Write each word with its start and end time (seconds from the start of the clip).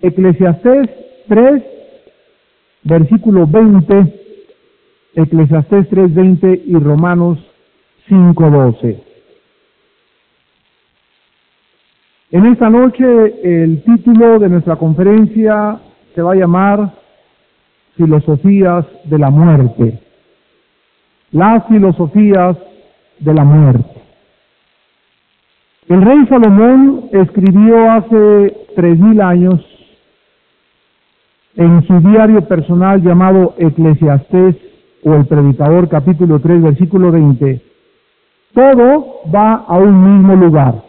Eclesiastés 0.00 0.88
3, 1.28 1.62
versículo 2.84 3.46
20, 3.46 4.14
Eclesiastés 5.14 5.90
3.20 5.90 6.62
y 6.66 6.74
Romanos 6.76 7.38
5.12. 8.08 9.02
En 12.30 12.46
esta 12.46 12.70
noche 12.70 13.04
el 13.42 13.82
título 13.82 14.38
de 14.38 14.48
nuestra 14.48 14.76
conferencia 14.76 15.80
se 16.14 16.22
va 16.22 16.32
a 16.32 16.36
llamar 16.36 16.92
Filosofías 17.96 18.86
de 19.04 19.18
la 19.18 19.30
Muerte. 19.30 19.98
Las 21.32 21.66
filosofías 21.66 22.56
de 23.18 23.34
la 23.34 23.44
muerte. 23.44 24.00
El 25.88 26.02
rey 26.02 26.26
Salomón 26.28 27.08
escribió 27.12 27.90
hace 27.90 28.56
tres 28.76 28.98
mil 28.98 29.20
años 29.20 29.77
en 31.58 31.84
su 31.88 32.00
diario 32.00 32.42
personal 32.42 33.02
llamado 33.02 33.56
Eclesiastés 33.58 34.54
o 35.02 35.14
el 35.14 35.26
Predicador 35.26 35.88
capítulo 35.88 36.38
3 36.38 36.62
versículo 36.62 37.10
20, 37.10 37.60
todo 38.54 39.22
va 39.34 39.64
a 39.66 39.76
un 39.76 40.04
mismo 40.04 40.36
lugar. 40.36 40.84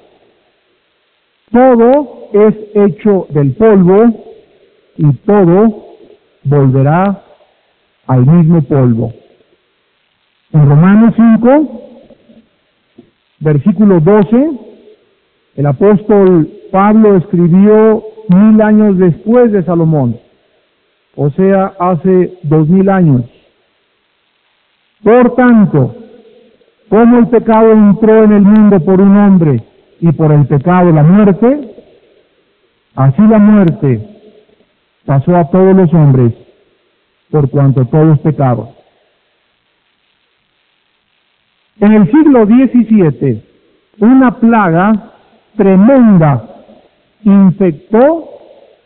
Todo 1.51 2.29
es 2.33 2.55
hecho 2.75 3.25
del 3.31 3.53
polvo 3.53 4.13
y 4.95 5.11
todo 5.25 5.85
volverá 6.43 7.23
al 8.05 8.27
mismo 8.27 8.61
polvo. 8.61 9.11
En 10.53 10.69
Romanos 10.69 11.15
5, 11.15 11.81
versículo 13.39 13.99
12, 13.99 14.51
el 15.55 15.65
apóstol 15.65 16.47
Pablo 16.71 17.15
escribió 17.15 18.03
mil 18.27 18.61
años 18.61 18.99
después 18.99 19.51
de 19.51 19.63
Salomón, 19.63 20.19
o 21.21 21.29
sea, 21.31 21.73
hace 21.77 22.39
dos 22.43 22.69
mil 22.69 22.87
años. 22.87 23.25
Por 25.03 25.35
tanto, 25.35 25.93
como 26.87 27.19
el 27.19 27.27
pecado 27.27 27.73
entró 27.73 28.23
en 28.23 28.31
el 28.31 28.41
mundo 28.41 28.79
por 28.79 29.01
un 29.01 29.17
hombre 29.17 29.61
y 29.99 30.13
por 30.13 30.31
el 30.31 30.47
pecado 30.47 30.93
la 30.93 31.03
muerte, 31.03 31.75
así 32.95 33.21
la 33.23 33.37
muerte 33.37 33.99
pasó 35.05 35.35
a 35.35 35.49
todos 35.49 35.75
los 35.75 35.93
hombres 35.93 36.33
por 37.29 37.49
cuanto 37.49 37.83
todos 37.83 38.17
pecaron. 38.19 38.69
En 41.81 41.91
el 41.91 42.09
siglo 42.09 42.45
XVII, 42.45 43.43
una 43.99 44.39
plaga 44.39 45.11
tremenda 45.57 46.45
infectó 47.25 48.29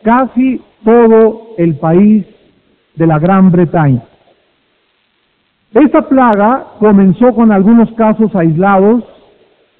casi 0.02 0.60
todo 0.84 1.54
el 1.58 1.74
país 1.76 2.24
de 2.94 3.06
la 3.06 3.18
Gran 3.18 3.50
Bretaña. 3.50 4.02
Esta 5.72 6.08
plaga 6.08 6.66
comenzó 6.78 7.34
con 7.34 7.50
algunos 7.50 7.90
casos 7.94 8.34
aislados 8.36 9.02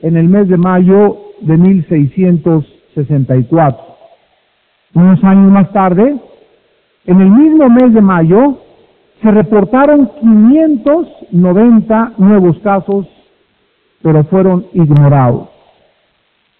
en 0.02 0.16
el 0.16 0.28
mes 0.28 0.48
de 0.48 0.56
mayo 0.56 1.18
de 1.40 1.56
1664. 1.56 3.84
Unos 4.94 5.22
años 5.22 5.52
más 5.52 5.72
tarde, 5.72 6.16
en 7.06 7.20
el 7.20 7.30
mismo 7.30 7.68
mes 7.68 7.94
de 7.94 8.00
mayo, 8.00 8.58
se 9.22 9.30
reportaron 9.30 10.10
590 10.20 12.14
nuevos 12.18 12.58
casos, 12.58 13.06
pero 14.02 14.24
fueron 14.24 14.66
ignorados. 14.72 15.48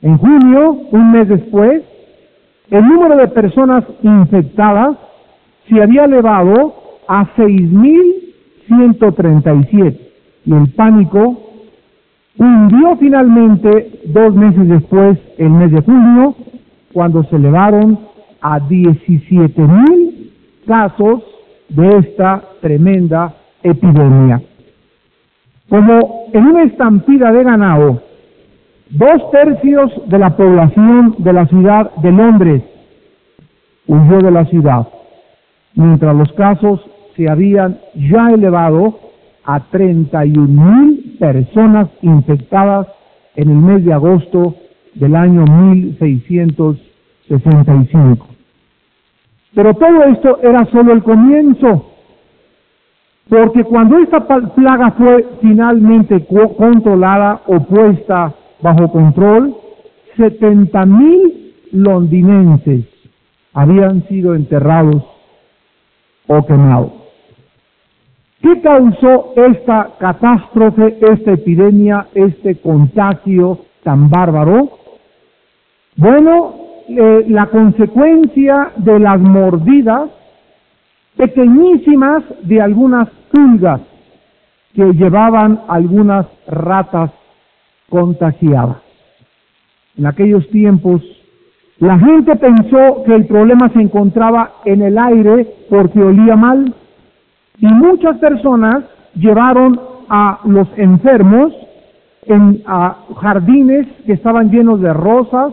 En 0.00 0.16
junio, 0.18 0.78
un 0.92 1.10
mes 1.12 1.28
después, 1.28 1.82
el 2.70 2.84
número 2.86 3.16
de 3.16 3.28
personas 3.28 3.84
infectadas 4.02 4.96
se 5.68 5.82
había 5.82 6.04
elevado 6.04 6.74
a 7.08 7.26
6.000 7.36 8.24
137. 8.66 10.12
Y 10.46 10.52
el 10.52 10.72
pánico 10.72 11.40
hundió 12.38 12.96
finalmente 12.96 14.00
dos 14.06 14.34
meses 14.34 14.68
después, 14.68 15.18
el 15.38 15.50
mes 15.50 15.72
de 15.72 15.82
julio, 15.82 16.34
cuando 16.92 17.24
se 17.24 17.36
elevaron 17.36 17.98
a 18.40 18.60
17 18.60 19.62
mil 19.62 20.32
casos 20.66 21.22
de 21.68 21.98
esta 21.98 22.42
tremenda 22.60 23.34
epidemia. 23.62 24.42
Como 25.68 26.26
en 26.32 26.46
una 26.46 26.64
estampida 26.64 27.32
de 27.32 27.42
ganado, 27.42 28.02
dos 28.90 29.30
tercios 29.30 29.90
de 30.08 30.18
la 30.18 30.36
población 30.36 31.14
de 31.18 31.32
la 31.32 31.46
ciudad 31.46 31.90
de 31.96 32.12
Londres 32.12 32.62
huyó 33.86 34.18
de 34.18 34.30
la 34.30 34.44
ciudad, 34.46 34.88
mientras 35.74 36.16
los 36.16 36.32
casos 36.32 36.80
se 37.16 37.28
habían 37.28 37.78
ya 37.94 38.30
elevado 38.30 38.98
a 39.44 39.60
31 39.60 40.46
mil 40.46 41.16
personas 41.18 41.88
infectadas 42.02 42.86
en 43.36 43.50
el 43.50 43.56
mes 43.56 43.84
de 43.84 43.92
agosto 43.92 44.54
del 44.94 45.16
año 45.16 45.44
1665. 45.44 48.26
Pero 49.54 49.74
todo 49.74 50.04
esto 50.04 50.38
era 50.42 50.64
solo 50.66 50.92
el 50.92 51.02
comienzo, 51.02 51.90
porque 53.28 53.64
cuando 53.64 53.98
esta 53.98 54.24
plaga 54.26 54.92
fue 54.92 55.26
finalmente 55.40 56.24
controlada 56.26 57.42
o 57.46 57.58
puesta 57.60 58.32
bajo 58.64 58.90
control, 58.90 59.54
70 60.16 60.86
mil 60.86 61.54
londinenses 61.72 62.86
habían 63.52 64.08
sido 64.08 64.34
enterrados 64.34 65.04
o 66.26 66.46
quemados. 66.46 66.92
¿Qué 68.40 68.62
causó 68.62 69.34
esta 69.36 69.90
catástrofe, 69.98 70.98
esta 70.98 71.32
epidemia, 71.32 72.06
este 72.14 72.56
contagio 72.56 73.58
tan 73.82 74.08
bárbaro? 74.08 74.70
Bueno, 75.96 76.54
eh, 76.88 77.26
la 77.28 77.46
consecuencia 77.46 78.72
de 78.76 78.98
las 78.98 79.20
mordidas 79.20 80.08
pequeñísimas 81.18 82.24
de 82.42 82.62
algunas 82.62 83.10
pulgas 83.30 83.82
que 84.74 84.84
llevaban 84.94 85.60
algunas 85.68 86.26
ratas 86.46 87.10
contagiadas. 87.88 88.78
En 89.96 90.06
aquellos 90.06 90.48
tiempos, 90.50 91.02
la 91.78 91.98
gente 91.98 92.36
pensó 92.36 93.02
que 93.04 93.14
el 93.14 93.26
problema 93.26 93.68
se 93.70 93.80
encontraba 93.80 94.52
en 94.64 94.82
el 94.82 94.96
aire 94.98 95.48
porque 95.68 96.02
olía 96.02 96.36
mal 96.36 96.74
y 97.58 97.66
muchas 97.66 98.18
personas 98.18 98.84
llevaron 99.14 99.80
a 100.08 100.40
los 100.44 100.68
enfermos 100.76 101.52
en 102.26 102.62
a 102.66 103.04
jardines 103.20 103.86
que 104.06 104.12
estaban 104.12 104.50
llenos 104.50 104.80
de 104.80 104.92
rosas 104.92 105.52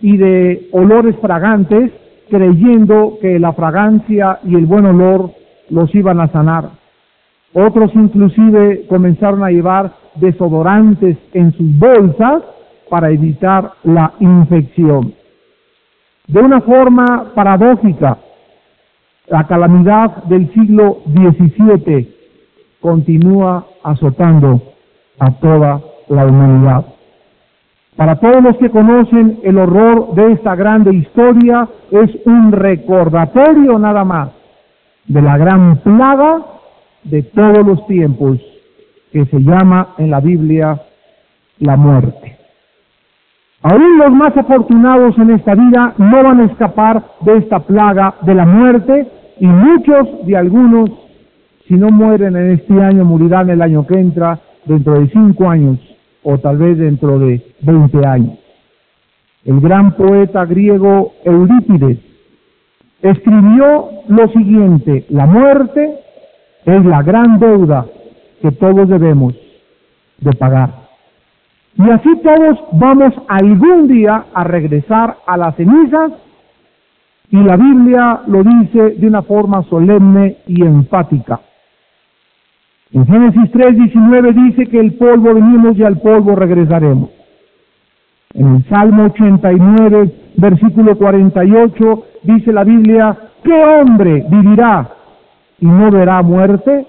y 0.00 0.16
de 0.16 0.68
olores 0.72 1.16
fragantes, 1.20 1.92
creyendo 2.28 3.18
que 3.20 3.38
la 3.38 3.52
fragancia 3.52 4.40
y 4.44 4.56
el 4.56 4.66
buen 4.66 4.86
olor 4.86 5.30
los 5.70 5.94
iban 5.94 6.20
a 6.20 6.28
sanar. 6.28 6.70
Otros 7.54 7.94
inclusive 7.94 8.86
comenzaron 8.88 9.44
a 9.44 9.50
llevar 9.50 9.92
desodorantes 10.16 11.16
en 11.32 11.52
sus 11.52 11.78
bolsas 11.78 12.42
para 12.90 13.10
evitar 13.10 13.72
la 13.84 14.12
infección. 14.20 15.14
De 16.26 16.40
una 16.40 16.60
forma 16.60 17.32
paradójica, 17.34 18.18
la 19.28 19.46
calamidad 19.46 20.24
del 20.24 20.52
siglo 20.52 20.98
XVII 21.06 22.14
continúa 22.80 23.66
azotando 23.82 24.60
a 25.18 25.30
toda 25.32 25.80
la 26.08 26.26
humanidad. 26.26 26.84
Para 27.96 28.16
todos 28.16 28.42
los 28.42 28.56
que 28.56 28.70
conocen 28.70 29.40
el 29.42 29.58
horror 29.58 30.14
de 30.14 30.32
esta 30.32 30.54
grande 30.54 30.94
historia, 30.94 31.68
es 31.90 32.10
un 32.26 32.52
recordatorio 32.52 33.78
nada 33.78 34.04
más 34.04 34.30
de 35.06 35.22
la 35.22 35.36
gran 35.36 35.78
plaga 35.78 36.38
de 37.04 37.22
todos 37.22 37.66
los 37.66 37.86
tiempos 37.86 38.38
que 39.12 39.26
se 39.26 39.38
llama 39.40 39.94
en 39.98 40.10
la 40.10 40.20
Biblia 40.20 40.80
la 41.58 41.76
muerte. 41.76 42.38
Aún 43.62 43.98
los 43.98 44.10
más 44.10 44.36
afortunados 44.36 45.16
en 45.18 45.30
esta 45.30 45.54
vida 45.54 45.94
no 45.98 46.22
van 46.24 46.40
a 46.40 46.44
escapar 46.46 47.02
de 47.20 47.36
esta 47.36 47.60
plaga 47.60 48.14
de 48.22 48.34
la 48.34 48.44
muerte 48.44 49.06
y 49.38 49.46
muchos 49.46 50.26
de 50.26 50.36
algunos, 50.36 50.90
si 51.68 51.74
no 51.74 51.90
mueren 51.90 52.34
en 52.36 52.52
este 52.52 52.82
año, 52.82 53.04
morirán 53.04 53.50
el 53.50 53.62
año 53.62 53.86
que 53.86 53.94
entra, 53.94 54.40
dentro 54.64 54.98
de 54.98 55.08
cinco 55.08 55.48
años 55.48 55.78
o 56.22 56.38
tal 56.38 56.56
vez 56.56 56.78
dentro 56.78 57.18
de 57.18 57.42
veinte 57.60 58.04
años. 58.06 58.38
El 59.44 59.60
gran 59.60 59.92
poeta 59.92 60.44
griego 60.44 61.12
Eurípides 61.24 61.98
escribió 63.00 63.88
lo 64.08 64.28
siguiente, 64.28 65.04
la 65.08 65.26
muerte 65.26 65.98
es 66.64 66.84
la 66.84 67.02
gran 67.02 67.40
deuda 67.40 67.86
que 68.42 68.50
todos 68.52 68.88
debemos 68.88 69.34
de 70.18 70.32
pagar. 70.32 70.82
Y 71.78 71.88
así 71.88 72.10
todos 72.22 72.58
vamos 72.72 73.14
algún 73.28 73.88
día 73.88 74.26
a 74.34 74.44
regresar 74.44 75.16
a 75.26 75.36
las 75.38 75.56
cenizas 75.56 76.12
Y 77.30 77.42
la 77.42 77.56
Biblia 77.56 78.20
lo 78.26 78.42
dice 78.44 78.90
de 78.90 79.06
una 79.06 79.22
forma 79.22 79.62
solemne 79.62 80.36
y 80.46 80.62
enfática. 80.62 81.40
En 82.92 83.06
Génesis 83.06 83.50
3:19 83.52 84.32
dice 84.34 84.66
que 84.66 84.78
el 84.78 84.92
polvo 84.94 85.32
venimos 85.32 85.78
y 85.78 85.82
al 85.82 85.98
polvo 85.98 86.36
regresaremos. 86.36 87.08
En 88.34 88.56
el 88.56 88.68
Salmo 88.68 89.04
89, 89.04 90.12
versículo 90.36 90.98
48, 90.98 92.04
dice 92.22 92.52
la 92.52 92.64
Biblia, 92.64 93.16
¿qué 93.42 93.64
hombre 93.64 94.26
vivirá 94.28 94.90
y 95.58 95.66
no 95.66 95.90
verá 95.90 96.20
muerte? 96.20 96.86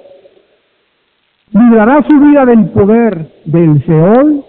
¿Librará 1.54 2.04
su 2.10 2.20
vida 2.20 2.46
del 2.46 2.66
poder 2.72 3.28
del 3.46 3.86
Seol? 3.86 4.44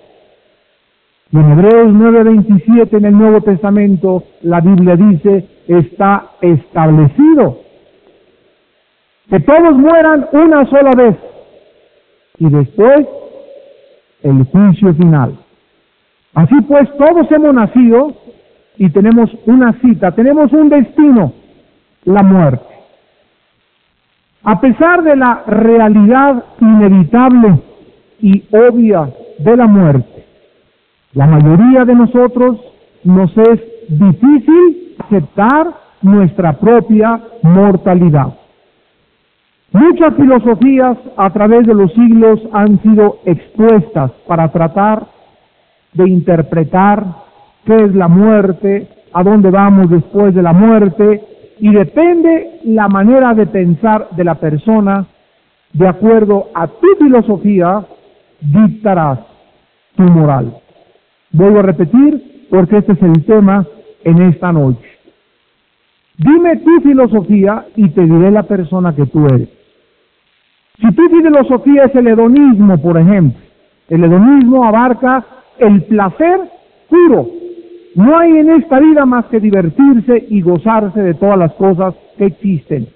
Y 1.30 1.36
en 1.36 1.52
Hebreos 1.52 1.92
9:27 1.92 2.96
en 2.96 3.04
el 3.04 3.18
Nuevo 3.18 3.42
Testamento 3.42 4.24
la 4.42 4.60
Biblia 4.60 4.96
dice, 4.96 5.46
está 5.68 6.30
establecido 6.40 7.58
que 9.28 9.40
todos 9.40 9.76
mueran 9.76 10.26
una 10.32 10.64
sola 10.66 10.92
vez 10.96 11.16
y 12.38 12.48
después 12.48 13.06
el 14.22 14.44
juicio 14.44 14.94
final. 14.94 15.38
Así 16.34 16.54
pues, 16.66 16.88
todos 16.96 17.30
hemos 17.30 17.54
nacido 17.54 18.14
y 18.76 18.90
tenemos 18.90 19.30
una 19.46 19.72
cita, 19.80 20.12
tenemos 20.12 20.52
un 20.52 20.68
destino, 20.68 21.32
la 22.04 22.22
muerte. 22.22 22.73
A 24.44 24.60
pesar 24.60 25.02
de 25.02 25.16
la 25.16 25.42
realidad 25.46 26.44
inevitable 26.60 27.60
y 28.20 28.44
obvia 28.52 29.08
de 29.38 29.56
la 29.56 29.66
muerte, 29.66 30.26
la 31.14 31.26
mayoría 31.26 31.86
de 31.86 31.94
nosotros 31.94 32.58
nos 33.04 33.34
es 33.38 33.60
difícil 33.88 34.96
aceptar 34.98 35.68
nuestra 36.02 36.52
propia 36.58 37.20
mortalidad. 37.42 38.34
Muchas 39.72 40.14
filosofías 40.14 40.98
a 41.16 41.30
través 41.30 41.66
de 41.66 41.74
los 41.74 41.90
siglos 41.94 42.38
han 42.52 42.80
sido 42.82 43.20
expuestas 43.24 44.10
para 44.26 44.48
tratar 44.52 45.06
de 45.94 46.08
interpretar 46.08 47.02
qué 47.64 47.76
es 47.76 47.94
la 47.94 48.08
muerte, 48.08 48.88
a 49.14 49.22
dónde 49.22 49.50
vamos 49.50 49.88
después 49.88 50.34
de 50.34 50.42
la 50.42 50.52
muerte, 50.52 51.33
y 51.58 51.72
depende 51.72 52.60
la 52.64 52.88
manera 52.88 53.34
de 53.34 53.46
pensar 53.46 54.08
de 54.12 54.24
la 54.24 54.34
persona, 54.36 55.06
de 55.72 55.88
acuerdo 55.88 56.48
a 56.54 56.66
tu 56.66 56.86
filosofía, 57.00 57.84
dictarás 58.40 59.20
tu 59.96 60.02
moral. 60.02 60.56
Vuelvo 61.32 61.60
a 61.60 61.62
repetir 61.62 62.46
porque 62.50 62.78
este 62.78 62.92
es 62.92 63.02
el 63.02 63.24
tema 63.24 63.66
en 64.04 64.22
esta 64.22 64.52
noche. 64.52 64.86
Dime 66.16 66.56
tu 66.58 66.80
filosofía 66.80 67.66
y 67.74 67.88
te 67.88 68.02
diré 68.02 68.30
la 68.30 68.44
persona 68.44 68.94
que 68.94 69.06
tú 69.06 69.26
eres. 69.26 69.48
Si 70.80 70.92
tu 70.92 71.08
filosofía 71.08 71.84
es 71.84 71.94
el 71.94 72.06
hedonismo, 72.08 72.78
por 72.78 72.98
ejemplo, 72.98 73.40
el 73.88 74.04
hedonismo 74.04 74.64
abarca 74.64 75.24
el 75.58 75.82
placer 75.84 76.40
puro. 76.88 77.28
No 77.94 78.18
hay 78.18 78.30
en 78.38 78.50
esta 78.50 78.80
vida 78.80 79.06
más 79.06 79.26
que 79.26 79.40
divertirse 79.40 80.26
y 80.28 80.40
gozarse 80.40 81.00
de 81.00 81.14
todas 81.14 81.38
las 81.38 81.52
cosas 81.54 81.94
que 82.18 82.26
existen. 82.26 82.88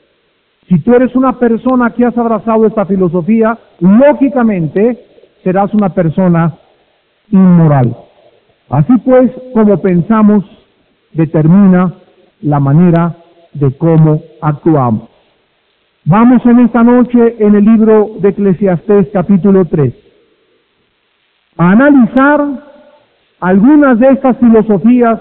Si 0.68 0.80
tú 0.80 0.94
eres 0.94 1.14
una 1.14 1.38
persona 1.38 1.90
que 1.90 2.04
has 2.04 2.18
abrazado 2.18 2.66
esta 2.66 2.84
filosofía, 2.84 3.56
lógicamente 3.80 4.98
serás 5.42 5.72
una 5.72 5.90
persona 5.90 6.54
inmoral. 7.30 7.96
Así 8.68 8.92
pues, 9.04 9.30
como 9.54 9.80
pensamos, 9.80 10.44
determina 11.12 11.94
la 12.42 12.60
manera 12.60 13.16
de 13.54 13.72
cómo 13.78 14.20
actuamos. 14.42 15.08
Vamos 16.04 16.44
en 16.46 16.60
esta 16.60 16.82
noche 16.82 17.36
en 17.38 17.54
el 17.54 17.64
libro 17.64 18.16
de 18.20 18.30
Eclesiastés 18.30 19.08
capítulo 19.12 19.64
3 19.66 19.94
a 21.58 21.70
analizar 21.70 22.67
algunas 23.40 23.98
de 23.98 24.08
estas 24.08 24.36
filosofías 24.38 25.20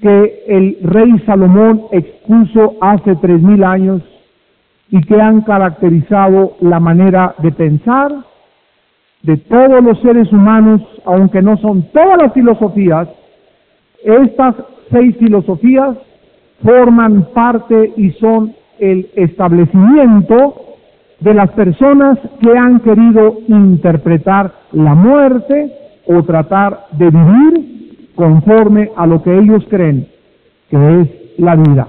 que 0.00 0.44
el 0.48 0.78
rey 0.82 1.18
Salomón 1.26 1.82
expuso 1.92 2.74
hace 2.80 3.16
tres 3.16 3.40
mil 3.40 3.62
años 3.64 4.02
y 4.90 5.00
que 5.02 5.20
han 5.20 5.42
caracterizado 5.42 6.56
la 6.60 6.80
manera 6.80 7.34
de 7.38 7.52
pensar 7.52 8.12
de 9.22 9.36
todos 9.36 9.82
los 9.82 10.00
seres 10.00 10.30
humanos, 10.32 10.82
aunque 11.04 11.40
no 11.40 11.56
son 11.58 11.84
todas 11.92 12.20
las 12.20 12.32
filosofías, 12.32 13.08
estas 14.04 14.56
seis 14.90 15.16
filosofías 15.18 15.96
forman 16.62 17.28
parte 17.32 17.92
y 17.96 18.10
son 18.12 18.54
el 18.78 19.08
establecimiento 19.14 20.56
de 21.20 21.34
las 21.34 21.50
personas 21.52 22.18
que 22.40 22.56
han 22.58 22.80
querido 22.80 23.38
interpretar 23.46 24.52
la 24.72 24.94
muerte 24.94 25.81
o 26.06 26.22
tratar 26.22 26.86
de 26.92 27.10
vivir 27.10 28.12
conforme 28.14 28.90
a 28.96 29.06
lo 29.06 29.22
que 29.22 29.36
ellos 29.36 29.64
creen 29.68 30.06
que 30.70 31.00
es 31.00 31.08
la 31.38 31.54
vida. 31.56 31.88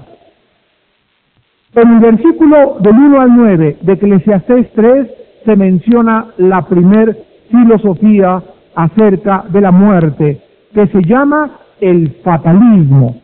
En 1.74 1.94
el 1.94 2.00
versículo 2.00 2.76
del 2.80 2.94
1 2.94 3.20
al 3.20 3.36
9 3.36 3.78
de 3.80 3.92
Eclesiastés 3.92 4.72
3 4.74 5.10
se 5.44 5.56
menciona 5.56 6.26
la 6.36 6.62
primer 6.62 7.16
filosofía 7.50 8.42
acerca 8.74 9.44
de 9.48 9.60
la 9.60 9.70
muerte, 9.70 10.40
que 10.72 10.86
se 10.86 11.02
llama 11.02 11.50
el 11.80 12.10
fatalismo. 12.22 13.16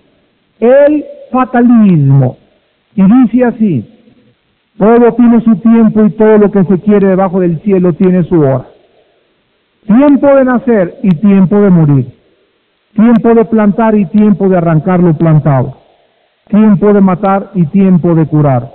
El 0.59 1.05
fatalismo. 1.31 2.37
Y 2.95 3.03
dice 3.03 3.45
así, 3.45 3.91
todo 4.79 5.13
tiene 5.13 5.41
su 5.43 5.57
tiempo 5.57 6.05
y 6.05 6.11
todo 6.11 6.39
lo 6.39 6.51
que 6.51 6.65
se 6.65 6.81
quiere 6.81 7.09
debajo 7.09 7.41
del 7.41 7.61
cielo 7.61 7.93
tiene 7.93 8.25
su 8.25 8.41
hora. 8.41 8.67
Tiempo 9.87 10.27
de 10.27 10.45
nacer 10.45 10.99
y 11.03 11.11
tiempo 11.17 11.61
de 11.61 11.71
morir. 11.71 12.15
Tiempo 12.95 13.35
de 13.35 13.45
plantar 13.45 13.95
y 13.95 14.07
tiempo 14.07 14.49
de 14.49 14.57
arrancar 14.57 15.01
lo 15.01 15.15
plantado. 15.15 15.77
Tiempo 16.49 16.93
de 16.93 17.01
matar 17.01 17.51
y 17.55 17.67
tiempo 17.67 18.15
de 18.15 18.27
curar. 18.27 18.71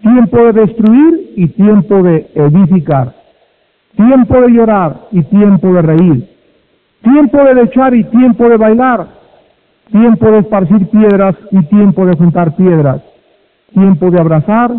Tiempo 0.00 0.38
de 0.38 0.52
destruir 0.52 1.32
y 1.36 1.48
tiempo 1.48 2.02
de 2.02 2.30
edificar. 2.34 3.14
Tiempo 3.96 4.40
de 4.40 4.48
llorar 4.50 5.08
y 5.12 5.22
tiempo 5.22 5.72
de 5.72 5.82
reír. 5.82 6.28
Tiempo 7.02 7.44
de 7.44 7.62
echar 7.62 7.94
y 7.94 8.04
tiempo 8.04 8.48
de 8.48 8.56
bailar. 8.56 9.06
Tiempo 9.90 10.30
de 10.30 10.38
esparcir 10.38 10.88
piedras 10.88 11.36
y 11.50 11.62
tiempo 11.66 12.06
de 12.06 12.16
juntar 12.16 12.56
piedras 12.56 13.02
tiempo 13.74 14.10
de 14.10 14.20
abrazar 14.20 14.70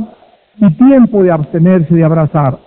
y 0.58 0.74
tiempo 0.74 1.22
de 1.22 1.32
abstenerse 1.32 1.94
de 1.94 2.04
abrazar, 2.04 2.58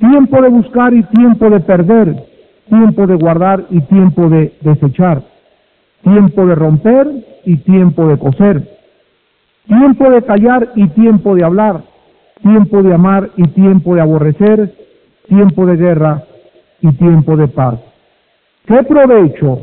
tiempo 0.00 0.40
de 0.40 0.48
buscar 0.48 0.94
y 0.94 1.02
tiempo 1.04 1.50
de 1.50 1.60
perder, 1.60 2.16
tiempo 2.68 3.06
de 3.06 3.16
guardar 3.16 3.66
y 3.70 3.80
tiempo 3.82 4.28
de 4.28 4.54
desechar, 4.62 5.22
tiempo 6.02 6.46
de 6.46 6.54
romper 6.54 7.06
y 7.44 7.58
tiempo 7.58 8.08
de 8.08 8.18
coser, 8.18 8.62
tiempo 9.66 10.10
de 10.10 10.22
callar 10.22 10.70
y 10.74 10.88
tiempo 10.88 11.34
de 11.34 11.44
hablar, 11.44 11.82
tiempo 12.42 12.82
de 12.82 12.94
amar 12.94 13.30
y 13.36 13.46
tiempo 13.48 13.94
de 13.94 14.00
aborrecer, 14.00 14.74
tiempo 15.28 15.66
de 15.66 15.76
guerra 15.76 16.24
y 16.80 16.90
tiempo 16.92 17.36
de 17.36 17.48
paz. 17.48 17.78
¿Qué 18.66 18.82
provecho 18.84 19.60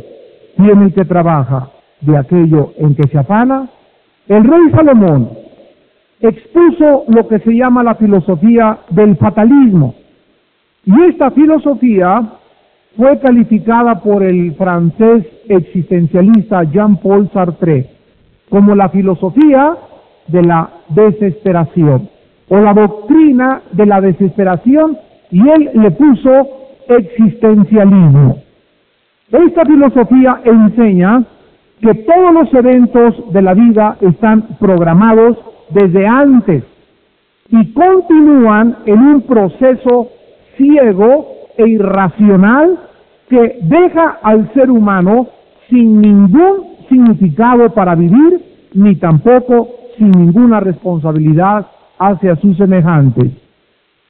tiene 0.55 0.85
el 0.85 0.93
que 0.93 1.05
trabaja 1.05 1.69
de 2.01 2.15
aquello 2.15 2.73
en 2.77 2.93
que 2.93 3.07
se 3.07 3.17
afana? 3.17 3.67
El 4.27 4.43
rey 4.43 4.69
Salomón 4.71 5.29
expuso 6.19 7.05
lo 7.07 7.27
que 7.27 7.39
se 7.39 7.55
llama 7.55 7.83
la 7.83 7.95
filosofía 7.95 8.79
del 8.89 9.17
fatalismo. 9.17 9.95
Y 10.87 11.01
esta 11.09 11.31
filosofía 11.31 12.21
fue 12.95 13.19
calificada 13.19 14.01
por 14.01 14.23
el 14.23 14.55
francés 14.55 15.25
existencialista 15.49 16.63
Jean-Paul 16.63 17.29
Sartre 17.33 17.89
como 18.49 18.73
la 18.73 18.87
filosofía 18.87 19.75
de 20.27 20.41
la 20.43 20.69
desesperación 20.87 22.09
o 22.47 22.57
la 22.59 22.73
doctrina 22.73 23.61
de 23.73 23.85
la 23.85 23.99
desesperación 23.99 24.97
y 25.29 25.41
él 25.41 25.71
le 25.73 25.91
puso 25.91 26.47
existencialismo. 26.87 28.37
Esta 29.29 29.65
filosofía 29.65 30.39
enseña 30.45 31.21
que 31.81 31.93
todos 31.95 32.33
los 32.33 32.53
eventos 32.53 33.33
de 33.33 33.41
la 33.41 33.53
vida 33.53 33.97
están 33.99 34.43
programados 34.57 35.37
desde 35.69 36.07
antes 36.07 36.63
y 37.49 37.73
continúan 37.73 38.77
en 38.85 38.99
un 38.99 39.21
proceso 39.23 40.11
ciego 40.57 41.27
e 41.57 41.67
irracional 41.67 42.77
que 43.29 43.59
deja 43.63 44.19
al 44.21 44.51
ser 44.53 44.71
humano 44.71 45.27
sin 45.69 46.01
ningún 46.01 46.77
significado 46.89 47.69
para 47.73 47.95
vivir, 47.95 48.41
ni 48.73 48.95
tampoco 48.95 49.69
sin 49.97 50.11
ninguna 50.11 50.59
responsabilidad 50.59 51.65
hacia 51.99 52.35
sus 52.37 52.55
semejantes. 52.57 53.31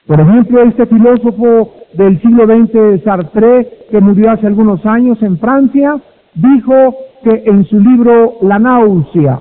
Por 0.06 0.20
ejemplo, 0.20 0.62
este 0.62 0.86
filósofo 0.86 1.74
del 1.94 2.20
siglo 2.22 2.46
XX, 2.46 3.02
Sartre, 3.04 3.68
que 3.90 4.00
murió 4.00 4.30
hace 4.30 4.46
algunos 4.46 4.84
años 4.86 5.22
en 5.22 5.38
Francia, 5.38 5.96
dijo 6.34 6.94
que 7.24 7.42
en 7.46 7.64
su 7.64 7.78
libro 7.80 8.36
La 8.42 8.58
náusea, 8.58 9.40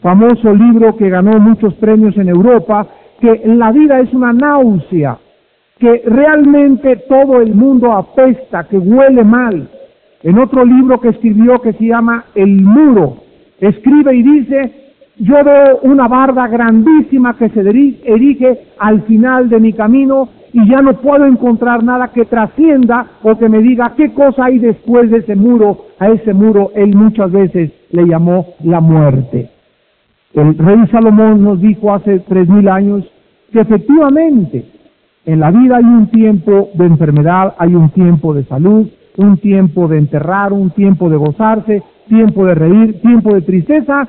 famoso 0.00 0.54
libro 0.54 0.96
que 0.96 1.10
ganó 1.10 1.38
muchos 1.38 1.74
premios 1.74 2.16
en 2.16 2.28
Europa, 2.28 2.86
que 3.20 3.42
la 3.44 3.72
vida 3.72 4.00
es 4.00 4.12
una 4.14 4.32
náusea, 4.32 5.18
que 5.80 6.02
realmente 6.04 6.96
todo 7.08 7.40
el 7.40 7.54
mundo 7.54 7.92
apesta, 7.92 8.64
que 8.64 8.76
huele 8.76 9.24
mal. 9.24 9.66
En 10.22 10.38
otro 10.38 10.64
libro 10.64 11.00
que 11.00 11.08
escribió 11.08 11.58
que 11.60 11.72
se 11.72 11.86
llama 11.86 12.26
El 12.34 12.60
Muro, 12.60 13.16
escribe 13.58 14.14
y 14.14 14.22
dice, 14.22 14.72
yo 15.16 15.42
veo 15.42 15.78
una 15.82 16.06
barda 16.06 16.46
grandísima 16.48 17.34
que 17.36 17.48
se 17.48 17.60
erige 17.60 18.58
al 18.78 19.02
final 19.02 19.48
de 19.48 19.58
mi 19.58 19.72
camino 19.72 20.28
y 20.52 20.68
ya 20.68 20.82
no 20.82 20.94
puedo 21.00 21.24
encontrar 21.24 21.82
nada 21.82 22.08
que 22.08 22.26
trascienda 22.26 23.06
o 23.22 23.38
que 23.38 23.48
me 23.48 23.60
diga 23.60 23.94
qué 23.96 24.12
cosa 24.12 24.46
hay 24.46 24.58
después 24.58 25.10
de 25.10 25.18
ese 25.18 25.34
muro. 25.34 25.86
A 25.98 26.08
ese 26.08 26.34
muro 26.34 26.72
él 26.74 26.94
muchas 26.94 27.32
veces 27.32 27.72
le 27.90 28.04
llamó 28.04 28.48
la 28.64 28.80
muerte. 28.80 29.48
El 30.34 30.58
rey 30.58 30.86
Salomón 30.90 31.42
nos 31.42 31.60
dijo 31.60 31.94
hace 31.94 32.18
tres 32.20 32.48
mil 32.48 32.68
años 32.68 33.10
que 33.50 33.60
efectivamente 33.60 34.79
en 35.26 35.40
la 35.40 35.50
vida 35.50 35.76
hay 35.76 35.84
un 35.84 36.06
tiempo 36.10 36.70
de 36.74 36.86
enfermedad, 36.86 37.54
hay 37.58 37.74
un 37.74 37.90
tiempo 37.90 38.32
de 38.34 38.44
salud, 38.44 38.88
un 39.16 39.36
tiempo 39.38 39.86
de 39.86 39.98
enterrar, 39.98 40.52
un 40.52 40.70
tiempo 40.70 41.10
de 41.10 41.16
gozarse, 41.16 41.82
tiempo 42.08 42.46
de 42.46 42.54
reír, 42.54 43.00
tiempo 43.02 43.34
de 43.34 43.42
tristeza. 43.42 44.08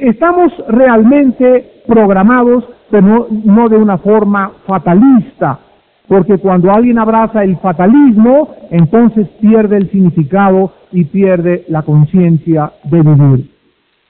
Estamos 0.00 0.52
realmente 0.68 1.82
programados, 1.86 2.64
pero 2.90 3.28
no, 3.30 3.68
de 3.68 3.76
una 3.76 3.98
forma 3.98 4.52
fatalista, 4.66 5.58
porque 6.06 6.36
cuando 6.38 6.70
alguien 6.70 6.98
abraza 6.98 7.42
el 7.42 7.56
fatalismo, 7.56 8.50
entonces 8.70 9.26
pierde 9.40 9.78
el 9.78 9.90
significado 9.90 10.72
y 10.92 11.04
pierde 11.04 11.64
la 11.68 11.82
conciencia 11.82 12.72
de 12.84 13.00
vivir. 13.00 13.53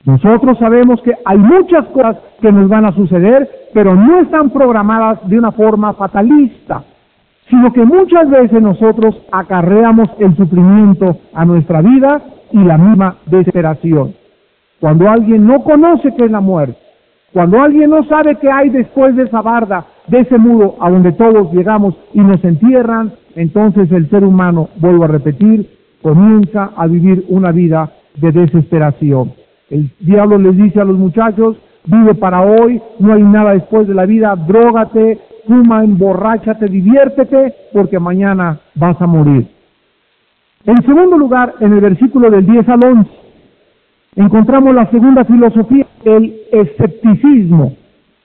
Nosotros 0.05 0.59
sabemos 0.59 1.01
que 1.03 1.13
hay 1.25 1.39
muchas 1.39 1.87
cosas 1.87 2.19
que 2.41 2.53
nos 2.53 2.69
van 2.69 2.85
a 2.85 2.93
suceder, 2.93 3.49
pero 3.73 3.95
no 3.95 4.21
están 4.21 4.51
programadas 4.51 5.27
de 5.29 5.39
una 5.39 5.53
forma 5.53 5.95
fatalista, 5.95 6.85
sino 7.49 7.73
que 7.73 7.85
muchas 7.85 8.29
veces 8.29 8.61
nosotros 8.61 9.17
acarreamos 9.33 10.11
el 10.19 10.37
sufrimiento 10.37 11.17
a 11.33 11.45
nuestra 11.47 11.81
vida 11.81 12.21
y 12.53 12.59
la 12.59 12.77
misma 12.77 13.17
desesperación. 13.27 14.15
Cuando 14.79 15.09
alguien 15.09 15.47
no 15.47 15.65
conoce 15.65 16.15
qué 16.15 16.27
es 16.27 16.31
la 16.31 16.41
muerte, 16.41 16.77
cuando 17.33 17.61
alguien 17.61 17.91
no 17.91 18.05
sabe 18.05 18.37
qué 18.37 18.51
hay 18.51 18.69
después 18.69 19.17
de 19.17 19.25
esa 19.25 19.41
barda, 19.41 19.87
de 20.07 20.21
ese 20.21 20.37
muro 20.37 20.77
a 20.81 20.91
donde 20.91 21.13
todos 21.13 21.53
llegamos 21.53 21.95
y 22.13 22.21
nos 22.21 22.45
entierran, 22.45 23.13
entonces 23.35 23.91
el 23.91 24.09
ser 24.11 24.23
humano, 24.23 24.69
vuelvo 24.77 25.05
a 25.05 25.09
repetir, 25.09 25.69
comienza 26.03 26.71
a 26.77 26.87
vivir 26.87 27.25
una 27.29 27.51
vida 27.51 27.91
de 28.17 28.31
desesperación. 28.31 29.33
El 29.71 29.91
diablo 30.01 30.39
les 30.39 30.57
dice 30.57 30.81
a 30.81 30.85
los 30.85 30.99
muchachos, 30.99 31.57
vive 31.87 32.15
para 32.15 32.43
hoy, 32.43 32.81
no 32.99 33.15
hay 33.15 33.23
nada 33.23 33.53
después 33.53 33.89
de 33.89 33.95
la 33.95 34.07
vida, 34.07 34.35
drógate, 34.37 35.19
fuma, 35.47 35.83
emborráchate, 35.83 36.67
diviértete, 36.67 37.55
porque 37.73 37.99
mañana 37.99 38.61
vas 38.75 39.01
a 39.01 39.07
morir. 39.07 39.47
En 40.67 40.83
segundo 40.85 41.17
lugar, 41.19 41.55
en 41.61 41.73
el 41.73 41.81
versículo 41.81 42.31
del 42.31 42.47
10 42.47 42.69
al 42.69 42.81
11, 42.85 43.11
encontramos 44.17 44.75
la 44.75 44.91
segunda 44.91 45.25
filosofía, 45.25 45.87
el 46.05 46.35
escepticismo. 46.53 47.77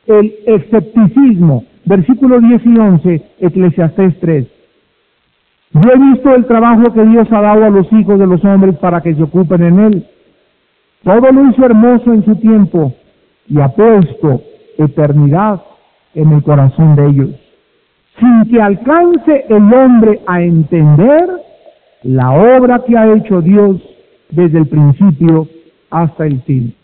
El 0.08 0.34
escepticismo, 0.46 1.65
versículo 1.86 2.39
10 2.39 2.65
y 2.65 2.77
11, 2.79 3.22
Eclesiastés 3.39 4.19
3. 4.19 4.48
Yo 5.74 5.91
he 5.93 6.00
visto 6.00 6.34
el 6.34 6.46
trabajo 6.46 6.91
que 6.93 7.05
Dios 7.05 7.27
ha 7.31 7.41
dado 7.41 7.65
a 7.65 7.69
los 7.69 7.91
hijos 7.93 8.17
de 8.17 8.25
los 8.25 8.43
hombres 8.43 8.75
para 8.77 9.01
que 9.01 9.13
se 9.13 9.22
ocupen 9.22 9.62
en 9.62 9.79
él 9.79 10.08
todo 11.03 11.32
lo 11.32 11.50
hizo 11.50 11.65
hermoso 11.65 12.13
en 12.13 12.25
su 12.25 12.36
tiempo 12.36 12.94
y 13.48 13.60
ha 13.60 13.70
puesto 13.70 14.41
eternidad 14.77 15.62
en 16.13 16.32
el 16.32 16.44
corazón 16.44 16.96
de 16.96 17.08
ellos, 17.08 17.29
sin 18.20 18.51
que 18.51 18.62
alcance 18.62 19.46
el 19.50 19.74
hombre 19.74 20.20
a 20.27 20.41
entender 20.41 21.29
la 22.03 22.32
obra 22.32 22.84
que 22.86 22.98
ha 22.98 23.13
hecho 23.13 23.41
Dios 23.41 23.82
desde 24.29 24.60
el 24.60 24.68
principio 24.68 25.48
hasta 25.89 26.25
el 26.25 26.41
fin. 26.41 26.75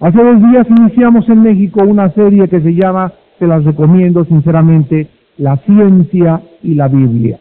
Hace 0.00 0.22
dos 0.22 0.38
días 0.50 0.66
iniciamos 0.68 1.28
en 1.28 1.42
México 1.42 1.82
una 1.84 2.10
serie 2.10 2.48
que 2.48 2.60
se 2.60 2.74
llama, 2.74 3.12
se 3.38 3.46
las 3.46 3.64
recomiendo 3.64 4.24
sinceramente, 4.24 5.08
La 5.36 5.56
ciencia 5.56 6.42
y 6.62 6.74
la 6.74 6.88
Biblia 6.88 7.40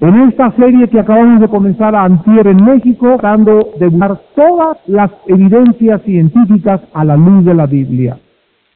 en 0.00 0.14
esta 0.28 0.52
serie 0.52 0.88
que 0.88 1.00
acabamos 1.00 1.40
de 1.40 1.48
comenzar 1.48 1.94
a 1.96 2.04
antier 2.04 2.46
en 2.46 2.64
México, 2.64 3.16
tratando 3.20 3.70
de 3.80 3.88
buscar 3.88 4.20
todas 4.36 4.78
las 4.86 5.10
evidencias 5.26 6.02
científicas 6.02 6.80
a 6.94 7.04
la 7.04 7.16
luz 7.16 7.44
de 7.44 7.54
la 7.54 7.66
Biblia. 7.66 8.18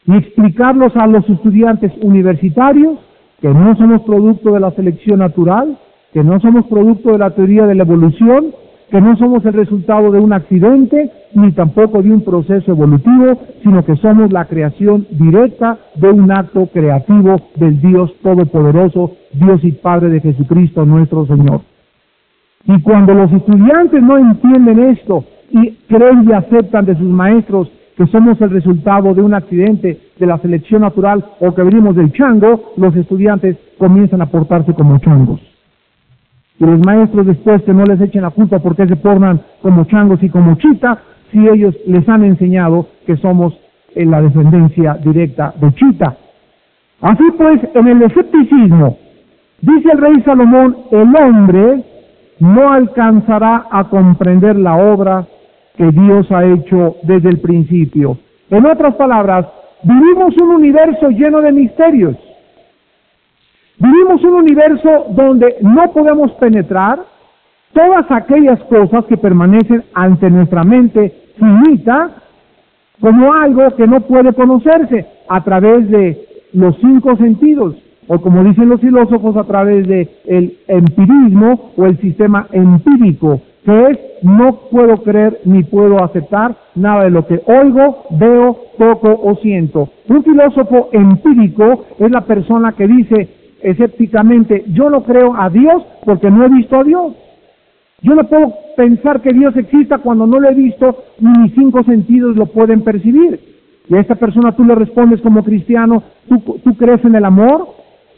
Y 0.04 0.16
explicarlos 0.16 0.96
a 0.96 1.06
los 1.06 1.28
estudiantes 1.28 1.92
universitarios 2.02 2.98
que 3.40 3.48
no 3.48 3.76
somos 3.76 4.02
producto 4.02 4.52
de 4.52 4.60
la 4.60 4.72
selección 4.72 5.20
natural, 5.20 5.78
que 6.12 6.24
no 6.24 6.40
somos 6.40 6.66
producto 6.66 7.12
de 7.12 7.18
la 7.18 7.30
teoría 7.30 7.66
de 7.66 7.76
la 7.76 7.84
evolución, 7.84 8.46
que 8.92 9.00
no 9.00 9.16
somos 9.16 9.42
el 9.46 9.54
resultado 9.54 10.10
de 10.10 10.20
un 10.20 10.34
accidente 10.34 11.10
ni 11.32 11.50
tampoco 11.52 12.02
de 12.02 12.10
un 12.12 12.20
proceso 12.20 12.72
evolutivo, 12.72 13.40
sino 13.62 13.82
que 13.86 13.96
somos 13.96 14.30
la 14.30 14.44
creación 14.44 15.06
directa 15.12 15.78
de 15.94 16.10
un 16.10 16.30
acto 16.30 16.66
creativo 16.66 17.36
del 17.56 17.80
Dios 17.80 18.12
Todopoderoso, 18.22 19.12
Dios 19.32 19.64
y 19.64 19.72
Padre 19.72 20.10
de 20.10 20.20
Jesucristo 20.20 20.84
nuestro 20.84 21.24
Señor. 21.24 21.62
Y 22.66 22.82
cuando 22.82 23.14
los 23.14 23.32
estudiantes 23.32 24.02
no 24.02 24.18
entienden 24.18 24.78
esto 24.90 25.24
y 25.50 25.70
creen 25.88 26.28
y 26.28 26.32
aceptan 26.32 26.84
de 26.84 26.94
sus 26.94 27.08
maestros 27.08 27.72
que 27.96 28.06
somos 28.08 28.38
el 28.42 28.50
resultado 28.50 29.14
de 29.14 29.22
un 29.22 29.32
accidente, 29.32 30.00
de 30.18 30.26
la 30.26 30.36
selección 30.36 30.82
natural 30.82 31.24
o 31.40 31.54
que 31.54 31.62
venimos 31.62 31.96
del 31.96 32.12
chango, 32.12 32.74
los 32.76 32.94
estudiantes 32.94 33.56
comienzan 33.78 34.20
a 34.20 34.26
portarse 34.26 34.74
como 34.74 34.98
changos 34.98 35.51
y 36.62 36.64
los 36.64 36.78
maestros 36.86 37.26
después 37.26 37.60
que 37.62 37.74
no 37.74 37.84
les 37.84 38.00
echen 38.00 38.22
la 38.22 38.30
culpa 38.30 38.60
porque 38.60 38.86
se 38.86 38.94
pornan 38.94 39.40
como 39.60 39.84
changos 39.84 40.22
y 40.22 40.28
como 40.28 40.54
chita, 40.54 40.98
si 41.32 41.48
ellos 41.48 41.74
les 41.86 42.08
han 42.08 42.22
enseñado 42.22 42.86
que 43.04 43.16
somos 43.16 43.58
en 43.96 44.12
la 44.12 44.22
descendencia 44.22 44.94
directa 45.02 45.52
de 45.60 45.74
chita. 45.74 46.16
Así 47.00 47.24
pues, 47.36 47.60
en 47.74 47.88
el 47.88 48.02
escepticismo, 48.02 48.96
dice 49.60 49.90
el 49.92 49.98
rey 49.98 50.22
Salomón, 50.24 50.76
el 50.92 51.16
hombre 51.16 51.82
no 52.38 52.72
alcanzará 52.72 53.66
a 53.68 53.88
comprender 53.88 54.56
la 54.56 54.76
obra 54.76 55.26
que 55.76 55.90
Dios 55.90 56.30
ha 56.30 56.44
hecho 56.44 56.96
desde 57.02 57.30
el 57.30 57.40
principio. 57.40 58.18
En 58.50 58.64
otras 58.66 58.94
palabras, 58.94 59.46
vivimos 59.82 60.32
un 60.40 60.50
universo 60.50 61.08
lleno 61.08 61.40
de 61.40 61.50
misterios. 61.50 62.16
Vivimos 63.78 64.22
un 64.24 64.34
universo 64.34 65.06
donde 65.10 65.56
no 65.62 65.92
podemos 65.92 66.32
penetrar 66.32 67.00
todas 67.72 68.04
aquellas 68.10 68.60
cosas 68.64 69.04
que 69.06 69.16
permanecen 69.16 69.84
ante 69.94 70.30
nuestra 70.30 70.62
mente 70.62 71.12
finita 71.38 72.10
como 73.00 73.32
algo 73.32 73.70
que 73.76 73.86
no 73.86 74.02
puede 74.02 74.32
conocerse 74.34 75.06
a 75.28 75.42
través 75.42 75.88
de 75.90 76.28
los 76.52 76.76
cinco 76.80 77.16
sentidos 77.16 77.76
o 78.08 78.20
como 78.20 78.44
dicen 78.44 78.68
los 78.68 78.80
filósofos 78.80 79.36
a 79.36 79.44
través 79.44 79.88
de 79.88 80.08
el 80.26 80.58
empirismo 80.68 81.72
o 81.76 81.86
el 81.86 81.98
sistema 82.00 82.46
empírico 82.52 83.40
que 83.64 83.86
es 83.86 83.98
no 84.22 84.54
puedo 84.70 84.98
creer 84.98 85.40
ni 85.44 85.62
puedo 85.62 86.02
aceptar 86.02 86.56
nada 86.74 87.04
de 87.04 87.10
lo 87.10 87.26
que 87.26 87.40
oigo, 87.46 88.04
veo, 88.10 88.56
toco 88.78 89.20
o 89.22 89.36
siento. 89.36 89.88
Un 90.08 90.22
filósofo 90.24 90.88
empírico 90.92 91.84
es 91.98 92.10
la 92.10 92.22
persona 92.22 92.72
que 92.72 92.86
dice 92.86 93.28
escépticamente, 93.62 94.64
yo 94.68 94.90
no 94.90 95.02
creo 95.02 95.34
a 95.36 95.48
Dios 95.50 95.82
porque 96.04 96.30
no 96.30 96.44
he 96.44 96.48
visto 96.48 96.80
a 96.80 96.84
Dios. 96.84 97.14
Yo 98.02 98.14
no 98.14 98.24
puedo 98.24 98.52
pensar 98.76 99.20
que 99.22 99.32
Dios 99.32 99.56
exista 99.56 99.98
cuando 99.98 100.26
no 100.26 100.40
lo 100.40 100.48
he 100.48 100.54
visto 100.54 101.04
ni 101.20 101.30
mis 101.42 101.54
cinco 101.54 101.84
sentidos 101.84 102.36
lo 102.36 102.46
pueden 102.46 102.82
percibir. 102.82 103.40
Y 103.88 103.94
a 103.94 104.00
esta 104.00 104.16
persona 104.16 104.52
tú 104.52 104.64
le 104.64 104.74
respondes 104.74 105.20
como 105.20 105.44
cristiano, 105.44 106.02
¿tú, 106.28 106.38
¿tú 106.64 106.76
crees 106.76 107.04
en 107.04 107.14
el 107.14 107.24
amor? 107.24 107.68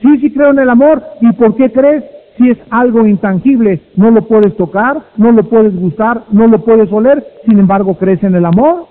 Sí, 0.00 0.18
sí 0.20 0.30
creo 0.32 0.50
en 0.50 0.58
el 0.58 0.70
amor. 0.70 1.02
¿Y 1.20 1.32
por 1.32 1.54
qué 1.56 1.70
crees? 1.70 2.04
Si 2.36 2.50
es 2.50 2.58
algo 2.70 3.06
intangible, 3.06 3.80
no 3.96 4.10
lo 4.10 4.22
puedes 4.22 4.56
tocar, 4.56 5.02
no 5.16 5.30
lo 5.32 5.44
puedes 5.44 5.74
gustar, 5.76 6.24
no 6.32 6.48
lo 6.48 6.64
puedes 6.64 6.90
oler, 6.90 7.24
sin 7.46 7.58
embargo 7.58 7.96
crees 7.96 8.22
en 8.24 8.34
el 8.34 8.44
amor. 8.44 8.86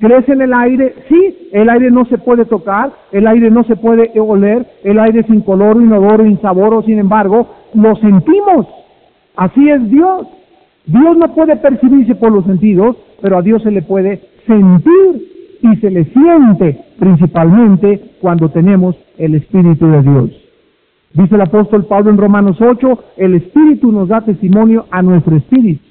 ¿Crees 0.00 0.28
en 0.28 0.42
el 0.42 0.52
aire? 0.52 0.94
Sí, 1.08 1.48
el 1.52 1.68
aire 1.68 1.90
no 1.90 2.04
se 2.06 2.18
puede 2.18 2.44
tocar, 2.44 2.92
el 3.12 3.26
aire 3.26 3.50
no 3.50 3.62
se 3.64 3.76
puede 3.76 4.10
oler, 4.18 4.66
el 4.82 4.98
aire 4.98 5.22
sin 5.24 5.40
color, 5.40 5.80
inodoro, 5.80 6.26
insaboro, 6.26 6.82
sin 6.82 6.98
embargo, 6.98 7.46
lo 7.74 7.94
sentimos. 7.96 8.66
Así 9.36 9.68
es 9.68 9.88
Dios. 9.90 10.26
Dios 10.86 11.16
no 11.16 11.32
puede 11.34 11.56
percibirse 11.56 12.14
por 12.16 12.32
los 12.32 12.44
sentidos, 12.44 12.96
pero 13.22 13.38
a 13.38 13.42
Dios 13.42 13.62
se 13.62 13.70
le 13.70 13.82
puede 13.82 14.20
sentir 14.46 15.58
y 15.62 15.76
se 15.76 15.90
le 15.90 16.04
siente 16.04 16.78
principalmente 16.98 18.16
cuando 18.20 18.50
tenemos 18.50 18.96
el 19.16 19.36
Espíritu 19.36 19.86
de 19.86 20.02
Dios. 20.02 20.30
Dice 21.14 21.36
el 21.36 21.40
apóstol 21.40 21.86
Pablo 21.86 22.10
en 22.10 22.18
Romanos 22.18 22.60
8, 22.60 23.04
el 23.16 23.34
Espíritu 23.36 23.92
nos 23.92 24.08
da 24.08 24.20
testimonio 24.22 24.86
a 24.90 25.00
nuestro 25.00 25.36
espíritu. 25.36 25.82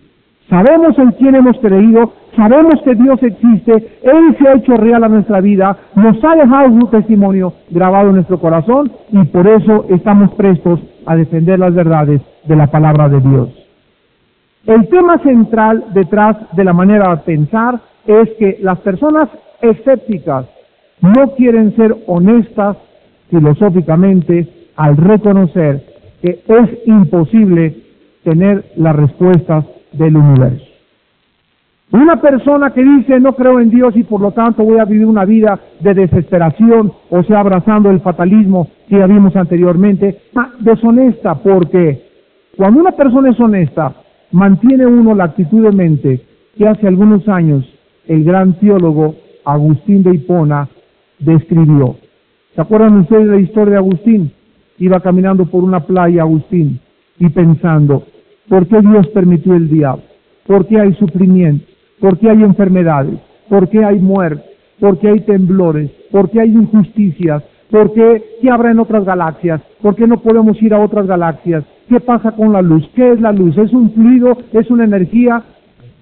Sabemos 0.50 1.00
en 1.00 1.12
quién 1.14 1.36
hemos 1.36 1.58
creído, 1.60 2.14
sabemos 2.36 2.82
que 2.84 2.96
Dios 2.96 3.22
existe, 3.22 4.00
Él 4.04 4.36
se 4.38 4.48
ha 4.48 4.56
hecho 4.56 4.76
real 4.78 5.04
a 5.04 5.10
nuestra 5.10 5.42
vida, 5.42 5.78
nos 5.96 6.24
ha 6.24 6.36
dejado 6.36 6.80
su 6.80 6.88
testimonio 6.88 7.54
grabado 7.70 8.10
en 8.10 8.16
nuestro 8.16 8.40
corazón 8.40 8.92
y 9.12 9.24
por 9.26 9.48
eso 9.48 9.86
estamos 9.90 10.34
prestos 10.36 10.80
a 11.06 11.16
defender 11.16 11.60
las 11.60 11.74
verdades 11.74 12.22
de 12.46 12.56
la 12.56 12.68
palabra 12.68 13.10
de 13.10 13.20
Dios. 13.20 13.50
El 14.66 14.88
tema 14.88 15.18
central 15.20 15.86
detrás 15.94 16.38
de 16.54 16.64
la 16.64 16.74
manera 16.74 17.10
de 17.16 17.18
pensar 17.24 17.82
es 18.06 18.30
que 18.40 18.60
las 18.62 18.80
personas 18.80 19.30
escépticas 19.62 20.46
no 21.02 21.32
quieren 21.36 21.76
ser 21.76 21.96
honestas 22.08 22.78
filosóficamente 23.30 24.48
al 24.76 24.96
reconocer 24.96 25.84
que 26.22 26.42
es 26.48 26.88
imposible 26.88 27.76
tener 28.24 28.64
las 28.78 28.96
respuestas 28.96 29.66
del 29.92 30.16
universo. 30.16 30.73
Una 31.92 32.20
persona 32.20 32.72
que 32.72 32.84
dice 32.84 33.20
no 33.20 33.34
creo 33.34 33.60
en 33.60 33.70
Dios 33.70 33.96
y 33.96 34.04
por 34.04 34.20
lo 34.20 34.32
tanto 34.32 34.64
voy 34.64 34.80
a 34.80 34.86
vivir 34.86 35.06
una 35.06 35.26
vida 35.26 35.60
de 35.80 35.94
desesperación, 35.94 36.92
o 37.10 37.24
sea, 37.24 37.40
abrazando 37.40 37.92
el 37.92 38.00
fatalismo 38.00 38.68
que 38.90 38.98
ya 38.98 39.06
vimos 39.06 39.36
anteriormente, 39.36 40.22
deshonesta 40.60 41.36
porque 41.36 42.08
cuando 42.58 42.80
una 42.80 42.92
persona 42.92 43.30
es 43.30 43.40
honesta, 43.40 43.94
mantiene 44.32 44.86
uno 44.86 45.14
la 45.14 45.26
actitud 45.26 45.64
de 45.64 45.72
mente 45.72 46.22
que 46.58 46.68
hace 46.68 46.88
algunos 46.88 47.28
años 47.28 47.66
el 48.08 48.24
gran 48.24 48.54
teólogo 48.60 49.16
Agustín 49.46 50.04
de 50.04 50.16
Hipona 50.16 50.68
describió. 51.20 51.98
¿Se 52.56 52.62
acuerdan 52.62 53.00
ustedes 53.00 53.28
de 53.28 53.36
la 53.36 53.42
historia 53.42 53.74
de 53.74 53.80
Agustín? 53.80 54.32
Iba 54.80 55.00
caminando 55.00 55.46
por 55.46 55.64
una 55.64 55.82
playa 55.82 56.22
Agustín 56.22 56.80
y 57.20 57.30
pensando, 57.30 58.04
¿por 58.48 58.68
qué 58.68 58.82
Dios 58.82 59.08
permitió 59.10 59.54
el 59.54 59.70
diablo? 59.70 60.04
¿Por 60.46 60.68
qué 60.68 60.80
hay 60.80 60.94
sufrimiento? 60.96 61.73
¿Por 62.04 62.20
qué 62.20 62.30
hay 62.30 62.44
enfermedades? 62.44 63.18
¿Por 63.48 63.70
qué 63.70 63.82
hay 63.86 63.98
muerte? 63.98 64.44
¿Por 64.78 65.00
qué 65.00 65.08
hay 65.08 65.22
temblores? 65.22 65.90
¿Por 66.12 66.30
qué 66.30 66.42
hay 66.42 66.50
injusticias? 66.50 67.42
¿Por 67.72 67.94
qué? 67.94 68.22
¿Qué 68.42 68.50
habrá 68.52 68.72
en 68.72 68.80
otras 68.80 69.06
galaxias? 69.06 69.62
¿Por 69.82 69.96
qué 69.96 70.06
no 70.06 70.18
podemos 70.18 70.62
ir 70.62 70.74
a 70.74 70.82
otras 70.82 71.08
galaxias? 71.08 71.64
¿Qué 71.88 72.02
pasa 72.02 72.34
con 72.34 72.52
la 72.52 72.62
luz? 72.62 72.86
¿Qué 72.94 73.14
es 73.14 73.22
la 73.22 73.32
luz? 73.32 73.58
¿Es 73.58 73.72
un 73.72 73.90
fluido? 73.94 74.38
¿Es 74.52 74.70
una 74.70 74.84
energía? 74.84 75.44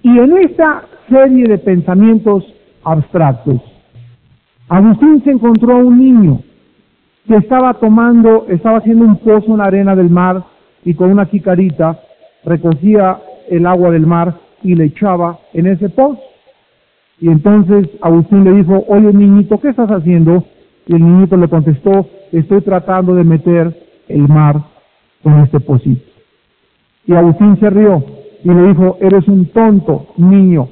Y 0.02 0.18
en 0.18 0.38
esta 0.38 0.82
serie 1.08 1.44
de 1.44 1.58
pensamientos 1.58 2.52
abstractos, 2.82 3.60
Agustín 4.68 5.22
se 5.22 5.30
encontró 5.30 5.76
a 5.76 5.84
un 5.84 6.00
niño 6.00 6.40
que 7.28 7.36
estaba 7.36 7.74
tomando, 7.74 8.46
estaba 8.48 8.78
haciendo 8.78 9.04
un 9.04 9.18
pozo 9.18 9.52
en 9.52 9.58
la 9.58 9.66
arena 9.66 9.94
del 9.94 10.10
mar 10.10 10.42
y 10.84 10.94
con 10.94 11.12
una 11.12 11.26
jicarita 11.26 12.00
recogía 12.44 13.18
el 13.48 13.66
agua 13.66 13.92
del 13.92 14.04
mar 14.04 14.34
y 14.62 14.74
le 14.74 14.84
echaba 14.86 15.38
en 15.52 15.66
ese 15.66 15.88
pozo. 15.88 16.20
Y 17.20 17.28
entonces 17.28 17.88
Agustín 18.00 18.44
le 18.44 18.52
dijo, 18.52 18.84
oye 18.88 19.12
niñito, 19.12 19.60
¿qué 19.60 19.68
estás 19.68 19.90
haciendo? 19.90 20.44
Y 20.86 20.94
el 20.94 21.04
niñito 21.04 21.36
le 21.36 21.48
contestó, 21.48 22.06
estoy 22.32 22.60
tratando 22.62 23.14
de 23.14 23.24
meter 23.24 23.76
el 24.08 24.28
mar 24.28 24.56
en 25.24 25.40
este 25.40 25.60
pocito. 25.60 26.02
Y 27.06 27.14
Agustín 27.14 27.58
se 27.60 27.70
rió 27.70 28.04
y 28.44 28.48
le 28.48 28.68
dijo, 28.68 28.98
eres 29.00 29.26
un 29.28 29.46
tonto 29.46 30.06
niño. 30.16 30.68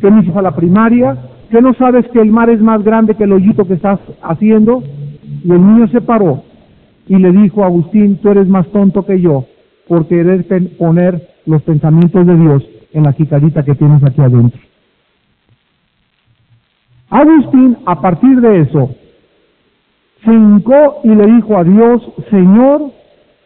¿Qué 0.00 0.10
me 0.10 0.22
a 0.34 0.42
la 0.42 0.54
primaria? 0.54 1.16
¿Qué 1.50 1.60
no 1.60 1.74
sabes 1.74 2.06
que 2.08 2.20
el 2.20 2.30
mar 2.30 2.48
es 2.50 2.60
más 2.60 2.82
grande 2.82 3.14
que 3.14 3.24
el 3.24 3.32
hoyito 3.32 3.66
que 3.66 3.74
estás 3.74 3.98
haciendo? 4.22 4.82
Y 5.44 5.50
el 5.50 5.66
niño 5.66 5.88
se 5.88 6.00
paró 6.00 6.42
y 7.06 7.16
le 7.16 7.32
dijo 7.32 7.64
Agustín, 7.64 8.18
tú 8.18 8.30
eres 8.30 8.46
más 8.46 8.66
tonto 8.68 9.04
que 9.04 9.20
yo 9.20 9.46
por 9.88 10.06
querer 10.06 10.46
poner 10.78 11.28
los 11.46 11.62
pensamientos 11.62 12.26
de 12.26 12.36
Dios 12.36 12.62
en 12.92 13.04
la 13.04 13.12
jicarita 13.12 13.62
que 13.62 13.74
tienes 13.74 14.02
aquí 14.04 14.20
adentro. 14.20 14.60
Agustín, 17.10 17.76
a 17.86 18.00
partir 18.00 18.40
de 18.40 18.60
eso, 18.60 18.90
se 20.24 20.32
hincó 20.32 21.00
y 21.02 21.08
le 21.08 21.26
dijo 21.26 21.56
a 21.56 21.64
Dios, 21.64 22.02
Señor, 22.30 22.92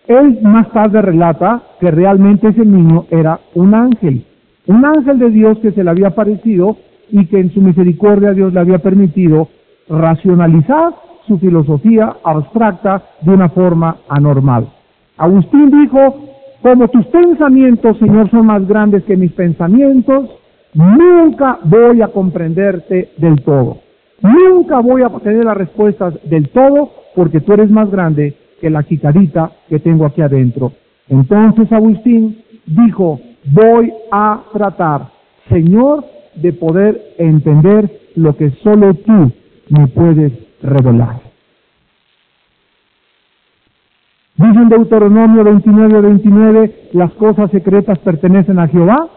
él 0.07 0.39
más 0.43 0.71
tarde 0.73 1.01
relata 1.01 1.63
que 1.81 1.91
realmente 1.91 2.49
ese 2.49 2.65
niño 2.65 3.07
era 3.11 3.41
un 3.55 3.75
ángel, 3.75 4.27
un 4.67 4.85
ángel 4.85 5.19
de 5.19 5.31
Dios 5.31 5.59
que 5.61 5.73
se 5.73 5.83
le 5.83 5.91
había 5.91 6.09
aparecido 6.09 6.77
y 7.11 7.27
que 7.27 7.39
en 7.39 7.53
su 7.53 7.63
misericordia 7.63 8.33
Dios 8.33 8.53
le 8.53 8.61
había 8.61 8.79
permitido 8.79 9.49
racionalizar 9.89 10.95
su 11.27 11.39
filosofía 11.39 12.17
abstracta 12.23 13.03
de 13.23 13.33
una 13.33 13.49
forma 13.49 13.97
anormal. 14.09 14.69
Agustín 15.17 15.71
dijo, 15.71 16.34
como 16.65 16.89
tus 16.89 17.05
pensamientos, 17.09 17.99
Señor, 17.99 18.31
son 18.31 18.47
más 18.47 18.67
grandes 18.67 19.05
que 19.05 19.19
mis 19.19 19.33
pensamientos, 19.33 20.31
nunca 20.73 21.59
voy 21.63 22.01
a 22.01 22.09
comprenderte 22.09 23.11
del 23.19 23.43
todo. 23.43 23.81
Nunca 24.23 24.81
voy 24.81 25.03
a 25.03 25.11
tener 25.11 25.45
las 25.45 25.59
respuestas 25.59 26.15
del 26.25 26.49
todo 26.49 26.89
porque 27.15 27.43
tú 27.43 27.53
eres 27.53 27.71
más 27.71 27.91
grande 27.91 28.35
que 28.63 28.71
la 28.71 28.83
jicarita 28.83 29.51
que 29.69 29.79
tengo 29.79 30.07
aquí 30.07 30.23
adentro. 30.23 30.73
Entonces 31.07 31.71
Agustín 31.71 32.39
dijo, 32.65 33.21
voy 33.45 33.93
a 34.11 34.45
tratar, 34.55 35.11
Señor, 35.51 36.03
de 36.35 36.55
poder 36.55 36.99
entender 37.19 37.91
lo 38.15 38.35
que 38.39 38.49
solo 38.63 38.95
tú 38.95 39.31
me 39.69 39.87
puedes 39.89 40.33
revelar. 40.63 41.34
Dice 44.37 44.59
en 44.59 44.69
Deuteronomio 44.69 45.45
29, 45.45 46.01
29, 46.01 46.89
las 46.93 47.13
cosas 47.13 47.51
secretas 47.53 47.99
pertenecen 48.01 48.59
a 48.59 48.67
Jehová, 48.67 49.09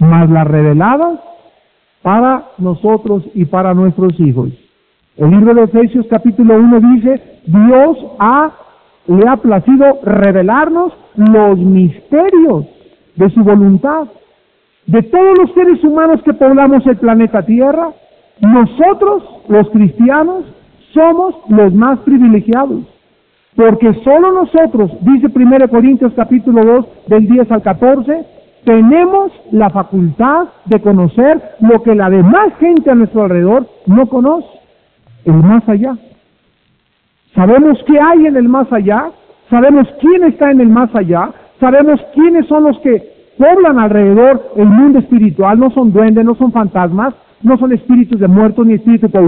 mas 0.00 0.28
las 0.28 0.44
reveladas 0.46 1.20
para 2.02 2.48
nosotros 2.58 3.22
y 3.34 3.44
para 3.44 3.74
nuestros 3.74 4.18
hijos. 4.18 4.48
El 5.16 5.30
libro 5.30 5.54
de 5.54 5.62
Efesios 5.62 6.06
capítulo 6.10 6.56
1 6.56 6.80
dice, 6.94 7.40
Dios 7.46 7.96
le 9.06 9.28
ha 9.28 9.36
placido 9.36 10.00
revelarnos 10.02 10.92
los 11.14 11.56
misterios 11.58 12.66
de 13.14 13.30
su 13.30 13.44
voluntad. 13.44 14.08
De 14.86 15.00
todos 15.02 15.38
los 15.38 15.52
seres 15.54 15.82
humanos 15.84 16.20
que 16.24 16.34
poblamos 16.34 16.84
el 16.86 16.96
planeta 16.96 17.46
Tierra, 17.46 17.90
nosotros, 18.40 19.22
los 19.48 19.70
cristianos, 19.70 20.44
somos 20.92 21.36
los 21.48 21.72
más 21.72 22.00
privilegiados. 22.00 22.93
Porque 23.56 23.94
solo 24.02 24.32
nosotros, 24.32 24.90
dice 25.02 25.28
1 25.32 25.68
Corintios 25.68 26.12
capítulo 26.14 26.64
2 26.64 26.86
del 27.06 27.28
10 27.28 27.50
al 27.52 27.62
14, 27.62 28.26
tenemos 28.64 29.30
la 29.52 29.70
facultad 29.70 30.48
de 30.64 30.80
conocer 30.80 31.40
lo 31.60 31.82
que 31.82 31.94
la 31.94 32.10
demás 32.10 32.54
gente 32.58 32.90
a 32.90 32.94
nuestro 32.94 33.24
alrededor 33.24 33.68
no 33.86 34.06
conoce, 34.06 34.48
el 35.24 35.34
más 35.34 35.68
allá. 35.68 35.96
Sabemos 37.34 37.78
qué 37.86 37.98
hay 38.00 38.26
en 38.26 38.36
el 38.36 38.48
más 38.48 38.72
allá, 38.72 39.10
sabemos 39.50 39.86
quién 40.00 40.24
está 40.24 40.50
en 40.50 40.60
el 40.60 40.68
más 40.68 40.92
allá, 40.94 41.30
sabemos 41.60 42.00
quiénes 42.14 42.46
son 42.46 42.64
los 42.64 42.78
que 42.80 43.14
poblan 43.38 43.78
alrededor 43.78 44.52
el 44.56 44.66
mundo 44.66 44.98
espiritual, 44.98 45.58
no 45.58 45.70
son 45.70 45.92
duendes, 45.92 46.24
no 46.24 46.34
son 46.34 46.52
fantasmas, 46.52 47.14
no 47.42 47.58
son 47.58 47.72
espíritus 47.72 48.18
de 48.18 48.28
muertos 48.28 48.66
ni 48.66 48.74
espíritus 48.74 49.12
de 49.12 49.18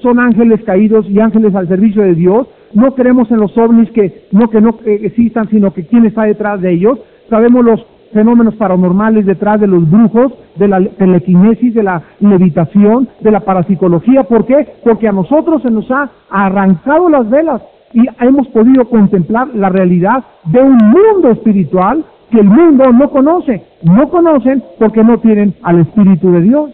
son 0.00 0.20
ángeles 0.20 0.62
caídos 0.64 1.08
y 1.08 1.18
ángeles 1.18 1.54
al 1.54 1.66
servicio 1.68 2.02
de 2.02 2.14
Dios. 2.14 2.46
No 2.74 2.94
creemos 2.94 3.30
en 3.30 3.38
los 3.38 3.56
ovnis 3.56 3.90
que 3.92 4.26
no 4.32 4.50
que 4.50 4.60
no 4.60 4.78
existan, 4.84 5.48
sino 5.48 5.72
que 5.72 5.86
quién 5.86 6.06
está 6.06 6.24
detrás 6.24 6.60
de 6.60 6.72
ellos. 6.72 6.98
Sabemos 7.28 7.64
los 7.64 7.86
fenómenos 8.12 8.54
paranormales 8.56 9.26
detrás 9.26 9.60
de 9.60 9.66
los 9.66 9.88
brujos, 9.90 10.32
de 10.56 10.68
la 10.68 10.80
telequinesis, 10.98 11.74
de 11.74 11.82
la 11.82 12.02
levitación, 12.20 13.08
de 13.20 13.30
la 13.30 13.40
parapsicología. 13.40 14.24
¿Por 14.24 14.46
qué? 14.46 14.66
Porque 14.84 15.08
a 15.08 15.12
nosotros 15.12 15.62
se 15.62 15.70
nos 15.70 15.90
ha 15.90 16.10
arrancado 16.30 17.08
las 17.08 17.28
velas 17.28 17.62
y 17.92 18.06
hemos 18.20 18.48
podido 18.48 18.84
contemplar 18.86 19.48
la 19.54 19.68
realidad 19.68 20.24
de 20.44 20.60
un 20.60 20.76
mundo 20.76 21.30
espiritual 21.30 22.04
que 22.30 22.40
el 22.40 22.46
mundo 22.46 22.92
no 22.92 23.10
conoce. 23.10 23.62
No 23.82 24.08
conocen 24.08 24.62
porque 24.78 25.02
no 25.02 25.18
tienen 25.18 25.54
al 25.62 25.80
Espíritu 25.80 26.30
de 26.32 26.42
Dios. 26.42 26.70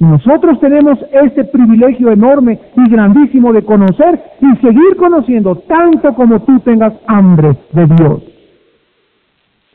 Nosotros 0.00 0.58
tenemos 0.60 0.98
este 1.12 1.44
privilegio 1.44 2.10
enorme 2.10 2.58
y 2.74 2.90
grandísimo 2.90 3.52
de 3.52 3.62
conocer 3.62 4.18
y 4.40 4.56
seguir 4.56 4.96
conociendo 4.96 5.56
tanto 5.56 6.14
como 6.14 6.40
tú 6.40 6.58
tengas 6.60 6.94
hambre 7.06 7.54
de 7.72 7.86
Dios. 7.86 8.22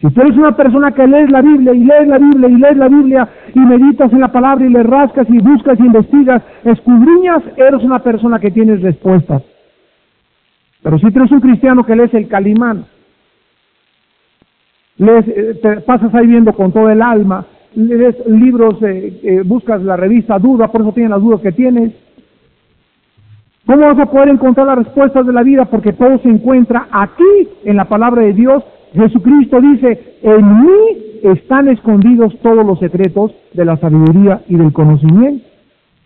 Si 0.01 0.09
tú 0.09 0.21
eres 0.21 0.35
una 0.35 0.55
persona 0.55 0.91
que 0.93 1.05
lees 1.05 1.29
la 1.29 1.43
Biblia 1.43 1.73
y 1.75 1.83
lees 1.83 2.07
la 2.07 2.17
Biblia 2.17 2.49
y 2.49 2.55
lees 2.55 2.77
la 2.77 2.89
Biblia 2.89 3.29
y 3.53 3.59
meditas 3.59 4.11
en 4.11 4.19
la 4.19 4.31
palabra 4.31 4.65
y 4.65 4.69
le 4.69 4.81
rascas 4.81 5.27
y 5.29 5.38
buscas 5.38 5.79
y 5.79 5.83
investigas, 5.83 6.41
escudriñas, 6.63 7.43
eres 7.55 7.83
una 7.83 7.99
persona 7.99 8.39
que 8.39 8.49
tienes 8.49 8.81
respuestas. 8.81 9.43
Pero 10.81 10.97
si 10.97 11.11
tú 11.11 11.19
eres 11.19 11.31
un 11.31 11.39
cristiano 11.39 11.85
que 11.85 11.95
lees 11.95 12.13
el 12.15 12.27
Calimán, 12.27 12.85
lees, 14.97 15.27
eh, 15.27 15.59
te 15.61 15.81
pasas 15.81 16.13
ahí 16.15 16.25
viendo 16.25 16.51
con 16.53 16.71
todo 16.71 16.89
el 16.89 17.03
alma, 17.03 17.45
lees 17.75 18.15
libros, 18.27 18.81
eh, 18.83 19.19
eh, 19.23 19.41
buscas 19.45 19.81
la 19.83 19.95
revista 19.95 20.39
Duda, 20.39 20.71
por 20.71 20.81
eso 20.81 20.93
tienes 20.93 21.11
las 21.11 21.21
dudas 21.21 21.41
que 21.41 21.51
tienes. 21.51 21.93
¿Cómo 23.65 23.81
vas 23.81 23.99
a 23.99 24.05
poder 24.05 24.29
encontrar 24.29 24.67
las 24.67 24.77
respuestas 24.77 25.25
de 25.25 25.33
la 25.33 25.43
vida? 25.43 25.65
Porque 25.65 25.93
todo 25.93 26.19
se 26.19 26.29
encuentra 26.29 26.88
aquí 26.91 27.49
en 27.63 27.77
la 27.77 27.85
palabra 27.85 28.21
de 28.21 28.33
Dios 28.33 28.63
Jesucristo 28.95 29.59
dice, 29.59 30.17
en 30.23 30.61
mí 30.61 30.79
están 31.23 31.67
escondidos 31.67 32.33
todos 32.41 32.65
los 32.65 32.79
secretos 32.79 33.31
de 33.53 33.65
la 33.65 33.77
sabiduría 33.77 34.41
y 34.47 34.55
del 34.55 34.71
conocimiento. 34.71 35.45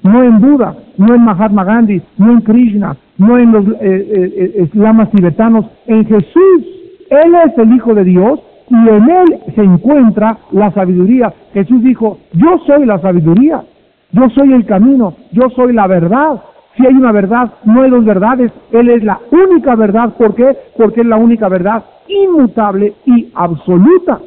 No 0.02 0.24
en 0.24 0.40
Buda, 0.40 0.76
no 0.98 1.14
en 1.14 1.24
Mahatma 1.24 1.66
Gandhi, 1.66 2.02
no 2.18 2.32
en 2.32 2.42
Krishna, 2.42 2.96
no 3.18 3.38
en 3.38 3.52
los 3.52 3.66
eh, 3.82 4.60
eh, 4.64 5.08
tibetanos, 5.14 5.66
en 5.88 6.06
Jesús. 6.06 6.66
Él 7.10 7.36
es 7.46 7.58
el 7.58 7.76
Hijo 7.76 7.94
de 7.94 8.06
Dios 8.06 8.40
y 8.70 8.76
en 8.76 9.10
Él 9.10 9.40
se 9.56 9.64
encuentra 9.64 10.38
la 10.52 10.72
sabiduría. 10.72 11.34
Jesús 11.54 11.82
dijo, 11.84 12.20
yo 12.34 12.58
soy 12.66 12.86
la 12.86 13.00
sabiduría, 13.00 13.64
yo 14.12 14.30
soy 14.30 14.54
el 14.54 14.66
camino, 14.66 15.14
yo 15.32 15.50
soy 15.56 15.74
la 15.74 15.88
verdad. 15.88 16.42
Si 16.78 16.86
hay 16.86 16.94
una 16.94 17.12
verdad, 17.12 17.52
no 17.66 17.82
hay 17.82 17.90
dos 17.90 18.06
verdades. 18.06 18.52
Él 18.72 18.90
es 18.90 19.04
la 19.04 19.20
única 19.32 19.76
verdad. 19.76 20.14
¿Por 20.18 20.36
qué? 20.36 20.56
Porque 20.78 21.02
es 21.02 21.08
la 21.08 21.18
única 21.18 21.50
verdad 21.50 21.84
inmutable 22.08 22.94
y 23.06 23.32
absoluta. 23.36 24.20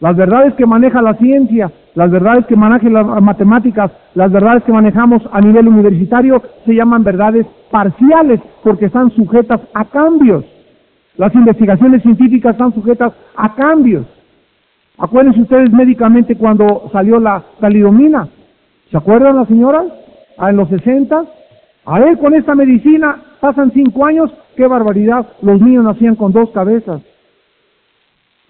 Las 0.00 0.16
verdades 0.16 0.54
que 0.54 0.66
maneja 0.66 1.00
la 1.00 1.14
ciencia, 1.14 1.70
las 1.94 2.10
verdades 2.10 2.46
que 2.46 2.56
manejan 2.56 2.92
las 2.92 3.22
matemáticas, 3.22 3.92
las 4.14 4.30
verdades 4.30 4.64
que 4.64 4.72
manejamos 4.72 5.22
a 5.32 5.40
nivel 5.40 5.68
universitario 5.68 6.42
se 6.66 6.74
llaman 6.74 7.04
verdades 7.04 7.46
parciales 7.70 8.40
porque 8.62 8.86
están 8.86 9.10
sujetas 9.10 9.60
a 9.72 9.84
cambios. 9.84 10.44
Las 11.16 11.34
investigaciones 11.34 12.02
científicas 12.02 12.52
están 12.52 12.74
sujetas 12.74 13.12
a 13.36 13.54
cambios. 13.54 14.04
Acuérdense 14.98 15.42
ustedes 15.42 15.72
médicamente 15.72 16.36
cuando 16.36 16.88
salió 16.92 17.20
la 17.20 17.42
talidomina. 17.60 18.28
¿Se 18.90 18.96
acuerdan 18.96 19.36
las 19.36 19.48
señoras? 19.48 19.84
Ah, 20.38 20.50
en 20.50 20.56
los 20.56 20.68
60. 20.68 21.24
A 21.86 21.98
ver, 22.00 22.18
con 22.18 22.34
esta 22.34 22.54
medicina 22.54 23.16
pasan 23.40 23.70
cinco 23.72 24.06
años. 24.06 24.32
¡Qué 24.56 24.66
barbaridad! 24.66 25.26
Los 25.42 25.60
niños 25.60 25.84
nacían 25.84 26.16
con 26.16 26.32
dos 26.32 26.50
cabezas. 26.50 27.02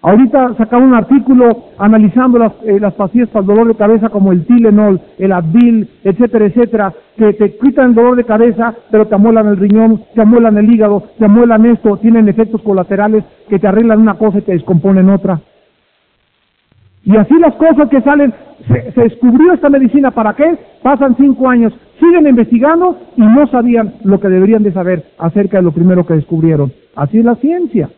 Ahorita 0.05 0.53
sacaba 0.55 0.85
un 0.85 0.93
artículo 0.93 1.63
analizando 1.79 2.37
las, 2.37 2.51
eh, 2.63 2.79
las 2.79 2.93
pastillas 2.93 3.27
para 3.29 3.41
el 3.41 3.47
dolor 3.47 3.67
de 3.69 3.73
cabeza 3.73 4.09
como 4.09 4.31
el 4.31 4.45
Tylenol, 4.45 5.01
el 5.17 5.31
Advil, 5.31 5.89
etcétera, 6.03 6.45
etcétera, 6.45 6.93
que 7.17 7.33
te 7.33 7.57
quitan 7.57 7.89
el 7.89 7.95
dolor 7.95 8.15
de 8.15 8.23
cabeza, 8.23 8.75
pero 8.91 9.07
te 9.07 9.15
amuelan 9.15 9.47
el 9.47 9.57
riñón, 9.57 10.03
te 10.13 10.21
amuelan 10.21 10.59
el 10.59 10.71
hígado, 10.71 11.01
te 11.17 11.25
amuelan 11.25 11.65
esto, 11.65 11.97
tienen 11.97 12.29
efectos 12.29 12.61
colaterales 12.61 13.23
que 13.49 13.57
te 13.57 13.67
arreglan 13.67 13.99
una 13.99 14.13
cosa 14.13 14.37
y 14.37 14.41
te 14.43 14.51
descomponen 14.51 15.09
otra. 15.09 15.39
Y 17.03 17.17
así 17.17 17.33
las 17.39 17.55
cosas 17.55 17.89
que 17.89 18.01
salen, 18.01 18.31
se, 18.67 18.91
se, 18.91 19.01
descubrió 19.01 19.53
esta 19.53 19.71
medicina, 19.71 20.11
¿para 20.11 20.35
qué? 20.35 20.55
Pasan 20.83 21.15
cinco 21.17 21.49
años, 21.49 21.73
siguen 21.99 22.27
investigando 22.27 22.95
y 23.17 23.21
no 23.21 23.47
sabían 23.47 23.95
lo 24.03 24.19
que 24.19 24.29
deberían 24.29 24.61
de 24.61 24.71
saber 24.71 25.03
acerca 25.17 25.57
de 25.57 25.63
lo 25.63 25.71
primero 25.71 26.05
que 26.05 26.13
descubrieron. 26.13 26.71
Así 26.95 27.17
es 27.17 27.25
la 27.25 27.33
ciencia. 27.37 27.89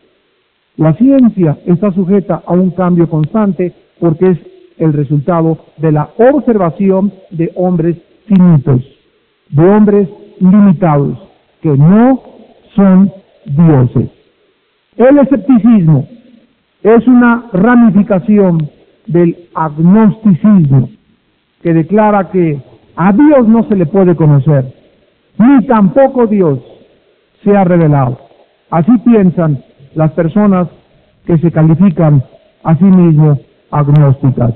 La 0.78 0.94
ciencia 0.94 1.58
está 1.66 1.90
sujeta 1.90 2.40
a 2.46 2.52
un 2.52 2.70
cambio 2.70 3.08
constante 3.10 3.72
porque 3.98 4.30
es 4.30 4.38
el 4.78 4.92
resultado 4.92 5.58
de 5.78 5.90
la 5.90 6.10
observación 6.16 7.12
de 7.32 7.50
hombres 7.56 7.96
finitos, 8.26 8.84
de 9.50 9.68
hombres 9.68 10.08
limitados, 10.38 11.18
que 11.62 11.70
no 11.76 12.22
son 12.76 13.10
dioses. 13.44 14.08
El 14.96 15.18
escepticismo 15.18 16.06
es 16.84 17.04
una 17.08 17.46
ramificación 17.52 18.70
del 19.08 19.48
agnosticismo 19.54 20.90
que 21.60 21.74
declara 21.74 22.30
que 22.30 22.62
a 22.94 23.12
Dios 23.12 23.48
no 23.48 23.64
se 23.64 23.74
le 23.74 23.86
puede 23.86 24.14
conocer, 24.14 24.72
ni 25.38 25.66
tampoco 25.66 26.28
Dios 26.28 26.60
se 27.42 27.56
ha 27.56 27.64
revelado. 27.64 28.16
Así 28.70 28.92
piensan 28.98 29.64
las 29.98 30.12
personas 30.12 30.68
que 31.26 31.36
se 31.38 31.50
califican 31.50 32.22
a 32.62 32.76
sí 32.76 32.84
mismos 32.84 33.40
agnósticas. 33.68 34.54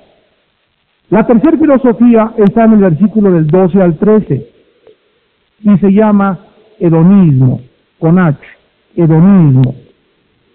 La 1.11 1.27
tercera 1.27 1.59
filosofía 1.59 2.33
está 2.37 2.65
en 2.65 2.75
el 2.75 2.79
versículo 2.79 3.33
del 3.33 3.49
12 3.49 3.83
al 3.83 3.99
13 3.99 4.47
y 5.65 5.79
se 5.79 5.93
llama 5.93 6.39
hedonismo, 6.79 7.61
con 7.99 8.21
H, 8.21 8.39
hedonismo. 8.95 9.75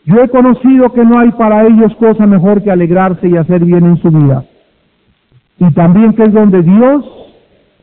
Yo 0.05 0.23
he 0.23 0.29
conocido 0.29 0.93
que 0.93 1.03
no 1.03 1.19
hay 1.19 1.31
para 1.31 1.67
ellos 1.67 1.93
cosa 1.97 2.25
mejor 2.25 2.63
que 2.63 2.71
alegrarse 2.71 3.27
y 3.27 3.35
hacer 3.35 3.65
bien 3.65 3.85
en 3.85 3.97
su 3.97 4.09
vida. 4.09 4.45
Y 5.59 5.69
también 5.73 6.13
que 6.13 6.23
es 6.23 6.31
donde 6.31 6.61
Dios, 6.61 7.03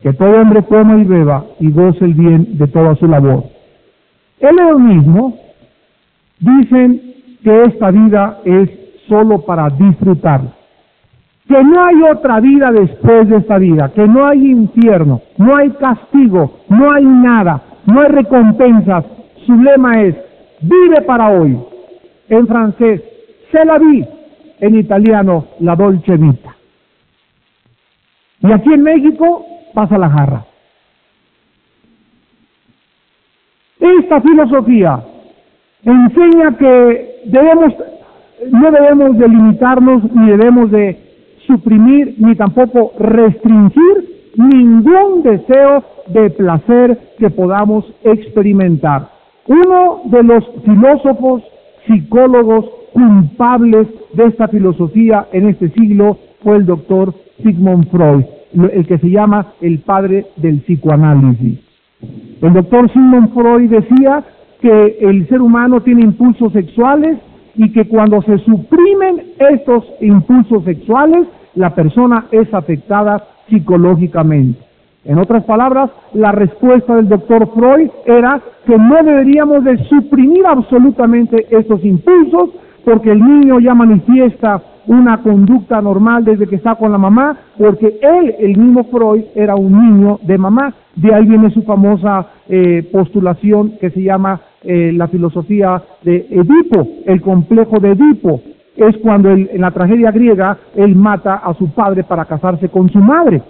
que 0.01 0.11
todo 0.13 0.41
hombre 0.41 0.63
coma 0.63 0.97
y 0.97 1.03
beba 1.03 1.45
y 1.59 1.69
goce 1.69 2.03
el 2.03 2.15
bien 2.15 2.57
de 2.57 2.65
toda 2.65 2.95
su 2.95 3.07
labor. 3.07 3.43
El 4.39 4.57
hedonismo 4.57 5.44
dicen 6.39 7.01
que 7.43 7.63
esta 7.63 7.91
vida 7.91 8.39
es 8.43 8.69
solo 9.07 9.45
para 9.45 9.69
disfrutar, 9.69 10.41
que 11.47 11.63
no 11.63 11.85
hay 11.85 12.01
otra 12.01 12.39
vida 12.39 12.71
después 12.71 13.29
de 13.29 13.37
esta 13.37 13.57
vida, 13.57 13.91
que 13.93 14.07
no 14.07 14.25
hay 14.25 14.49
infierno, 14.49 15.21
no 15.37 15.55
hay 15.55 15.69
castigo, 15.71 16.59
no 16.69 16.91
hay 16.91 17.05
nada, 17.05 17.61
no 17.85 18.01
hay 18.01 18.07
recompensas. 18.07 19.05
Su 19.45 19.55
lema 19.55 20.01
es, 20.01 20.15
vive 20.61 21.01
para 21.01 21.29
hoy. 21.29 21.57
En 22.29 22.47
francés, 22.47 23.03
se 23.51 23.63
la 23.63 23.77
vi. 23.77 24.03
En 24.59 24.75
italiano, 24.75 25.45
la 25.59 25.75
dolce 25.75 26.17
vita. 26.17 26.55
Y 28.39 28.51
aquí 28.51 28.73
en 28.73 28.81
México 28.81 29.45
pasa 29.73 29.97
la 29.97 30.09
jarra. 30.09 30.45
Esta 33.79 34.21
filosofía 34.21 35.03
enseña 35.91 36.57
que 36.57 37.21
debemos, 37.25 37.73
no 38.51 38.71
debemos 38.71 39.17
de 39.17 39.27
limitarnos 39.27 40.11
ni 40.13 40.29
debemos 40.29 40.71
de 40.71 40.97
suprimir 41.47 42.15
ni 42.17 42.35
tampoco 42.35 42.93
restringir 42.99 44.31
ningún 44.35 45.23
deseo 45.23 45.83
de 46.07 46.29
placer 46.31 46.99
que 47.17 47.29
podamos 47.29 47.85
experimentar. 48.03 49.09
Uno 49.47 50.01
de 50.05 50.23
los 50.23 50.43
filósofos, 50.65 51.43
psicólogos 51.87 52.65
culpables 52.93 53.87
de 54.13 54.25
esta 54.25 54.47
filosofía 54.47 55.27
en 55.31 55.49
este 55.49 55.69
siglo 55.69 56.17
fue 56.43 56.57
el 56.57 56.65
doctor 56.65 57.13
Sigmund 57.43 57.89
Freud, 57.89 58.25
el 58.71 58.87
que 58.87 58.97
se 58.97 59.09
llama 59.09 59.53
el 59.61 59.79
padre 59.79 60.27
del 60.37 60.61
psicoanálisis. 60.61 61.59
El 62.41 62.53
doctor 62.53 62.91
Sigmund 62.91 63.33
Freud 63.33 63.69
decía 63.69 64.23
que 64.61 64.97
el 65.01 65.27
ser 65.27 65.41
humano 65.41 65.81
tiene 65.81 66.03
impulsos 66.03 66.53
sexuales 66.53 67.17
y 67.55 67.71
que 67.71 67.87
cuando 67.87 68.21
se 68.21 68.37
suprimen 68.39 69.33
estos 69.39 69.85
impulsos 70.01 70.63
sexuales, 70.63 71.27
la 71.55 71.73
persona 71.73 72.25
es 72.31 72.53
afectada 72.53 73.23
psicológicamente. 73.49 74.59
En 75.05 75.19
otras 75.19 75.43
palabras, 75.43 75.91
la 76.13 76.31
respuesta 76.31 76.95
del 76.95 77.07
doctor 77.07 77.51
Freud 77.53 77.89
era 78.05 78.41
que 78.65 78.77
no 78.77 78.95
deberíamos 79.03 79.63
de 79.63 79.77
suprimir 79.85 80.45
absolutamente 80.47 81.45
estos 81.51 81.83
impulsos 81.85 82.49
porque 82.83 83.11
el 83.11 83.19
niño 83.19 83.59
ya 83.59 83.75
manifiesta 83.75 84.61
una 84.87 85.21
conducta 85.21 85.81
normal 85.81 86.23
desde 86.23 86.47
que 86.47 86.55
está 86.55 86.75
con 86.75 86.91
la 86.91 86.97
mamá, 86.97 87.37
porque 87.57 87.99
él, 88.01 88.35
el 88.39 88.57
mismo 88.57 88.83
Freud, 88.85 89.23
era 89.35 89.55
un 89.55 89.71
niño 89.71 90.19
de 90.23 90.37
mamá. 90.37 90.73
De 90.95 91.13
ahí 91.13 91.25
viene 91.25 91.49
su 91.51 91.63
famosa 91.63 92.27
eh, 92.47 92.87
postulación 92.91 93.73
que 93.79 93.89
se 93.89 94.01
llama 94.01 94.41
eh, 94.63 94.91
la 94.93 95.07
filosofía 95.07 95.81
de 96.03 96.27
Edipo, 96.29 96.87
el 97.05 97.21
complejo 97.21 97.79
de 97.79 97.91
Edipo. 97.91 98.41
Es 98.75 98.97
cuando 98.97 99.29
en 99.29 99.61
la 99.61 99.71
tragedia 99.71 100.11
griega 100.11 100.57
él 100.75 100.95
mata 100.95 101.35
a 101.35 101.53
su 101.53 101.69
padre 101.69 102.03
para 102.03 102.25
casarse 102.25 102.69
con 102.69 102.89
su 102.89 102.99
madre. 102.99 103.41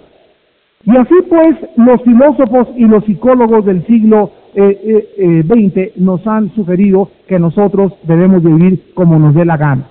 Y 0.84 0.96
así 0.96 1.14
pues 1.28 1.56
los 1.76 2.00
filósofos 2.02 2.68
y 2.76 2.84
los 2.84 3.04
psicólogos 3.04 3.64
del 3.64 3.84
siglo 3.86 4.30
XX 4.54 4.62
eh, 4.62 5.08
eh, 5.18 5.92
nos 5.96 6.24
han 6.26 6.54
sugerido 6.54 7.10
que 7.26 7.40
nosotros 7.40 7.92
debemos 8.04 8.42
vivir 8.42 8.92
como 8.94 9.18
nos 9.18 9.34
dé 9.34 9.44
la 9.44 9.56
gana. 9.56 9.88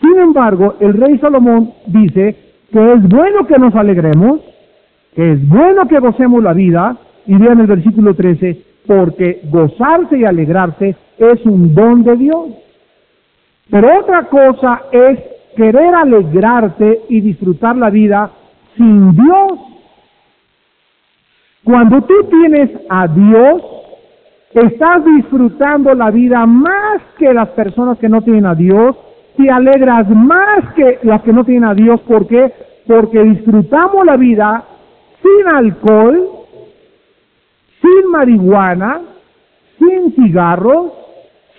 Sin 0.00 0.18
embargo, 0.18 0.76
el 0.80 0.94
rey 0.94 1.18
Salomón 1.18 1.72
dice 1.86 2.36
que 2.72 2.92
es 2.92 3.08
bueno 3.08 3.46
que 3.46 3.58
nos 3.58 3.74
alegremos, 3.74 4.40
que 5.14 5.32
es 5.32 5.48
bueno 5.48 5.86
que 5.88 5.98
gocemos 5.98 6.42
la 6.42 6.52
vida, 6.52 6.96
y 7.26 7.36
vean 7.36 7.60
el 7.60 7.66
versículo 7.66 8.14
13, 8.14 8.62
porque 8.86 9.40
gozarse 9.44 10.18
y 10.18 10.24
alegrarse 10.24 10.96
es 11.16 11.46
un 11.46 11.74
don 11.74 12.02
de 12.02 12.16
Dios. 12.16 12.48
Pero 13.70 14.00
otra 14.00 14.24
cosa 14.24 14.82
es 14.92 15.18
querer 15.56 15.94
alegrarte 15.94 17.02
y 17.08 17.20
disfrutar 17.20 17.76
la 17.76 17.90
vida 17.90 18.30
sin 18.76 19.14
Dios. 19.14 19.52
Cuando 21.62 22.02
tú 22.02 22.14
tienes 22.24 22.70
a 22.90 23.06
Dios, 23.08 23.62
estás 24.52 25.04
disfrutando 25.04 25.94
la 25.94 26.10
vida 26.10 26.44
más 26.44 27.00
que 27.18 27.32
las 27.32 27.48
personas 27.50 27.98
que 27.98 28.08
no 28.08 28.20
tienen 28.22 28.46
a 28.46 28.54
Dios, 28.54 28.96
te 29.36 29.50
alegras 29.50 30.08
más 30.10 30.72
que 30.74 31.00
las 31.02 31.22
que 31.22 31.32
no 31.32 31.44
tienen 31.44 31.64
a 31.64 31.74
Dios. 31.74 32.00
¿Por 32.02 32.26
qué? 32.26 32.52
Porque 32.86 33.22
disfrutamos 33.22 34.04
la 34.04 34.16
vida 34.16 34.64
sin 35.22 35.48
alcohol, 35.48 36.28
sin 37.80 38.10
marihuana, 38.10 39.00
sin 39.78 40.14
cigarros, 40.14 40.92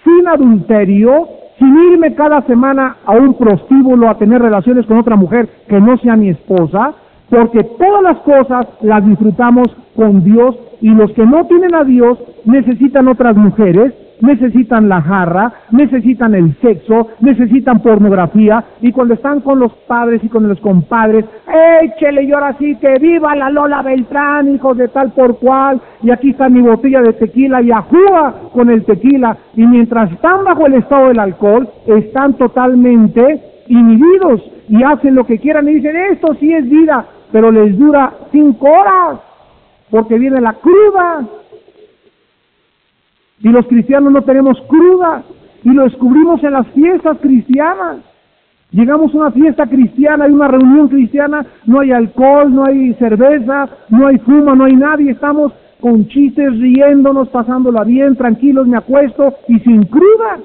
sin 0.04 0.28
adulterio, 0.28 1.28
sin 1.58 1.76
irme 1.94 2.14
cada 2.16 2.42
semana 2.44 2.98
a 3.06 3.14
un 3.14 3.34
prostíbulo 3.36 4.10
a 4.10 4.18
tener 4.18 4.42
relaciones 4.42 4.86
con 4.86 4.98
otra 4.98 5.16
mujer 5.16 5.50
que 5.68 5.80
no 5.80 5.98
sea 5.98 6.16
mi 6.16 6.30
esposa, 6.30 6.94
porque 7.30 7.64
todas 7.64 8.04
las 8.04 8.18
cosas 8.20 8.68
las 8.82 9.06
disfrutamos 9.06 9.68
con 9.96 10.24
Dios 10.24 10.56
y 10.82 10.90
los 10.90 11.12
que 11.14 11.26
no 11.26 11.46
tienen 11.46 11.74
a 11.74 11.84
Dios 11.84 12.20
necesitan 12.46 13.08
otras 13.08 13.36
mujeres, 13.36 13.94
necesitan 14.22 14.90
la 14.90 15.02
jarra, 15.02 15.54
necesitan 15.72 16.36
el 16.36 16.56
sexo, 16.62 17.10
necesitan 17.20 17.82
pornografía 17.82 18.64
y 18.82 18.92
cuando 18.92 19.14
están 19.14 19.42
con 19.42 19.60
los 19.60 19.74
padres 19.88 20.24
y 20.24 20.30
con 20.30 20.48
los 20.48 20.60
compadres, 20.60 21.26
échele 21.84 22.24
y 22.24 22.32
ahora 22.32 22.56
sí 22.58 22.76
que 22.76 22.98
viva 23.00 23.36
la 23.36 23.50
Lola 23.50 23.82
Beltrán, 23.82 24.54
hijos 24.56 24.78
de 24.78 24.88
tal 24.88 25.12
por 25.12 25.38
cual, 25.40 25.82
y 26.04 26.12
aquí 26.12 26.32
está 26.32 26.50
mi 26.50 26.62
botella 26.62 27.02
de 27.02 27.14
tequila 27.14 27.62
y 27.62 27.72
ajúa 27.72 28.36
con 28.54 28.70
el 28.70 28.86
tequila 28.86 29.38
y 29.56 29.66
mientras 29.66 30.12
están 30.12 30.44
bajo 30.44 30.66
el 30.68 30.76
estado 30.76 31.08
del 31.10 31.20
alcohol, 31.20 31.68
están 31.88 32.34
totalmente 32.34 33.42
inhibidos 33.68 34.42
y 34.70 34.84
hacen 34.84 35.16
lo 35.16 35.26
que 35.26 35.40
quieran 35.40 35.68
y 35.70 35.76
dicen, 35.76 35.96
esto 36.12 36.36
sí 36.40 36.54
es 36.54 36.70
vida, 36.70 37.06
pero 37.32 37.52
les 37.52 37.78
dura 37.78 38.12
cinco 38.32 38.68
horas 38.68 39.20
porque 39.90 40.18
viene 40.18 40.42
la 40.42 40.54
cruda. 40.54 41.22
Y 43.40 43.50
los 43.50 43.66
cristianos 43.68 44.12
no 44.12 44.22
tenemos 44.24 44.58
cruda 44.68 45.24
y 45.64 45.70
lo 45.70 45.84
descubrimos 45.84 46.44
en 46.44 46.54
las 46.54 46.68
fiestas 46.68 47.18
cristianas. 47.22 47.98
Llegamos 48.72 49.14
a 49.14 49.18
una 49.18 49.32
fiesta 49.32 49.68
cristiana, 49.68 50.26
hay 50.26 50.32
una 50.32 50.48
reunión 50.48 50.90
cristiana, 50.90 51.46
no 51.66 51.80
hay 51.80 51.92
alcohol, 51.92 52.54
no 52.54 52.66
hay 52.66 52.94
cerveza, 52.96 53.70
no 53.90 54.08
hay 54.08 54.18
fuma, 54.20 54.56
no 54.56 54.66
hay 54.66 54.76
nadie, 54.76 55.12
estamos 55.12 55.54
con 55.80 56.08
chistes, 56.08 56.60
riéndonos, 56.60 57.30
pasándola 57.30 57.84
bien, 57.84 58.16
tranquilos, 58.16 58.68
me 58.68 58.78
acuesto 58.78 59.34
y 59.48 59.60
sin 59.60 59.84
cruda. 59.86 60.40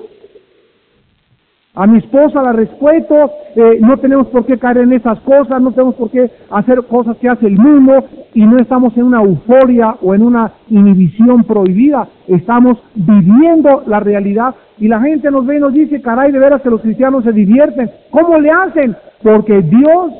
A 1.80 1.86
mi 1.86 1.96
esposa 1.96 2.42
la 2.42 2.52
respeto, 2.52 3.30
eh, 3.56 3.78
no 3.80 3.96
tenemos 3.96 4.26
por 4.26 4.44
qué 4.44 4.58
caer 4.58 4.76
en 4.76 4.92
esas 4.92 5.18
cosas, 5.20 5.62
no 5.62 5.72
tenemos 5.72 5.94
por 5.94 6.10
qué 6.10 6.30
hacer 6.50 6.82
cosas 6.82 7.16
que 7.16 7.26
hace 7.26 7.46
el 7.46 7.56
mundo 7.56 8.04
y 8.34 8.44
no 8.44 8.58
estamos 8.58 8.94
en 8.98 9.04
una 9.04 9.22
euforia 9.22 9.96
o 10.02 10.14
en 10.14 10.20
una 10.20 10.52
inhibición 10.68 11.42
prohibida, 11.44 12.06
estamos 12.28 12.76
viviendo 12.94 13.82
la 13.86 13.98
realidad 13.98 14.54
y 14.78 14.88
la 14.88 15.00
gente 15.00 15.30
nos 15.30 15.46
ve 15.46 15.56
y 15.56 15.60
nos 15.60 15.72
dice, 15.72 16.02
caray, 16.02 16.30
de 16.32 16.38
veras 16.38 16.60
que 16.60 16.68
los 16.68 16.82
cristianos 16.82 17.24
se 17.24 17.32
divierten. 17.32 17.90
¿Cómo 18.10 18.38
le 18.38 18.50
hacen? 18.50 18.94
Porque 19.22 19.62
Dios 19.62 20.12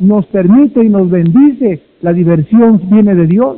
nos 0.00 0.26
permite 0.26 0.84
y 0.84 0.90
nos 0.90 1.08
bendice, 1.08 1.80
la 2.02 2.12
diversión 2.12 2.78
viene 2.90 3.14
de 3.14 3.26
Dios. 3.26 3.56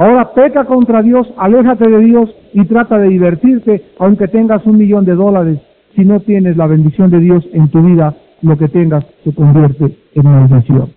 Ahora 0.00 0.32
peca 0.32 0.64
contra 0.64 1.02
Dios, 1.02 1.30
aléjate 1.36 1.86
de 1.86 1.98
Dios 1.98 2.34
y 2.54 2.64
trata 2.64 2.96
de 2.96 3.08
divertirte, 3.08 3.84
aunque 3.98 4.28
tengas 4.28 4.64
un 4.64 4.78
millón 4.78 5.04
de 5.04 5.14
dólares. 5.14 5.60
Si 5.94 6.06
no 6.06 6.20
tienes 6.20 6.56
la 6.56 6.66
bendición 6.66 7.10
de 7.10 7.20
Dios 7.20 7.46
en 7.52 7.68
tu 7.68 7.82
vida, 7.82 8.16
lo 8.40 8.56
que 8.56 8.68
tengas 8.68 9.04
se 9.24 9.34
convierte 9.34 9.98
en 10.14 10.24
maldición. 10.24 10.94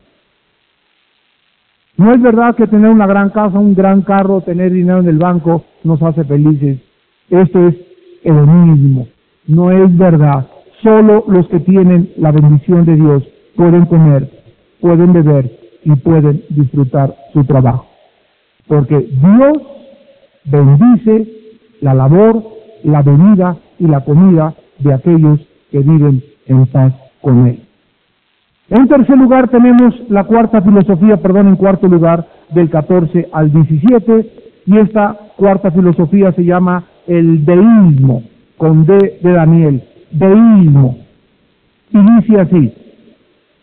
No 1.97 2.13
es 2.13 2.21
verdad 2.21 2.55
que 2.55 2.65
tener 2.65 2.89
una 2.89 3.05
gran 3.05 3.31
casa, 3.31 3.59
un 3.59 3.75
gran 3.75 4.03
carro, 4.03 4.39
tener 4.39 4.71
dinero 4.71 5.01
en 5.01 5.09
el 5.09 5.17
banco 5.17 5.65
nos 5.83 6.01
hace 6.01 6.23
felices. 6.23 6.79
Esto 7.29 7.67
es 7.67 7.75
hedonismo. 8.23 9.09
No 9.47 9.69
es 9.69 9.97
verdad. 9.97 10.47
Solo 10.81 11.25
los 11.27 11.45
que 11.49 11.59
tienen 11.59 12.13
la 12.15 12.31
bendición 12.31 12.85
de 12.85 12.95
Dios 12.95 13.27
pueden 13.57 13.85
comer, 13.85 14.29
pueden 14.79 15.11
beber 15.11 15.51
y 15.83 15.93
pueden 15.97 16.41
disfrutar 16.51 17.13
su 17.33 17.43
trabajo 17.43 17.92
porque 18.67 18.97
Dios 18.97 19.57
bendice 20.45 21.27
la 21.81 21.93
labor, 21.93 22.43
la 22.83 23.01
bebida 23.01 23.57
y 23.79 23.87
la 23.87 24.01
comida 24.01 24.53
de 24.79 24.93
aquellos 24.93 25.39
que 25.71 25.79
viven 25.79 26.23
en 26.47 26.65
paz 26.67 26.93
con 27.21 27.47
Él. 27.47 27.61
En 28.69 28.87
tercer 28.87 29.17
lugar 29.17 29.49
tenemos 29.49 29.93
la 30.09 30.23
cuarta 30.23 30.61
filosofía, 30.61 31.17
perdón, 31.17 31.49
en 31.49 31.55
cuarto 31.55 31.87
lugar, 31.87 32.25
del 32.51 32.69
14 32.69 33.29
al 33.31 33.51
17, 33.51 34.31
y 34.65 34.77
esta 34.77 35.17
cuarta 35.35 35.71
filosofía 35.71 36.31
se 36.31 36.45
llama 36.45 36.85
el 37.07 37.43
deísmo, 37.45 38.23
con 38.57 38.85
D 38.85 39.19
de 39.21 39.31
Daniel, 39.31 39.83
deísmo. 40.11 40.97
Y 41.91 41.97
dice 41.97 42.39
así, 42.41 42.73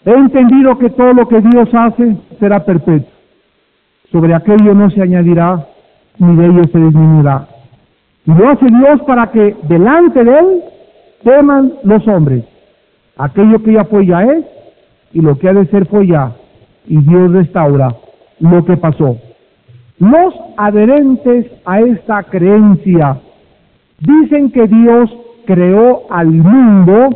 he 0.05 0.13
entendido 0.13 0.79
que 0.79 0.91
todo 0.91 1.13
lo 1.15 1.27
que 1.27 1.41
Dios 1.41 1.69
hace 1.73 2.17
será 2.39 2.65
perpetuo 2.65 3.20
sobre 4.13 4.35
aquello 4.35 4.75
no 4.75 4.91
se 4.91 5.03
añadirá, 5.03 5.67
ni 6.19 6.37
de 6.37 6.47
ello 6.47 6.63
se 6.73 6.79
disminuirá. 6.79 7.47
Y 8.27 8.33
lo 8.33 8.49
hace 8.51 8.67
Dios 8.67 9.01
para 9.07 9.31
que 9.31 9.57
delante 9.63 10.25
de 10.25 10.39
Él 10.39 10.63
teman 11.23 11.73
los 11.85 12.07
hombres. 12.09 12.45
Aquello 13.17 13.63
que 13.63 13.73
ya 13.73 13.85
fue 13.85 14.07
ya 14.07 14.23
es, 14.23 14.45
y 15.13 15.21
lo 15.21 15.39
que 15.39 15.49
ha 15.49 15.53
de 15.53 15.67
ser 15.67 15.87
fue 15.87 16.07
ya. 16.07 16.33
Y 16.87 16.97
Dios 16.99 17.33
restaura 17.33 17.95
lo 18.41 18.65
que 18.65 18.77
pasó. 18.77 19.17
Los 19.99 20.35
adherentes 20.57 21.47
a 21.65 21.81
esta 21.81 22.23
creencia 22.25 23.19
dicen 24.01 24.51
que 24.51 24.67
Dios 24.67 25.11
creó 25.47 26.03
al 26.11 26.29
mundo 26.29 27.11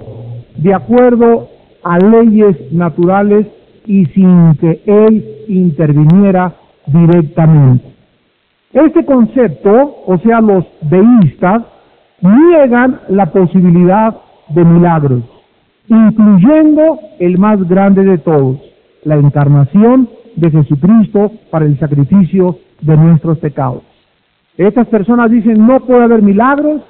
de 0.56 0.74
acuerdo 0.74 1.48
a 1.82 1.98
leyes 1.98 2.72
naturales 2.72 3.46
y 3.86 4.06
sin 4.06 4.54
que 4.56 4.82
Él 4.86 5.24
interviniera 5.48 6.52
directamente. 6.86 7.94
Este 8.72 9.04
concepto, 9.04 10.02
o 10.06 10.18
sea, 10.18 10.40
los 10.40 10.64
deístas, 10.82 11.62
niegan 12.20 13.00
la 13.08 13.26
posibilidad 13.26 14.16
de 14.48 14.64
milagros, 14.64 15.22
incluyendo 15.88 16.98
el 17.18 17.38
más 17.38 17.62
grande 17.68 18.04
de 18.04 18.18
todos, 18.18 18.58
la 19.04 19.16
encarnación 19.16 20.08
de 20.36 20.50
Jesucristo 20.50 21.30
para 21.50 21.66
el 21.66 21.78
sacrificio 21.78 22.58
de 22.80 22.96
nuestros 22.96 23.38
pecados. 23.38 23.82
Estas 24.56 24.86
personas 24.88 25.30
dicen 25.30 25.66
no 25.66 25.80
puede 25.80 26.04
haber 26.04 26.22
milagros, 26.22 26.82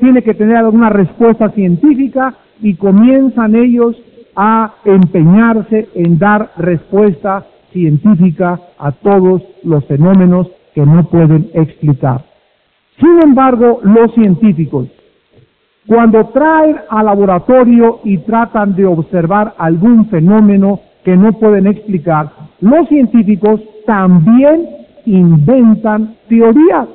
tiene 0.00 0.22
que 0.22 0.34
tener 0.34 0.56
alguna 0.56 0.90
respuesta 0.90 1.50
científica 1.50 2.34
y 2.60 2.74
comienzan 2.74 3.54
ellos 3.54 3.96
a 4.36 4.74
empeñarse 4.84 5.88
en 5.94 6.18
dar 6.18 6.50
respuesta 6.56 7.46
científica 7.74 8.58
a 8.78 8.92
todos 8.92 9.42
los 9.64 9.84
fenómenos 9.84 10.48
que 10.74 10.86
no 10.86 11.04
pueden 11.10 11.50
explicar. 11.52 12.24
Sin 12.98 13.18
embargo, 13.22 13.80
los 13.82 14.14
científicos, 14.14 14.88
cuando 15.86 16.24
traen 16.28 16.76
al 16.88 17.06
laboratorio 17.06 18.00
y 18.04 18.18
tratan 18.18 18.74
de 18.74 18.86
observar 18.86 19.54
algún 19.58 20.06
fenómeno 20.06 20.80
que 21.04 21.16
no 21.16 21.32
pueden 21.32 21.66
explicar, 21.66 22.30
los 22.60 22.88
científicos 22.88 23.60
también 23.84 24.66
inventan 25.04 26.16
teorías. 26.28 26.88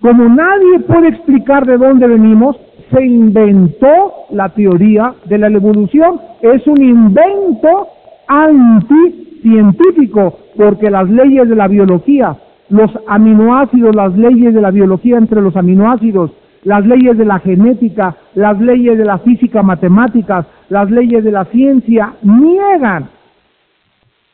Como 0.00 0.28
nadie 0.28 0.80
puede 0.86 1.08
explicar 1.08 1.66
de 1.66 1.78
dónde 1.78 2.06
venimos, 2.06 2.56
se 2.92 3.04
inventó 3.04 4.26
la 4.30 4.50
teoría 4.50 5.14
de 5.24 5.38
la 5.38 5.48
evolución. 5.48 6.20
Es 6.42 6.64
un 6.66 6.80
invento 6.82 7.88
anticientífico, 8.28 10.38
porque 10.56 10.90
las 10.90 11.08
leyes 11.08 11.48
de 11.48 11.56
la 11.56 11.68
biología, 11.68 12.36
los 12.68 12.90
aminoácidos, 13.06 13.94
las 13.94 14.16
leyes 14.16 14.54
de 14.54 14.60
la 14.60 14.70
biología 14.70 15.18
entre 15.18 15.40
los 15.40 15.56
aminoácidos, 15.56 16.32
las 16.64 16.84
leyes 16.84 17.16
de 17.16 17.24
la 17.24 17.38
genética, 17.38 18.16
las 18.34 18.60
leyes 18.60 18.98
de 18.98 19.04
la 19.04 19.18
física 19.18 19.62
matemáticas, 19.62 20.46
las 20.68 20.90
leyes 20.90 21.22
de 21.22 21.30
la 21.30 21.44
ciencia, 21.46 22.14
niegan 22.22 23.08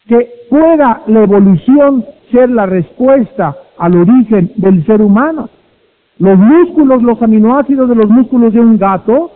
que 0.07 0.31
pueda 0.49 1.03
la 1.07 1.25
evolución 1.25 2.05
ser 2.31 2.51
la 2.51 2.67
respuesta 2.67 3.57
al 3.79 3.97
origen 3.97 4.53
del 4.57 4.85
ser 4.87 5.03
humano. 5.03 5.51
Los 6.19 6.39
músculos, 6.39 7.03
los 7.03 7.21
aminoácidos 7.21 7.89
de 7.89 7.97
los 7.97 8.09
músculos 8.09 8.53
de 8.53 8.61
un 8.61 8.79
gato 8.79 9.33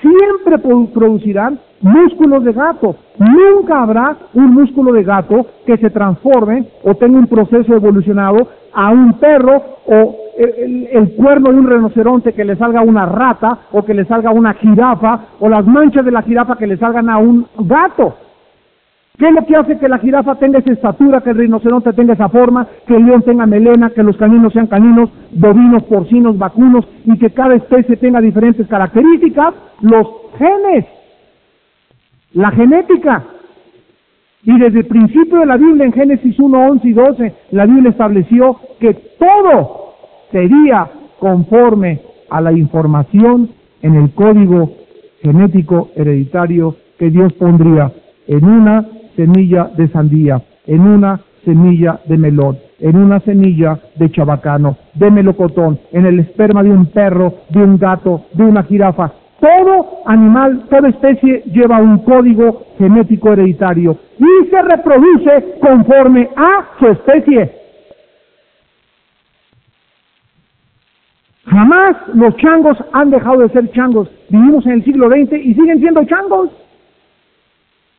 siempre 0.00 0.58
producirán 0.58 1.60
músculos 1.84 2.42
de 2.44 2.52
gato. 2.52 2.96
Nunca 3.18 3.82
habrá 3.82 4.16
un 4.32 4.54
músculo 4.54 4.92
de 4.92 5.04
gato 5.04 5.46
que 5.66 5.76
se 5.76 5.90
transforme 5.90 6.66
o 6.82 6.94
tenga 6.94 7.18
un 7.18 7.26
proceso 7.26 7.74
evolucionado 7.74 8.48
a 8.72 8.90
un 8.90 9.12
perro 9.18 9.62
o 9.86 10.16
el, 10.36 11.12
cuerno 11.16 11.52
de 11.52 11.58
un 11.58 11.70
rinoceronte 11.70 12.32
que 12.32 12.44
le 12.44 12.56
salga 12.56 12.80
una 12.80 13.04
rata 13.06 13.58
o 13.72 13.84
que 13.84 13.94
le 13.94 14.06
salga 14.06 14.30
una 14.30 14.54
jirafa 14.54 15.26
o 15.38 15.48
las 15.48 15.64
manchas 15.66 16.04
de 16.04 16.10
la 16.10 16.22
jirafa 16.22 16.56
que 16.56 16.66
le 16.66 16.78
salgan 16.78 17.08
a 17.10 17.18
un 17.18 17.46
gato. 17.58 18.16
¿Qué 19.16 19.28
es 19.28 19.32
lo 19.32 19.46
que 19.46 19.54
hace 19.54 19.78
que 19.78 19.88
la 19.88 19.98
jirafa 19.98 20.34
tenga 20.36 20.58
esa 20.58 20.72
estatura, 20.72 21.20
que 21.20 21.30
el 21.30 21.36
rinoceronte 21.36 21.92
tenga 21.92 22.14
esa 22.14 22.28
forma, 22.30 22.66
que 22.84 22.96
el 22.96 23.04
león 23.04 23.22
tenga 23.22 23.46
melena, 23.46 23.90
que 23.90 24.02
los 24.02 24.16
caninos 24.16 24.52
sean 24.52 24.66
caninos, 24.66 25.08
bovinos, 25.32 25.84
porcinos, 25.84 26.36
vacunos 26.36 26.84
y 27.04 27.16
que 27.18 27.30
cada 27.30 27.54
especie 27.54 27.96
tenga 27.96 28.20
diferentes 28.20 28.66
características? 28.66 29.54
Los 29.82 30.08
genes, 30.36 30.86
la 32.34 32.50
genética. 32.50 33.24
Y 34.42 34.58
desde 34.58 34.80
el 34.80 34.86
principio 34.86 35.38
de 35.38 35.46
la 35.46 35.56
Biblia, 35.56 35.86
en 35.86 35.92
Génesis 35.92 36.38
1, 36.38 36.66
11 36.68 36.88
y 36.88 36.92
12, 36.92 37.34
la 37.52 37.64
Biblia 37.64 37.90
estableció 37.90 38.58
que 38.78 38.92
todo 39.18 39.94
sería 40.30 40.90
conforme 41.18 42.00
a 42.28 42.40
la 42.40 42.52
información 42.52 43.48
en 43.80 43.94
el 43.94 44.12
código 44.12 44.72
genético 45.22 45.88
hereditario 45.94 46.76
que 46.98 47.08
Dios 47.08 47.32
pondría 47.34 47.90
en 48.26 48.44
una 48.44 48.86
semilla 49.16 49.70
de 49.76 49.88
sandía, 49.88 50.42
en 50.66 50.80
una 50.80 51.20
semilla 51.44 52.00
de 52.06 52.18
melón, 52.18 52.58
en 52.80 52.96
una 52.96 53.20
semilla 53.20 53.78
de 53.96 54.10
chabacano, 54.10 54.76
de 54.94 55.10
melocotón, 55.10 55.78
en 55.92 56.06
el 56.06 56.20
esperma 56.20 56.62
de 56.62 56.70
un 56.70 56.86
perro, 56.86 57.34
de 57.50 57.62
un 57.62 57.78
gato, 57.78 58.26
de 58.34 58.44
una 58.44 58.62
jirafa. 58.64 59.12
Todo 59.40 59.83
animal, 60.06 60.66
toda 60.70 60.88
especie 60.88 61.42
lleva 61.46 61.78
un 61.78 61.98
código 61.98 62.66
genético 62.78 63.32
hereditario 63.32 63.96
y 64.18 64.48
se 64.48 64.62
reproduce 64.62 65.58
conforme 65.60 66.28
a 66.36 66.64
su 66.78 66.86
especie. 66.88 67.64
Jamás 71.46 71.96
los 72.14 72.36
changos 72.36 72.76
han 72.92 73.10
dejado 73.10 73.38
de 73.40 73.48
ser 73.50 73.70
changos. 73.72 74.08
Vivimos 74.28 74.64
en 74.66 74.72
el 74.72 74.84
siglo 74.84 75.08
XX 75.08 75.32
y 75.34 75.54
siguen 75.54 75.78
siendo 75.78 76.04
changos. 76.04 76.50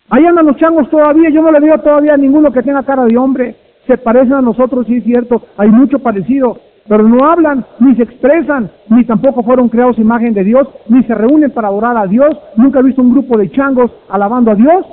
Ahí 0.10 0.26
andan 0.26 0.46
los 0.46 0.58
changos 0.58 0.90
todavía, 0.90 1.30
yo 1.30 1.42
no 1.42 1.52
le 1.52 1.60
veo 1.60 1.78
todavía 1.80 2.14
a 2.14 2.18
ninguno 2.18 2.52
que 2.52 2.62
tenga 2.62 2.84
cara 2.84 3.06
de 3.06 3.18
hombre. 3.18 3.56
Se 3.88 3.98
parecen 3.98 4.34
a 4.34 4.42
nosotros, 4.42 4.86
sí 4.88 4.98
es 4.98 5.04
cierto, 5.04 5.42
hay 5.58 5.70
mucho 5.70 6.00
parecido, 6.00 6.60
pero 6.88 7.04
no 7.04 7.26
hablan, 7.26 7.66
ni 7.80 7.96
se 7.96 8.04
expresan, 8.04 8.70
ni 8.90 9.04
tampoco 9.06 9.42
fueron 9.44 9.70
creados 9.70 9.98
imagen 9.98 10.34
de 10.34 10.44
Dios, 10.44 10.68
ni 10.88 11.04
se 11.04 11.16
reúnen 11.16 11.52
para 11.52 11.70
adorar 11.70 11.98
a 11.98 12.06
Dios. 12.06 12.38
Nunca 12.58 12.80
he 12.80 12.84
visto 12.84 13.02
un 13.02 13.12
grupo 13.12 13.38
de 13.38 13.50
changos 13.52 13.92
alabando 14.08 14.52
a 14.52 14.56
Dios. 14.56 14.86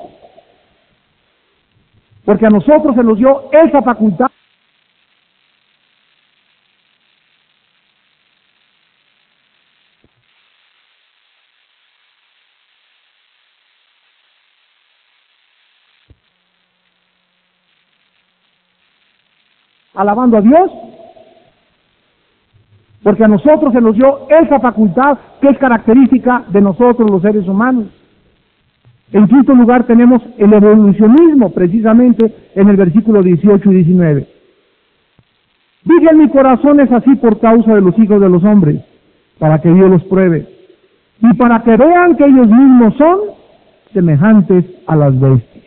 Porque 2.24 2.46
a 2.46 2.50
nosotros 2.50 2.94
se 2.94 3.02
nos 3.02 3.18
dio 3.18 3.50
esa 3.52 3.82
facultad. 3.82 4.28
alabando 19.94 20.38
a 20.38 20.40
Dios, 20.40 20.70
porque 23.02 23.24
a 23.24 23.28
nosotros 23.28 23.72
se 23.72 23.80
nos 23.80 23.94
dio 23.96 24.28
esa 24.28 24.60
facultad 24.60 25.18
que 25.40 25.48
es 25.48 25.58
característica 25.58 26.44
de 26.48 26.60
nosotros 26.60 27.10
los 27.10 27.22
seres 27.22 27.46
humanos. 27.48 27.86
En 29.12 29.26
quinto 29.26 29.54
lugar 29.54 29.84
tenemos 29.84 30.22
el 30.38 30.52
evolucionismo, 30.52 31.50
precisamente 31.50 32.32
en 32.54 32.68
el 32.68 32.76
versículo 32.76 33.22
18 33.22 33.70
y 33.70 33.74
19. 33.74 34.26
Digan 35.84 36.18
mi 36.18 36.28
corazón 36.28 36.80
es 36.80 36.90
así 36.92 37.16
por 37.16 37.40
causa 37.40 37.74
de 37.74 37.80
los 37.80 37.98
hijos 37.98 38.20
de 38.20 38.28
los 38.28 38.42
hombres, 38.44 38.80
para 39.38 39.60
que 39.60 39.70
Dios 39.70 39.90
los 39.90 40.04
pruebe, 40.04 40.46
y 41.20 41.34
para 41.34 41.62
que 41.62 41.76
vean 41.76 42.16
que 42.16 42.24
ellos 42.24 42.46
mismos 42.46 42.94
son 42.96 43.18
semejantes 43.92 44.64
a 44.86 44.96
las 44.96 45.18
bestias. 45.18 45.64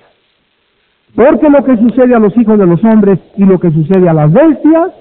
Porque 1.16 1.50
lo 1.50 1.64
que 1.64 1.78
sucede 1.78 2.16
a 2.16 2.20
los 2.20 2.36
hijos 2.38 2.58
de 2.58 2.66
los 2.66 2.84
hombres 2.84 3.20
y 3.38 3.46
lo 3.46 3.60
que 3.60 3.72
sucede 3.72 4.10
a 4.10 4.14
las 4.14 4.32
bestias, 4.32 4.92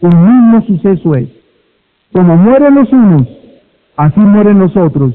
un 0.00 0.10
mismo 0.10 0.62
suceso 0.62 1.14
es. 1.14 1.37
Como 2.12 2.36
mueren 2.36 2.74
los 2.74 2.92
unos, 2.92 3.28
así 3.96 4.20
mueren 4.20 4.58
los 4.58 4.76
otros. 4.76 5.14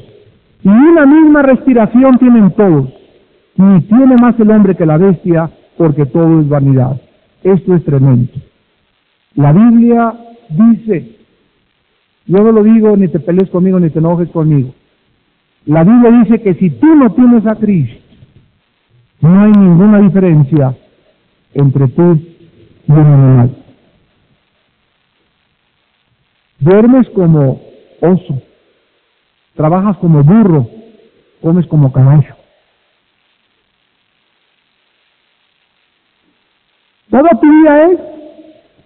Y 0.63 0.69
una 0.69 1.05
misma 1.05 1.41
respiración 1.41 2.17
tienen 2.17 2.51
todos. 2.51 2.89
Ni 3.55 3.81
tiene 3.81 4.15
más 4.15 4.39
el 4.39 4.51
hombre 4.51 4.75
que 4.75 4.85
la 4.85 4.97
bestia, 4.97 5.49
porque 5.77 6.05
todo 6.05 6.39
es 6.39 6.47
vanidad. 6.47 6.99
Esto 7.43 7.75
es 7.75 7.83
tremendo. 7.83 8.31
La 9.35 9.51
Biblia 9.51 10.13
dice, 10.49 11.17
yo 12.27 12.43
no 12.43 12.51
lo 12.51 12.63
digo, 12.63 12.95
ni 12.95 13.07
te 13.07 13.19
pelees 13.19 13.49
conmigo, 13.49 13.79
ni 13.79 13.89
te 13.89 13.99
enojes 13.99 14.29
conmigo. 14.29 14.73
La 15.65 15.83
Biblia 15.83 16.11
dice 16.11 16.41
que 16.41 16.53
si 16.55 16.69
tú 16.71 16.95
no 16.95 17.11
tienes 17.13 17.45
a 17.45 17.55
Cristo, 17.55 17.99
no 19.21 19.41
hay 19.41 19.51
ninguna 19.51 19.99
diferencia 19.99 20.75
entre 21.53 21.87
tú 21.89 22.19
y 22.87 22.91
un 22.91 22.99
animal. 22.99 23.62
Duermes 26.63 27.09
como 27.09 27.59
oso, 27.99 28.41
trabajas 29.53 29.97
como 29.97 30.23
burro, 30.23 30.65
comes 31.41 31.67
como 31.67 31.91
caballo. 31.91 32.35
Toda 37.09 37.29
tu 37.31 37.51
vida 37.51 37.91
es, 37.91 37.99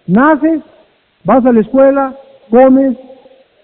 naces, 0.08 0.60
vas 1.22 1.46
a 1.46 1.52
la 1.52 1.60
escuela, 1.60 2.16
comes, 2.50 2.96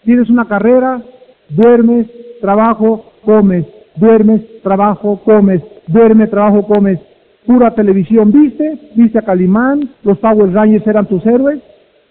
tienes 0.04 0.30
una 0.30 0.44
carrera, 0.44 1.02
duermes, 1.48 2.06
trabajo, 2.40 3.14
comes, 3.24 3.66
duermes, 3.96 4.42
trabajo, 4.62 5.20
comes, 5.24 5.60
duerme, 5.88 6.28
trabajo, 6.28 6.64
comes, 6.68 7.00
pura 7.44 7.74
televisión, 7.74 8.30
viste, 8.30 8.92
viste 8.94 9.18
a 9.18 9.22
Calimán, 9.22 9.90
los 10.04 10.18
Power 10.18 10.52
Rangers 10.52 10.86
eran 10.86 11.06
tus 11.06 11.26
héroes, 11.26 11.60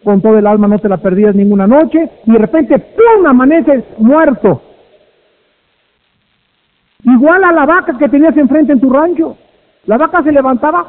con 0.03 0.21
todo 0.21 0.37
el 0.37 0.47
alma 0.47 0.67
no 0.67 0.79
te 0.79 0.89
la 0.89 0.97
perdías 0.97 1.35
ninguna 1.35 1.67
noche, 1.67 2.09
y 2.25 2.31
de 2.31 2.37
repente, 2.37 2.77
¡pum!, 2.79 3.25
amaneces 3.25 3.83
muerto. 3.97 4.61
Igual 7.03 7.43
a 7.43 7.51
la 7.51 7.65
vaca 7.65 7.97
que 7.97 8.09
tenías 8.09 8.35
enfrente 8.37 8.73
en 8.73 8.79
tu 8.79 8.89
rancho. 8.89 9.35
La 9.85 9.97
vaca 9.97 10.23
se 10.23 10.31
levantaba, 10.31 10.87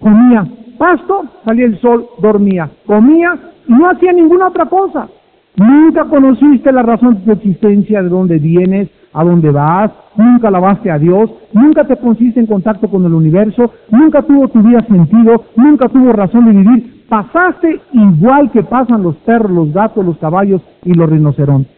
comía 0.00 0.44
pasto, 0.82 1.22
salía 1.44 1.66
el 1.66 1.80
sol, 1.80 2.06
dormía, 2.18 2.68
comía 2.86 3.38
y 3.68 3.72
no 3.72 3.88
hacía 3.88 4.12
ninguna 4.12 4.48
otra 4.48 4.66
cosa. 4.66 5.06
Nunca 5.54 6.06
conociste 6.06 6.72
la 6.72 6.82
razón 6.82 7.14
de 7.14 7.20
tu 7.20 7.32
existencia, 7.32 8.02
de 8.02 8.08
dónde 8.08 8.38
vienes, 8.38 8.88
a 9.12 9.22
dónde 9.22 9.50
vas, 9.50 9.92
nunca 10.16 10.48
alabaste 10.48 10.90
a 10.90 10.98
Dios, 10.98 11.30
nunca 11.52 11.84
te 11.84 11.94
pusiste 11.94 12.40
en 12.40 12.46
contacto 12.46 12.88
con 12.88 13.04
el 13.04 13.12
universo, 13.12 13.70
nunca 13.90 14.22
tuvo 14.22 14.48
tu 14.48 14.60
vida 14.60 14.80
sentido, 14.88 15.44
nunca 15.54 15.88
tuvo 15.88 16.12
razón 16.12 16.46
de 16.46 16.52
vivir. 16.52 17.01
Pasaste 17.12 17.78
igual 17.92 18.50
que 18.52 18.62
pasan 18.62 19.02
los 19.02 19.16
perros, 19.16 19.50
los 19.50 19.70
gatos, 19.70 20.02
los 20.02 20.16
caballos 20.16 20.62
y 20.82 20.94
los 20.94 21.10
rinocerontes. 21.10 21.70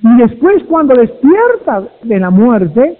Y 0.00 0.16
después 0.18 0.62
cuando 0.68 0.94
despiertas 0.94 1.88
de 2.04 2.20
la 2.20 2.30
muerte, 2.30 2.98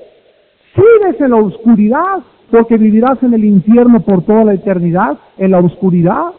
sigues 0.75 1.21
en 1.21 1.31
la 1.31 1.37
oscuridad, 1.37 2.25
porque 2.51 2.77
vivirás 2.77 3.23
en 3.23 3.35
el 3.35 3.45
infierno 3.45 4.01
por 4.01 4.25
toda 4.25 4.47
la 4.47 4.55
eternidad, 4.55 5.17
en 5.39 5.53
la 5.53 5.61
oscuridad. 5.61 6.33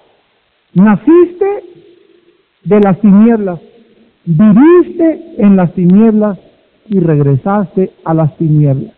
Naciste 0.73 1.63
de 2.65 2.79
las 2.81 2.99
tinieblas, 2.99 3.61
viviste 4.25 5.35
en 5.37 5.55
las 5.55 5.71
tinieblas 5.75 6.37
y 6.89 6.99
regresaste 6.99 7.93
a 8.03 8.13
las 8.13 8.35
tinieblas. 8.35 8.91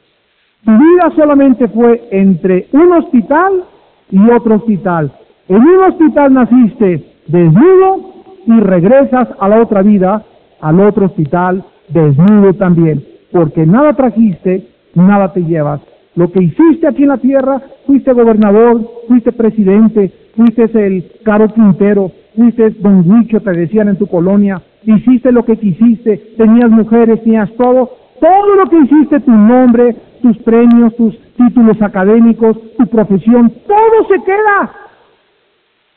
Tu 0.65 0.71
vida 0.71 1.11
solamente 1.15 1.67
fue 1.67 2.07
entre 2.09 2.69
un 2.71 2.91
hospital 2.93 3.65
y 4.09 4.31
otro 4.31 4.55
hospital. 4.55 5.11
En 5.49 5.57
un 5.63 5.83
hospital 5.83 6.31
naciste 6.31 7.03
desnudo 7.25 8.13
y 8.45 8.59
regresas 8.59 9.29
a 9.39 9.49
la 9.49 9.59
otra 9.59 9.81
vida, 9.81 10.23
al 10.61 10.79
otro 10.79 11.07
hospital 11.07 11.63
desnudo 11.87 12.53
también, 12.53 13.03
porque 13.31 13.65
nada 13.65 13.93
trajiste, 13.93 14.67
nada 14.93 15.33
te 15.33 15.41
llevas. 15.41 15.81
Lo 16.13 16.31
que 16.31 16.43
hiciste 16.43 16.87
aquí 16.87 17.01
en 17.01 17.09
la 17.09 17.17
tierra, 17.17 17.63
fuiste 17.87 18.13
gobernador, 18.13 18.79
fuiste 19.07 19.31
presidente, 19.31 20.11
fuiste 20.35 20.69
el 20.85 21.11
caro 21.23 21.47
Quintero, 21.47 22.11
fuiste 22.35 22.69
don 22.81 23.09
Huicho, 23.09 23.39
te 23.41 23.51
decían 23.51 23.89
en 23.89 23.97
tu 23.97 24.05
colonia, 24.05 24.61
hiciste 24.83 25.31
lo 25.31 25.45
que 25.45 25.57
quisiste, 25.57 26.35
tenías 26.37 26.69
mujeres, 26.69 27.23
tenías 27.23 27.51
todo, 27.53 27.89
todo 28.19 28.55
lo 28.55 28.69
que 28.69 28.81
hiciste, 28.81 29.19
tu 29.21 29.31
nombre, 29.31 29.95
tus 30.21 30.37
premios, 30.39 30.95
tus 30.95 31.17
títulos 31.37 31.81
académicos, 31.81 32.55
tu 32.77 32.85
profesión, 32.85 33.51
todo 33.65 34.07
se 34.09 34.23
queda. 34.23 34.88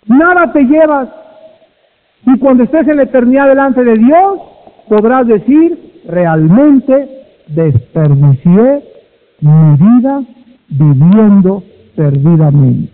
Nada 0.07 0.53
te 0.53 0.65
llevas. 0.65 1.09
Y 2.27 2.39
cuando 2.39 2.65
estés 2.65 2.87
en 2.89 2.97
la 2.97 3.05
eternidad 3.05 3.49
delante 3.49 3.85
de 3.85 3.95
Dios, 3.95 4.41
podrás 4.89 5.27
decir, 5.27 6.03
realmente 6.07 7.09
desperdicié 7.49 8.85
mi 9.41 9.77
vida 9.77 10.23
viviendo 10.69 11.63
perdidamente. 11.97 12.93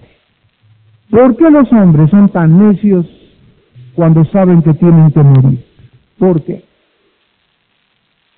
¿Por 1.10 1.36
qué 1.36 1.50
los 1.50 1.72
hombres 1.72 2.10
son 2.10 2.28
tan 2.28 2.58
necios 2.58 3.06
cuando 3.94 4.24
saben 4.26 4.62
que 4.62 4.74
tienen 4.74 5.10
que 5.10 5.22
morir? 5.22 5.64
¿Por 6.18 6.42
qué? 6.42 6.64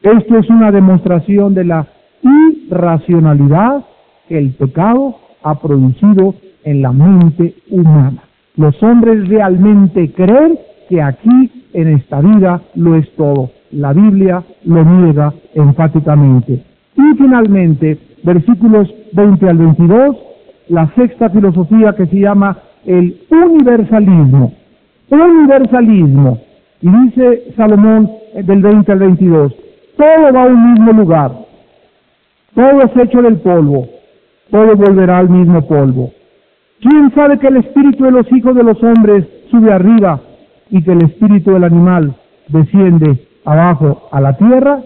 Esto 0.02 0.38
es 0.38 0.48
una 0.48 0.70
demostración 0.70 1.54
de 1.54 1.64
la 1.64 1.86
irracionalidad 2.22 3.84
que 4.28 4.38
el 4.38 4.54
pecado 4.54 5.16
ha 5.42 5.58
producido 5.58 6.34
en 6.64 6.82
la 6.82 6.92
mente 6.92 7.54
humana. 7.70 8.22
Los 8.56 8.82
hombres 8.82 9.28
realmente 9.28 10.12
creen 10.12 10.58
que 10.88 11.00
aquí 11.00 11.50
en 11.72 11.88
esta 11.88 12.20
vida 12.20 12.60
lo 12.74 12.96
es 12.96 13.08
todo. 13.16 13.50
La 13.70 13.92
Biblia 13.92 14.42
lo 14.64 14.84
niega 14.84 15.32
enfáticamente. 15.54 16.64
Y 16.96 17.16
finalmente, 17.16 17.98
versículos 18.24 18.92
20 19.12 19.48
al 19.48 19.56
22, 19.56 20.16
la 20.68 20.92
sexta 20.94 21.30
filosofía 21.30 21.94
que 21.94 22.06
se 22.06 22.20
llama 22.20 22.58
el 22.84 23.20
universalismo. 23.30 24.52
Universalismo 25.10 26.40
Y 26.80 26.88
dice 26.88 27.52
Salomón 27.56 28.10
eh, 28.34 28.42
del 28.42 28.62
20 28.62 28.92
al 28.92 28.98
22, 28.98 29.54
todo 29.96 30.32
va 30.32 30.44
a 30.44 30.46
un 30.46 30.72
mismo 30.72 30.92
lugar, 30.92 31.32
todo 32.54 32.82
es 32.82 32.96
hecho 32.96 33.20
del 33.20 33.38
polvo, 33.38 33.86
todo 34.50 34.76
volverá 34.76 35.18
al 35.18 35.28
mismo 35.28 35.66
polvo. 35.66 36.12
¿Quién 36.80 37.12
sabe 37.14 37.38
que 37.38 37.48
el 37.48 37.58
espíritu 37.58 38.04
de 38.04 38.10
los 38.10 38.32
hijos 38.32 38.54
de 38.54 38.62
los 38.62 38.82
hombres 38.82 39.26
sube 39.50 39.70
arriba 39.70 40.20
y 40.70 40.82
que 40.82 40.92
el 40.92 41.04
espíritu 41.04 41.52
del 41.52 41.64
animal 41.64 42.14
desciende 42.48 43.28
abajo 43.44 44.08
a 44.10 44.20
la 44.20 44.36
tierra? 44.38 44.80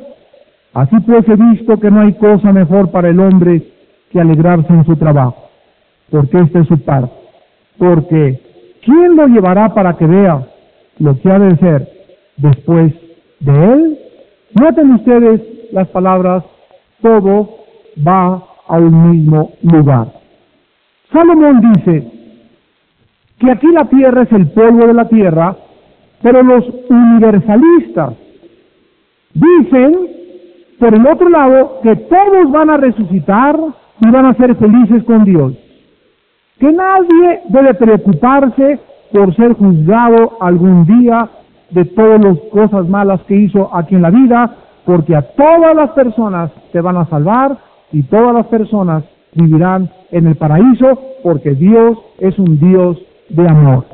Así 0.72 0.96
pues 1.06 1.28
he 1.28 1.36
visto 1.36 1.78
que 1.78 1.92
no 1.92 2.00
hay 2.00 2.14
cosa 2.14 2.52
mejor 2.52 2.90
para 2.90 3.10
el 3.10 3.20
hombre 3.20 3.62
que 4.10 4.20
alegrarse 4.20 4.72
en 4.72 4.84
su 4.84 4.96
trabajo, 4.96 5.50
porque 6.10 6.38
esta 6.38 6.60
es 6.60 6.66
su 6.66 6.80
parte. 6.80 7.14
Porque 7.78 8.40
¿quién 8.84 9.14
lo 9.14 9.28
llevará 9.28 9.72
para 9.72 9.96
que 9.96 10.06
vea 10.06 10.48
lo 10.98 11.20
que 11.20 11.30
ha 11.30 11.38
de 11.38 11.56
ser 11.58 11.88
después 12.38 12.92
de 13.38 13.72
él? 13.72 13.98
Noten 14.60 14.94
ustedes 14.94 15.40
las 15.70 15.86
palabras, 15.88 16.42
todo 17.00 17.50
va 18.06 18.42
a 18.66 18.78
un 18.78 19.10
mismo 19.12 19.52
lugar. 19.62 20.13
Salomón 21.14 21.60
dice 21.60 22.10
que 23.38 23.50
aquí 23.52 23.68
la 23.68 23.84
tierra 23.84 24.22
es 24.22 24.32
el 24.32 24.48
polvo 24.50 24.84
de 24.84 24.94
la 24.94 25.08
tierra, 25.08 25.56
pero 26.20 26.42
los 26.42 26.64
universalistas 26.90 28.14
dicen, 29.32 30.08
por 30.80 30.92
el 30.92 31.06
otro 31.06 31.28
lado, 31.28 31.78
que 31.84 31.94
todos 31.94 32.50
van 32.50 32.70
a 32.70 32.78
resucitar 32.78 33.56
y 34.00 34.10
van 34.10 34.26
a 34.26 34.34
ser 34.34 34.56
felices 34.56 35.04
con 35.04 35.24
Dios. 35.24 35.52
Que 36.58 36.72
nadie 36.72 37.42
debe 37.48 37.74
preocuparse 37.74 38.80
por 39.12 39.36
ser 39.36 39.52
juzgado 39.52 40.36
algún 40.40 40.84
día 40.84 41.28
de 41.70 41.84
todas 41.84 42.24
las 42.24 42.38
cosas 42.50 42.88
malas 42.88 43.20
que 43.28 43.36
hizo 43.36 43.72
aquí 43.72 43.94
en 43.94 44.02
la 44.02 44.10
vida, 44.10 44.56
porque 44.84 45.14
a 45.14 45.22
todas 45.22 45.76
las 45.76 45.90
personas 45.90 46.50
te 46.72 46.80
van 46.80 46.96
a 46.96 47.06
salvar 47.06 47.56
y 47.92 48.02
todas 48.02 48.34
las 48.34 48.46
personas 48.46 49.04
vivirán 49.34 49.90
en 50.10 50.26
el 50.26 50.36
paraíso, 50.36 50.98
porque 51.22 51.54
Dios 51.54 51.98
es 52.18 52.38
un 52.38 52.58
Dios 52.58 52.98
de 53.28 53.48
amor. 53.48 53.84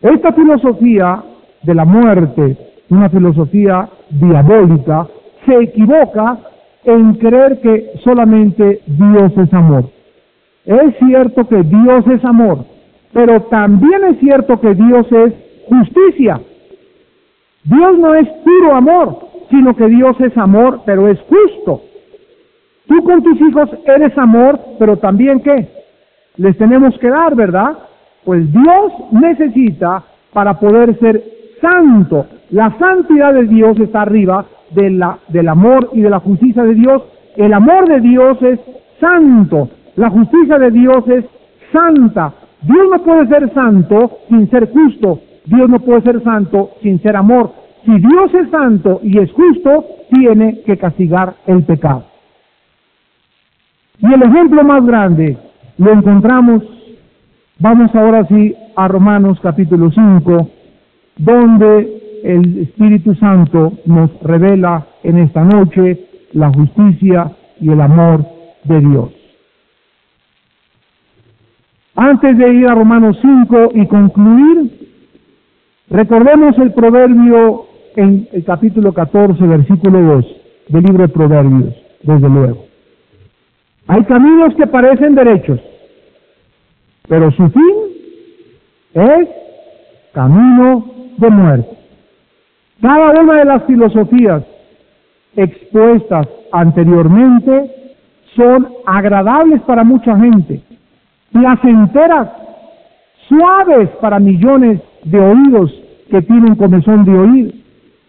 Esta 0.00 0.32
filosofía 0.32 1.22
de 1.62 1.74
la 1.74 1.84
muerte, 1.84 2.56
una 2.88 3.08
filosofía 3.08 3.88
diabólica, 4.10 5.06
se 5.44 5.62
equivoca 5.62 6.38
en 6.84 7.14
creer 7.14 7.60
que 7.60 7.92
solamente 8.04 8.80
Dios 8.86 9.32
es 9.36 9.52
amor. 9.52 9.90
Es 10.64 10.96
cierto 10.98 11.48
que 11.48 11.62
Dios 11.62 12.06
es 12.06 12.24
amor, 12.24 12.64
pero 13.12 13.42
también 13.42 14.04
es 14.04 14.18
cierto 14.20 14.60
que 14.60 14.74
Dios 14.74 15.06
es 15.10 15.32
justicia. 15.68 16.40
Dios 17.64 17.98
no 17.98 18.14
es 18.14 18.28
puro 18.44 18.74
amor, 18.74 19.18
sino 19.50 19.74
que 19.74 19.88
Dios 19.88 20.18
es 20.20 20.36
amor, 20.36 20.82
pero 20.84 21.08
es 21.08 21.18
justo. 21.22 21.82
Tú 22.88 23.04
con 23.04 23.22
tus 23.22 23.38
hijos 23.42 23.68
eres 23.84 24.16
amor, 24.16 24.58
pero 24.78 24.96
también 24.96 25.40
qué? 25.40 25.68
Les 26.38 26.56
tenemos 26.56 26.98
que 26.98 27.10
dar, 27.10 27.34
¿verdad? 27.36 27.76
Pues 28.24 28.50
Dios 28.50 28.92
necesita 29.12 30.02
para 30.32 30.58
poder 30.58 30.98
ser 30.98 31.22
santo. 31.60 32.26
La 32.50 32.76
santidad 32.78 33.34
de 33.34 33.44
Dios 33.44 33.78
está 33.78 34.02
arriba 34.02 34.46
de 34.70 34.90
la, 34.90 35.18
del 35.28 35.48
amor 35.48 35.90
y 35.92 36.00
de 36.00 36.08
la 36.08 36.20
justicia 36.20 36.62
de 36.62 36.74
Dios. 36.74 37.02
El 37.36 37.52
amor 37.52 37.88
de 37.88 38.00
Dios 38.00 38.40
es 38.42 38.58
santo. 39.00 39.68
La 39.96 40.08
justicia 40.08 40.58
de 40.58 40.70
Dios 40.70 41.06
es 41.08 41.24
santa. 41.72 42.32
Dios 42.62 42.86
no 42.90 43.02
puede 43.02 43.26
ser 43.28 43.52
santo 43.52 44.18
sin 44.28 44.48
ser 44.48 44.70
justo. 44.72 45.20
Dios 45.44 45.68
no 45.68 45.78
puede 45.80 46.00
ser 46.02 46.22
santo 46.22 46.70
sin 46.82 47.00
ser 47.02 47.16
amor. 47.16 47.52
Si 47.84 47.92
Dios 47.92 48.34
es 48.34 48.50
santo 48.50 49.00
y 49.02 49.18
es 49.18 49.30
justo, 49.32 49.84
tiene 50.10 50.62
que 50.62 50.78
castigar 50.78 51.34
el 51.46 51.64
pecado. 51.64 52.07
Y 54.00 54.06
el 54.06 54.22
ejemplo 54.22 54.62
más 54.62 54.86
grande 54.86 55.36
lo 55.76 55.92
encontramos, 55.92 56.62
vamos 57.58 57.92
ahora 57.94 58.24
sí 58.28 58.54
a 58.76 58.86
Romanos 58.86 59.38
capítulo 59.42 59.90
5, 59.90 60.50
donde 61.16 62.20
el 62.22 62.58
Espíritu 62.58 63.14
Santo 63.16 63.72
nos 63.86 64.10
revela 64.22 64.86
en 65.02 65.18
esta 65.18 65.44
noche 65.44 66.06
la 66.32 66.50
justicia 66.50 67.32
y 67.60 67.70
el 67.70 67.80
amor 67.80 68.24
de 68.64 68.80
Dios. 68.80 69.10
Antes 71.96 72.38
de 72.38 72.54
ir 72.54 72.68
a 72.68 72.74
Romanos 72.76 73.18
5 73.20 73.70
y 73.74 73.86
concluir, 73.86 74.90
recordemos 75.90 76.56
el 76.58 76.72
proverbio 76.72 77.66
en 77.96 78.28
el 78.32 78.44
capítulo 78.44 78.92
14, 78.92 79.44
versículo 79.44 80.00
2 80.00 80.26
del 80.68 80.84
libro 80.84 81.02
de 81.02 81.08
Proverbios, 81.08 81.74
desde 82.04 82.28
luego. 82.28 82.67
Hay 83.88 84.04
caminos 84.04 84.54
que 84.54 84.66
parecen 84.66 85.14
derechos, 85.14 85.58
pero 87.08 87.30
su 87.30 87.48
fin 87.48 87.74
es 88.92 89.28
camino 90.12 90.84
de 91.16 91.30
muerte. 91.30 91.70
Cada 92.82 93.18
una 93.22 93.34
de 93.36 93.44
las 93.46 93.64
filosofías 93.64 94.44
expuestas 95.36 96.28
anteriormente 96.52 97.94
son 98.36 98.68
agradables 98.84 99.62
para 99.62 99.84
mucha 99.84 100.18
gente, 100.18 100.60
placenteras, 101.32 102.28
suaves 103.26 103.88
para 104.02 104.18
millones 104.18 104.82
de 105.04 105.18
oídos 105.18 105.72
que 106.10 106.20
tienen 106.20 106.56
comezón 106.56 107.06
de 107.06 107.18
oír, 107.18 107.64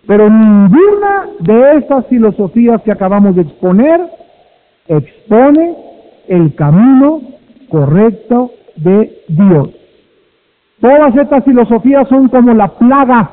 pero 0.05 0.29
ninguna 0.29 1.27
de 1.39 1.77
estas 1.77 2.05
filosofías 2.07 2.81
que 2.81 2.91
acabamos 2.91 3.35
de 3.37 3.43
exponer 3.43 4.19
expone 4.89 5.75
el 6.27 6.53
camino 6.55 7.21
correcto 7.69 8.51
de 8.75 9.23
Dios. 9.27 9.69
Todas 10.81 11.15
estas 11.15 11.43
filosofías 11.43 12.07
son 12.09 12.27
como 12.29 12.53
la 12.53 12.67
plaga. 12.69 13.31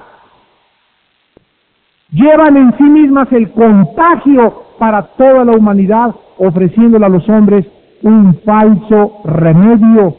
Llevan 2.11 2.57
en 2.57 2.77
sí 2.77 2.85
mismas 2.85 3.33
el 3.33 3.51
contagio 3.51 4.63
para 4.79 5.03
toda 5.03 5.45
la 5.45 5.53
humanidad, 5.53 6.15
ofreciéndole 6.39 7.07
a 7.07 7.09
los 7.09 7.29
hombres 7.29 7.67
un 8.03 8.39
falso 8.45 9.21
remedio. 9.25 10.17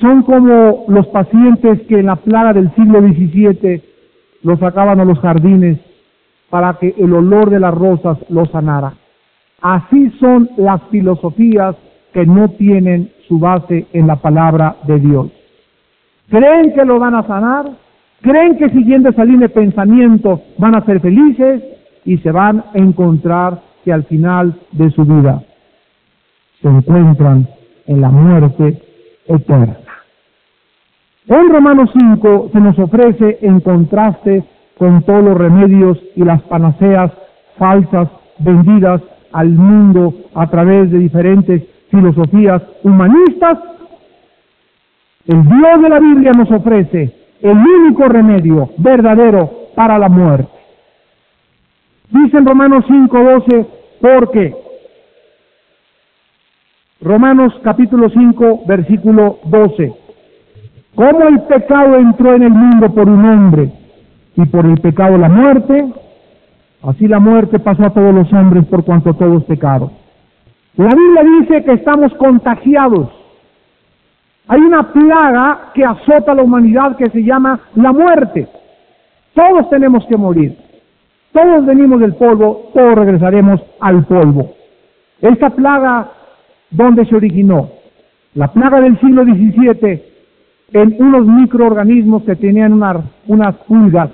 Son 0.00 0.22
como 0.22 0.84
los 0.88 1.06
pacientes 1.08 1.82
que 1.88 1.98
en 1.98 2.06
la 2.06 2.16
plaga 2.16 2.52
del 2.52 2.72
siglo 2.74 3.00
XVII 3.00 3.82
los 4.42 4.58
sacaban 4.58 5.00
a 5.00 5.04
los 5.04 5.18
jardines 5.20 5.78
para 6.50 6.74
que 6.74 6.94
el 6.98 7.12
olor 7.12 7.50
de 7.50 7.60
las 7.60 7.74
rosas 7.74 8.18
los 8.28 8.50
sanara. 8.50 8.94
Así 9.64 10.10
son 10.20 10.50
las 10.58 10.82
filosofías 10.90 11.74
que 12.12 12.26
no 12.26 12.50
tienen 12.50 13.10
su 13.26 13.38
base 13.38 13.86
en 13.94 14.06
la 14.06 14.16
palabra 14.16 14.76
de 14.86 14.98
Dios. 14.98 15.30
Creen 16.28 16.74
que 16.74 16.84
lo 16.84 16.98
van 16.98 17.14
a 17.14 17.26
sanar, 17.26 17.70
creen 18.20 18.58
que 18.58 18.68
siguiendo 18.68 19.08
esa 19.08 19.24
línea 19.24 19.48
de 19.48 19.54
pensamiento 19.54 20.42
van 20.58 20.74
a 20.74 20.84
ser 20.84 21.00
felices 21.00 21.62
y 22.04 22.18
se 22.18 22.30
van 22.30 22.58
a 22.58 22.64
encontrar 22.74 23.62
que 23.86 23.92
al 23.94 24.04
final 24.04 24.54
de 24.72 24.90
su 24.90 25.02
vida 25.02 25.42
se 26.60 26.68
encuentran 26.68 27.48
en 27.86 28.02
la 28.02 28.10
muerte 28.10 28.82
eterna. 29.26 29.78
En 31.26 31.48
Romanos 31.48 31.88
5 31.98 32.50
se 32.52 32.60
nos 32.60 32.78
ofrece 32.78 33.38
en 33.40 33.60
contraste 33.60 34.44
con 34.76 35.02
todos 35.04 35.24
los 35.24 35.38
remedios 35.38 35.98
y 36.16 36.22
las 36.22 36.42
panaceas 36.42 37.12
falsas 37.56 38.10
vendidas 38.40 39.00
al 39.34 39.48
mundo 39.48 40.14
a 40.34 40.46
través 40.46 40.90
de 40.92 40.98
diferentes 40.98 41.62
filosofías 41.90 42.62
humanistas, 42.84 43.58
el 45.26 45.42
Dios 45.42 45.82
de 45.82 45.88
la 45.88 45.98
Biblia 45.98 46.30
nos 46.36 46.50
ofrece 46.52 47.12
el 47.42 47.58
único 47.58 48.04
remedio 48.04 48.70
verdadero 48.78 49.50
para 49.74 49.98
la 49.98 50.08
muerte. 50.08 50.48
Dice 52.10 52.38
en 52.38 52.46
Romanos 52.46 52.84
5:12, 52.86 53.66
porque 54.00 54.54
Romanos 57.00 57.52
capítulo 57.64 58.08
5, 58.10 58.62
versículo 58.68 59.40
12, 59.46 59.92
como 60.94 61.22
el 61.24 61.40
pecado 61.42 61.96
entró 61.96 62.34
en 62.34 62.44
el 62.44 62.52
mundo 62.52 62.94
por 62.94 63.08
un 63.08 63.24
hombre 63.24 63.72
y 64.36 64.44
por 64.46 64.64
el 64.64 64.80
pecado 64.80 65.18
la 65.18 65.28
muerte, 65.28 65.92
Así 66.86 67.08
la 67.08 67.18
muerte 67.18 67.58
pasó 67.58 67.86
a 67.86 67.90
todos 67.90 68.14
los 68.14 68.30
hombres 68.32 68.66
por 68.66 68.84
cuanto 68.84 69.14
todos 69.14 69.42
pecaron. 69.44 69.90
La 70.76 70.90
Biblia 70.90 71.22
dice 71.40 71.64
que 71.64 71.72
estamos 71.72 72.12
contagiados. 72.14 73.08
Hay 74.48 74.60
una 74.60 74.92
plaga 74.92 75.70
que 75.72 75.82
azota 75.82 76.32
a 76.32 76.34
la 76.34 76.42
humanidad 76.42 76.96
que 76.96 77.08
se 77.08 77.22
llama 77.22 77.58
la 77.76 77.90
muerte. 77.92 78.48
Todos 79.32 79.70
tenemos 79.70 80.04
que 80.06 80.16
morir. 80.16 80.58
Todos 81.32 81.64
venimos 81.64 82.00
del 82.00 82.14
polvo, 82.14 82.70
todos 82.74 82.94
regresaremos 82.96 83.62
al 83.80 84.04
polvo. 84.04 84.52
Esta 85.22 85.50
plaga, 85.50 86.10
¿dónde 86.70 87.06
se 87.06 87.16
originó? 87.16 87.70
La 88.34 88.48
plaga 88.48 88.80
del 88.82 89.00
siglo 89.00 89.24
XVII 89.24 90.02
en 90.74 90.96
unos 90.98 91.26
microorganismos 91.26 92.24
que 92.24 92.36
tenían 92.36 92.74
unas 93.26 93.54
pulgas 93.66 94.10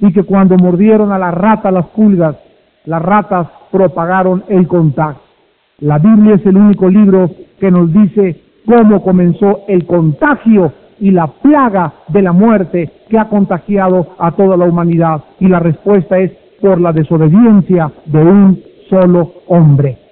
y 0.00 0.12
que 0.12 0.24
cuando 0.24 0.56
mordieron 0.56 1.12
a 1.12 1.18
la 1.18 1.30
rata 1.30 1.70
las 1.70 1.86
pulgas, 1.86 2.36
las 2.84 3.02
ratas 3.02 3.48
propagaron 3.70 4.44
el 4.48 4.66
contagio. 4.66 5.22
La 5.78 5.98
Biblia 5.98 6.36
es 6.36 6.46
el 6.46 6.56
único 6.56 6.88
libro 6.88 7.30
que 7.58 7.70
nos 7.70 7.92
dice 7.92 8.40
cómo 8.66 9.02
comenzó 9.02 9.62
el 9.68 9.86
contagio 9.86 10.72
y 11.00 11.10
la 11.10 11.26
plaga 11.26 11.92
de 12.08 12.22
la 12.22 12.32
muerte 12.32 12.90
que 13.08 13.18
ha 13.18 13.28
contagiado 13.28 14.14
a 14.18 14.32
toda 14.32 14.56
la 14.56 14.66
humanidad. 14.66 15.22
Y 15.40 15.48
la 15.48 15.60
respuesta 15.60 16.18
es 16.18 16.32
por 16.60 16.80
la 16.80 16.92
desobediencia 16.92 17.90
de 18.06 18.22
un 18.22 18.62
solo 18.88 19.32
hombre. 19.48 20.03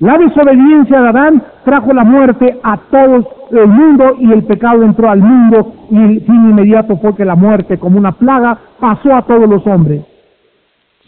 La 0.00 0.16
desobediencia 0.16 1.00
de 1.00 1.08
Adán 1.08 1.42
trajo 1.64 1.92
la 1.92 2.04
muerte 2.04 2.56
a 2.62 2.76
todo 2.88 3.28
el 3.50 3.66
mundo 3.66 4.14
y 4.20 4.30
el 4.30 4.44
pecado 4.44 4.84
entró 4.84 5.10
al 5.10 5.20
mundo 5.20 5.72
y 5.90 5.96
el 5.96 6.20
fin 6.20 6.50
inmediato 6.50 6.96
fue 6.98 7.16
que 7.16 7.24
la 7.24 7.34
muerte 7.34 7.78
como 7.78 7.98
una 7.98 8.12
plaga 8.12 8.56
pasó 8.78 9.12
a 9.12 9.22
todos 9.22 9.48
los 9.48 9.66
hombres. 9.66 10.04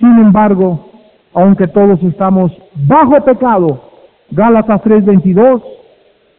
Sin 0.01 0.18
embargo, 0.18 0.91
aunque 1.34 1.68
todos 1.68 2.03
estamos 2.03 2.51
bajo 2.88 3.24
pecado, 3.24 3.80
Gálatas 4.32 4.82
3:22, 4.82 5.62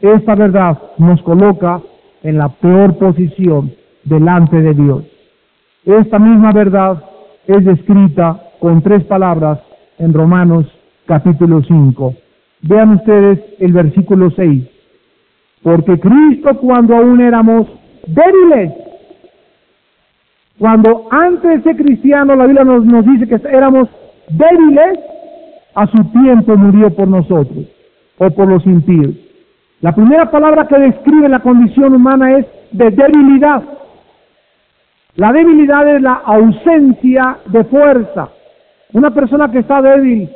esta 0.02 0.36
verdad 0.36 0.78
nos 0.98 1.22
coloca 1.22 1.80
en 2.22 2.38
la 2.38 2.50
peor 2.50 2.98
posición 2.98 3.72
delante 4.04 4.62
de 4.62 4.74
Dios. 4.74 5.04
Esta 5.86 6.20
misma 6.20 6.52
verdad 6.52 7.02
es 7.48 7.64
descrita 7.64 8.42
con 8.60 8.82
tres 8.82 9.06
palabras 9.06 9.60
en 10.00 10.14
Romanos 10.14 10.66
capítulo 11.06 11.62
5. 11.64 12.14
Vean 12.64 12.96
ustedes 12.96 13.40
el 13.60 13.74
versículo 13.74 14.30
6. 14.32 14.64
Porque 15.64 16.00
Cristo 16.00 16.58
cuando 16.58 16.96
aún 16.96 17.22
éramos 17.22 17.68
débiles, 18.08 18.74
cuando 20.58 21.08
antes 21.12 21.64
de 21.64 21.76
cristiano 21.76 22.36
la 22.36 22.46
Biblia 22.46 22.64
nos, 22.64 22.86
nos 22.86 23.06
dice 23.06 23.28
que 23.28 23.36
éramos 23.48 23.90
débiles, 24.30 25.00
a 25.74 25.88
su 25.88 26.04
tiempo 26.12 26.56
murió 26.58 26.94
por 26.94 27.08
nosotros 27.08 27.66
o 28.18 28.30
por 28.32 28.48
los 28.48 28.66
impíos. 28.66 29.16
La 29.82 29.94
primera 29.96 30.30
palabra 30.30 30.68
que 30.68 30.78
describe 30.78 31.30
la 31.30 31.40
condición 31.40 31.96
humana 31.96 32.38
es 32.38 32.46
de 32.72 32.92
debilidad. 32.92 33.64
La 35.16 35.32
debilidad 35.32 35.88
es 35.96 36.02
la 36.02 36.22
ausencia 36.26 37.38
de 37.48 37.64
fuerza. 37.66 38.30
Una 38.94 39.12
persona 39.12 39.52
que 39.52 39.60
está 39.60 39.82
débil 39.82 40.30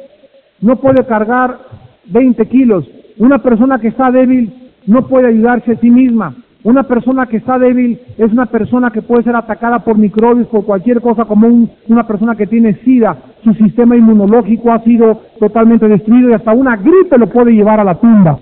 no 0.61 0.77
puede 0.77 1.05
cargar 1.05 1.59
20 2.07 2.45
kilos. 2.47 2.89
Una 3.17 3.39
persona 3.39 3.79
que 3.79 3.89
está 3.89 4.11
débil 4.11 4.51
no 4.85 5.07
puede 5.07 5.27
ayudarse 5.29 5.73
a 5.73 5.79
sí 5.79 5.89
misma. 5.89 6.35
Una 6.63 6.81
persona 6.83 7.27
que 7.27 7.37
está 7.37 7.59
débil 7.59 7.99
es 8.17 8.31
una 8.31 8.47
persona 8.47 8.89
que 8.89 9.03
puede 9.03 9.23
ser 9.23 9.35
atacada 9.35 9.79
por 9.79 9.99
microbios, 9.99 10.47
por 10.47 10.65
cualquier 10.65 10.99
cosa, 10.99 11.25
como 11.25 11.47
una 11.87 12.07
persona 12.07 12.35
que 12.35 12.47
tiene 12.47 12.73
sida. 12.83 13.15
Su 13.43 13.53
sistema 13.53 13.95
inmunológico 13.95 14.71
ha 14.71 14.83
sido 14.83 15.21
totalmente 15.39 15.87
destruido 15.87 16.31
y 16.31 16.33
hasta 16.33 16.53
una 16.53 16.75
gripe 16.77 17.19
lo 17.19 17.27
puede 17.27 17.51
llevar 17.51 17.79
a 17.79 17.83
la 17.83 17.95
tumba. 17.95 18.39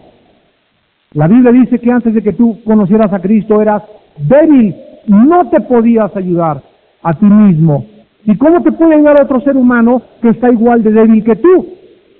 La 1.11 1.27
Biblia 1.27 1.51
dice 1.51 1.79
que 1.79 1.91
antes 1.91 2.13
de 2.13 2.23
que 2.23 2.31
tú 2.31 2.59
conocieras 2.63 3.11
a 3.11 3.19
Cristo 3.19 3.61
eras 3.61 3.83
débil, 4.17 4.73
no 5.07 5.49
te 5.49 5.59
podías 5.59 6.15
ayudar 6.15 6.61
a 7.03 7.13
ti 7.15 7.25
mismo. 7.25 7.85
¿Y 8.25 8.37
cómo 8.37 8.63
te 8.63 8.71
puede 8.71 8.95
ayudar 8.95 9.21
otro 9.21 9.41
ser 9.41 9.57
humano 9.57 10.01
que 10.21 10.29
está 10.29 10.49
igual 10.49 10.81
de 10.81 10.91
débil 10.91 11.23
que 11.25 11.35
tú? 11.35 11.72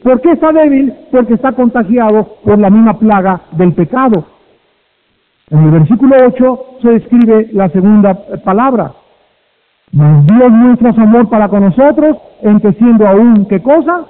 ¿Por 0.03 0.19
qué 0.21 0.31
está 0.33 0.51
débil? 0.51 0.93
Porque 1.11 1.35
está 1.35 1.53
contagiado 1.53 2.37
por 2.43 2.59
la 2.59 2.69
misma 2.69 2.99
plaga 2.99 3.41
del 3.53 3.73
pecado. 3.73 4.25
En 5.49 5.63
el 5.63 5.71
versículo 5.71 6.15
8 6.27 6.65
se 6.81 6.89
describe 6.89 7.49
la 7.53 7.69
segunda 7.69 8.13
palabra. 8.43 8.93
Dios 9.91 10.51
muestra 10.51 10.91
su 10.93 11.01
amor 11.01 11.29
para 11.29 11.47
con 11.47 11.63
nosotros, 11.63 12.17
siendo 12.77 13.07
aún, 13.07 13.45
¿qué 13.47 13.61
cosa? 13.61 14.05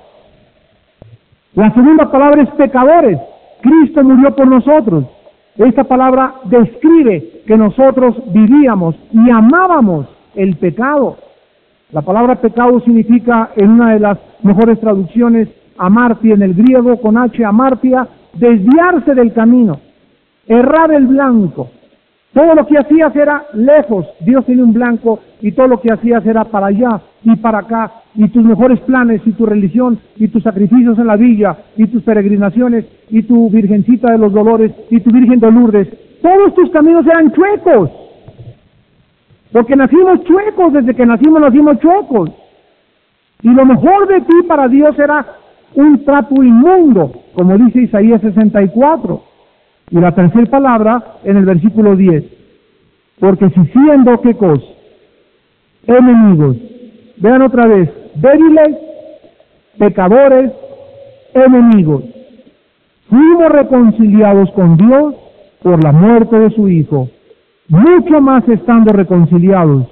La 1.53 1.71
segunda 1.73 2.09
palabra 2.09 2.41
es 2.41 2.49
pecadores. 2.51 3.19
Cristo 3.61 4.03
murió 4.03 4.35
por 4.35 4.47
nosotros. 4.47 5.05
Esta 5.57 5.83
palabra 5.83 6.35
describe 6.45 7.43
que 7.45 7.57
nosotros 7.57 8.15
vivíamos 8.33 8.95
y 9.11 9.29
amábamos 9.29 10.07
el 10.35 10.55
pecado. 10.55 11.17
La 11.91 12.01
palabra 12.01 12.35
pecado 12.35 12.79
significa, 12.79 13.51
en 13.55 13.71
una 13.71 13.93
de 13.93 13.99
las 13.99 14.17
mejores 14.41 14.79
traducciones, 14.79 15.49
amartia 15.77 16.33
en 16.33 16.41
el 16.41 16.53
griego, 16.53 16.99
con 17.01 17.17
H 17.17 17.43
amartia, 17.43 18.07
desviarse 18.33 19.13
del 19.13 19.33
camino, 19.33 19.79
errar 20.47 20.91
el 20.91 21.07
blanco. 21.07 21.69
Todo 22.33 22.55
lo 22.55 22.65
que 22.65 22.79
hacías 22.79 23.15
era 23.15 23.45
lejos, 23.53 24.07
Dios 24.21 24.43
tiene 24.45 24.63
un 24.63 24.73
blanco 24.73 25.19
y 25.39 25.51
todo 25.51 25.67
lo 25.67 25.79
que 25.79 25.93
hacías 25.93 26.25
era 26.25 26.45
para 26.45 26.67
allá 26.67 26.99
y 27.23 27.35
para 27.35 27.59
acá, 27.59 27.91
y 28.15 28.27
tus 28.29 28.43
mejores 28.43 28.79
planes 28.81 29.21
y 29.25 29.33
tu 29.33 29.45
religión 29.45 29.99
y 30.17 30.27
tus 30.29 30.41
sacrificios 30.41 30.97
en 30.97 31.07
la 31.07 31.15
villa 31.15 31.55
y 31.77 31.85
tus 31.87 32.01
peregrinaciones 32.01 32.85
y 33.09 33.21
tu 33.23 33.51
Virgencita 33.51 34.11
de 34.11 34.17
los 34.17 34.33
Dolores 34.33 34.71
y 34.89 34.99
tu 35.01 35.11
Virgen 35.11 35.39
de 35.39 35.51
Lourdes, 35.51 35.87
todos 36.23 36.55
tus 36.55 36.71
caminos 36.71 37.05
eran 37.05 37.31
chuecos. 37.33 37.91
Porque 39.51 39.75
nacimos 39.75 40.23
chuecos, 40.23 40.73
desde 40.73 40.95
que 40.95 41.05
nacimos 41.05 41.39
nacimos 41.39 41.77
chuecos. 41.79 42.31
Y 43.43 43.49
lo 43.49 43.65
mejor 43.65 44.07
de 44.07 44.21
ti 44.21 44.41
para 44.47 44.67
Dios 44.67 44.97
era 44.97 45.23
un 45.75 46.03
trapo 46.05 46.43
inmundo, 46.43 47.11
como 47.33 47.57
dice 47.57 47.81
Isaías 47.81 48.21
64. 48.21 49.23
Y 49.91 49.99
la 49.99 50.13
tercera 50.13 50.45
palabra 50.45 51.03
en 51.23 51.37
el 51.37 51.45
versículo 51.45 51.95
10. 51.95 52.23
Porque 53.19 53.49
si 53.49 53.65
siendo 53.65 54.21
qué 54.21 54.35
enemigos, 55.87 56.57
vean 57.17 57.41
otra 57.41 57.67
vez, 57.67 57.89
débiles, 58.15 58.77
pecadores, 59.77 60.51
enemigos, 61.33 62.03
fuimos 63.09 63.49
reconciliados 63.49 64.51
con 64.51 64.77
Dios 64.77 65.15
por 65.61 65.83
la 65.83 65.91
muerte 65.91 66.39
de 66.39 66.49
su 66.51 66.67
Hijo, 66.67 67.09
mucho 67.69 68.21
más 68.21 68.47
estando 68.49 68.93
reconciliados, 68.93 69.87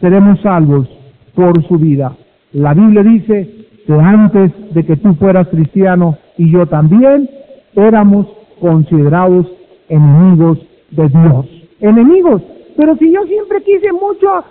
seremos 0.00 0.40
salvos 0.40 0.88
por 1.34 1.62
su 1.66 1.78
vida. 1.78 2.16
La 2.52 2.74
Biblia 2.74 3.02
dice, 3.02 3.61
que 3.86 3.92
antes 3.92 4.74
de 4.74 4.84
que 4.84 4.96
tú 4.96 5.14
fueras 5.14 5.48
cristiano 5.48 6.16
y 6.38 6.50
yo 6.50 6.66
también, 6.66 7.28
éramos 7.74 8.26
considerados 8.60 9.46
enemigos 9.88 10.58
de 10.90 11.08
Dios. 11.08 11.46
Enemigos. 11.80 12.42
Pero 12.76 12.96
si 12.96 13.12
yo 13.12 13.24
siempre 13.26 13.62
quise 13.62 13.92
mucho 13.92 14.44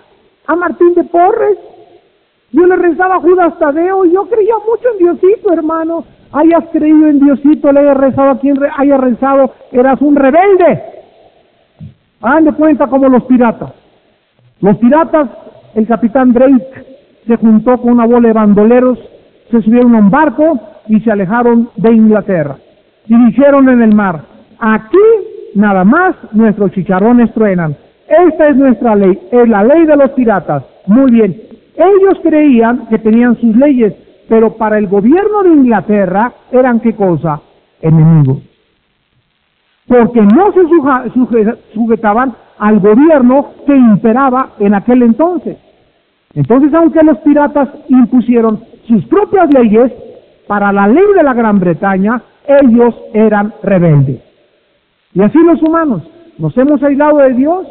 a, 0.46 0.56
Martín 0.56 0.94
de 0.94 1.04
Porres, 1.04 1.58
yo 2.52 2.66
le 2.66 2.76
rezaba 2.76 3.16
a 3.16 3.20
Judas 3.20 3.58
Tadeo 3.58 4.04
yo 4.04 4.24
creía 4.26 4.54
mucho 4.58 4.88
en 4.92 4.98
Diosito, 4.98 5.52
hermano. 5.52 6.04
Hayas 6.32 6.64
creído 6.72 7.08
en 7.08 7.20
Diosito, 7.20 7.72
le 7.72 7.80
hayas 7.80 7.96
rezado 7.96 8.30
a 8.30 8.38
quien 8.38 8.58
haya 8.76 8.96
rezado, 8.98 9.52
eras 9.70 10.00
un 10.00 10.16
rebelde. 10.16 10.82
Hagan 12.20 12.44
de 12.44 12.52
cuenta 12.52 12.86
como 12.86 13.08
los 13.08 13.24
piratas. 13.24 13.72
Los 14.60 14.76
piratas, 14.76 15.28
el 15.74 15.86
capitán 15.86 16.32
Drake 16.32 16.84
se 17.26 17.36
juntó 17.36 17.78
con 17.78 17.92
una 17.92 18.06
bola 18.06 18.28
de 18.28 18.34
bandoleros 18.34 18.98
se 19.52 19.62
subieron 19.62 19.94
a 19.94 19.98
un 19.98 20.10
barco 20.10 20.58
y 20.88 20.98
se 21.00 21.12
alejaron 21.12 21.68
de 21.76 21.92
Inglaterra. 21.92 22.56
Y 23.06 23.14
dijeron 23.26 23.68
en 23.68 23.82
el 23.82 23.94
mar, 23.94 24.22
aquí 24.58 24.96
nada 25.54 25.84
más 25.84 26.16
nuestros 26.32 26.72
chicharrones 26.72 27.32
truenan. 27.34 27.76
Esta 28.08 28.48
es 28.48 28.56
nuestra 28.56 28.96
ley, 28.96 29.18
es 29.30 29.48
la 29.48 29.62
ley 29.62 29.84
de 29.84 29.96
los 29.96 30.10
piratas. 30.12 30.64
Muy 30.86 31.12
bien. 31.12 31.36
Ellos 31.76 32.18
creían 32.22 32.86
que 32.88 32.98
tenían 32.98 33.36
sus 33.36 33.54
leyes, 33.56 33.94
pero 34.28 34.56
para 34.56 34.78
el 34.78 34.88
gobierno 34.88 35.42
de 35.42 35.50
Inglaterra 35.50 36.32
eran 36.50 36.80
qué 36.80 36.94
cosa? 36.94 37.40
Enemigos. 37.80 38.38
Porque 39.86 40.22
no 40.22 40.52
se 40.52 40.60
sujetaban 41.74 42.34
al 42.58 42.80
gobierno 42.80 43.48
que 43.66 43.76
imperaba 43.76 44.52
en 44.58 44.74
aquel 44.74 45.02
entonces. 45.02 45.58
Entonces, 46.34 46.72
aunque 46.72 47.02
los 47.02 47.18
piratas 47.18 47.68
impusieron 47.88 48.71
sus 48.86 49.04
propias 49.06 49.52
leyes, 49.54 49.92
para 50.46 50.72
la 50.72 50.88
ley 50.88 51.04
de 51.16 51.22
la 51.22 51.34
Gran 51.34 51.58
Bretaña, 51.58 52.22
ellos 52.46 52.94
eran 53.14 53.54
rebeldes. 53.62 54.20
Y 55.14 55.22
así 55.22 55.38
los 55.38 55.62
humanos, 55.62 56.02
nos 56.38 56.56
hemos 56.56 56.82
aislado 56.82 57.18
de 57.18 57.34
Dios, 57.34 57.66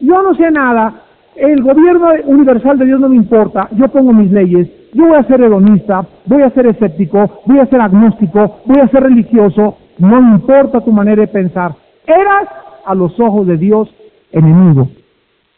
yo 0.00 0.22
no 0.22 0.34
sé 0.34 0.50
nada, 0.50 1.02
el 1.36 1.62
gobierno 1.62 2.08
universal 2.26 2.78
de 2.78 2.86
Dios 2.86 3.00
no 3.00 3.08
me 3.08 3.16
importa, 3.16 3.68
yo 3.72 3.88
pongo 3.88 4.12
mis 4.12 4.30
leyes, 4.30 4.68
yo 4.92 5.06
voy 5.06 5.16
a 5.16 5.24
ser 5.24 5.42
hedonista, 5.42 6.06
voy 6.26 6.42
a 6.42 6.50
ser 6.50 6.66
escéptico, 6.66 7.42
voy 7.46 7.58
a 7.58 7.66
ser 7.66 7.80
agnóstico, 7.80 8.60
voy 8.64 8.80
a 8.80 8.88
ser 8.88 9.02
religioso, 9.02 9.76
no 9.98 10.18
importa 10.18 10.80
tu 10.80 10.92
manera 10.92 11.22
de 11.22 11.28
pensar. 11.28 11.74
Eras 12.06 12.48
a 12.84 12.94
los 12.94 13.18
ojos 13.18 13.46
de 13.46 13.56
Dios 13.56 13.92
enemigo. 14.30 14.88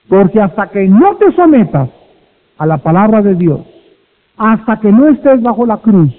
Porque 0.09 0.41
hasta 0.41 0.69
que 0.69 0.89
no 0.89 1.17
te 1.17 1.33
sometas 1.33 1.91
a 2.59 2.67
la 2.67 2.79
palabra 2.79 3.21
de 3.23 3.35
Dios, 3.35 3.61
hasta 4.37 4.81
que 4.81 4.93
no 4.93 5.09
estés 5.09 5.43
bajo 5.43 5.67
la 5.67 5.79
cruz, 5.79 6.13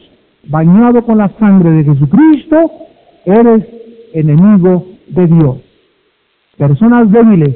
bañado 0.47 1.03
con 1.03 1.17
la 1.19 1.29
sangre 1.39 1.71
de 1.71 1.83
Jesucristo, 1.83 2.71
eres 3.25 3.65
enemigo 4.13 4.85
de 5.07 5.27
Dios. 5.27 5.57
personas 6.57 7.11
débiles, 7.11 7.55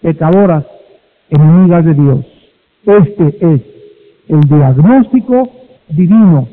pecadoras, 0.00 0.64
enemigas 1.30 1.84
de 1.84 1.94
Dios. 1.94 2.26
Este 2.84 3.36
es 3.40 3.60
el 4.28 4.40
diagnóstico 4.40 5.48
divino. 5.88 6.48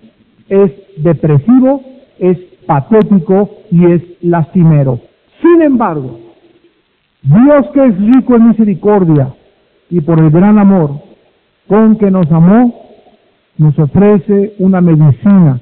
Es 0.49 0.71
depresivo, 0.97 1.81
es 2.19 2.37
patético 2.67 3.49
y 3.71 3.85
es 3.91 4.03
lastimero. 4.21 4.99
Sin 5.41 5.63
embargo, 5.63 6.19
Dios 7.23 7.65
que 7.73 7.85
es 7.85 7.97
rico 7.97 8.35
en 8.35 8.49
misericordia 8.49 9.33
y 9.89 10.01
por 10.01 10.19
el 10.19 10.29
gran 10.29 10.59
amor 10.59 10.91
con 11.67 11.97
que 11.97 12.11
nos 12.11 12.31
amó, 12.31 12.88
nos 13.59 13.77
ofrece 13.77 14.55
una 14.57 14.79
medicina 14.79 15.59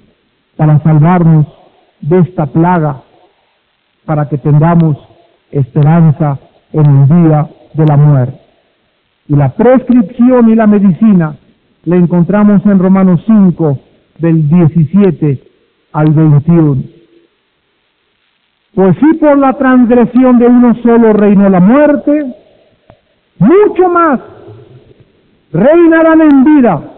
para 0.56 0.80
salvarnos 0.84 1.48
de 2.00 2.20
esta 2.20 2.46
plaga, 2.46 3.02
para 4.06 4.30
que 4.30 4.38
tengamos 4.38 4.98
esperanza 5.52 6.38
en 6.72 6.86
el 6.86 7.08
día 7.08 7.50
de 7.74 7.86
la 7.86 7.98
muerte. 7.98 8.40
Y 9.28 9.36
la 9.36 9.50
prescripción 9.50 10.50
y 10.50 10.56
la 10.56 10.68
medicina 10.68 11.36
la 11.86 11.96
encontramos 11.96 12.64
en 12.66 12.78
Romanos 12.80 13.22
5, 13.26 13.80
del 14.20 14.48
17 14.48 15.42
al 15.94 16.12
21. 16.12 16.84
Pues 18.76 18.96
si 19.00 19.18
por 19.18 19.40
la 19.40 19.54
transgresión 19.54 20.38
de 20.38 20.46
uno 20.46 20.76
solo 20.84 21.14
reinó 21.14 21.50
la 21.50 21.60
muerte, 21.60 22.36
mucho 23.40 23.90
más 23.90 24.20
reinarán 25.52 26.22
en 26.22 26.44
vida 26.44 26.94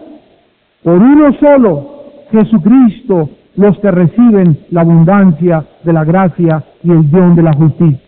por 0.82 0.94
uno 0.94 1.32
solo, 1.34 2.04
Jesucristo, 2.30 3.30
los 3.56 3.78
que 3.80 3.90
reciben 3.90 4.58
la 4.70 4.82
abundancia 4.82 5.64
de 5.84 5.92
la 5.92 6.04
gracia 6.04 6.64
y 6.82 6.90
el 6.90 7.10
don 7.10 7.34
de 7.34 7.42
la 7.42 7.52
justicia. 7.52 8.00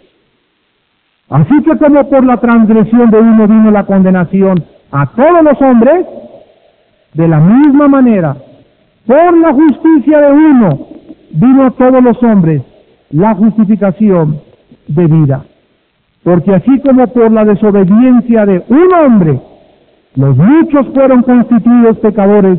Así 1.29 1.63
que 1.63 1.77
como 1.79 2.09
por 2.09 2.25
la 2.25 2.37
transgresión 2.39 3.11
de 3.11 3.19
uno 3.19 3.47
vino 3.47 3.71
la 3.71 3.85
condenación 3.85 4.65
a 4.91 5.07
todos 5.07 5.43
los 5.43 5.61
hombres, 5.61 6.07
de 7.15 7.29
la 7.29 7.41
misma 7.41 7.89
manera, 7.89 8.37
por 9.07 9.39
la 9.39 9.53
justicia 9.53 10.21
de 10.21 10.33
uno 10.33 10.87
vino 11.33 11.67
a 11.67 11.71
todos 11.71 12.03
los 12.03 12.23
hombres 12.23 12.63
la 13.11 13.35
justificación 13.35 14.41
de 14.89 15.07
vida. 15.07 15.45
Porque 16.23 16.55
así 16.55 16.81
como 16.81 17.07
por 17.09 17.31
la 17.33 17.45
desobediencia 17.45 18.47
de 18.47 18.65
un 18.69 18.95
hombre 18.95 19.41
los 20.15 20.37
muchos 20.37 20.87
fueron 20.95 21.23
constituidos 21.23 21.99
pecadores, 21.99 22.59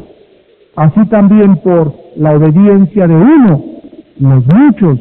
así 0.76 1.06
también 1.06 1.58
por 1.58 1.94
la 2.16 2.32
obediencia 2.32 3.08
de 3.08 3.16
uno 3.16 3.74
los 4.20 4.44
muchos 4.46 5.00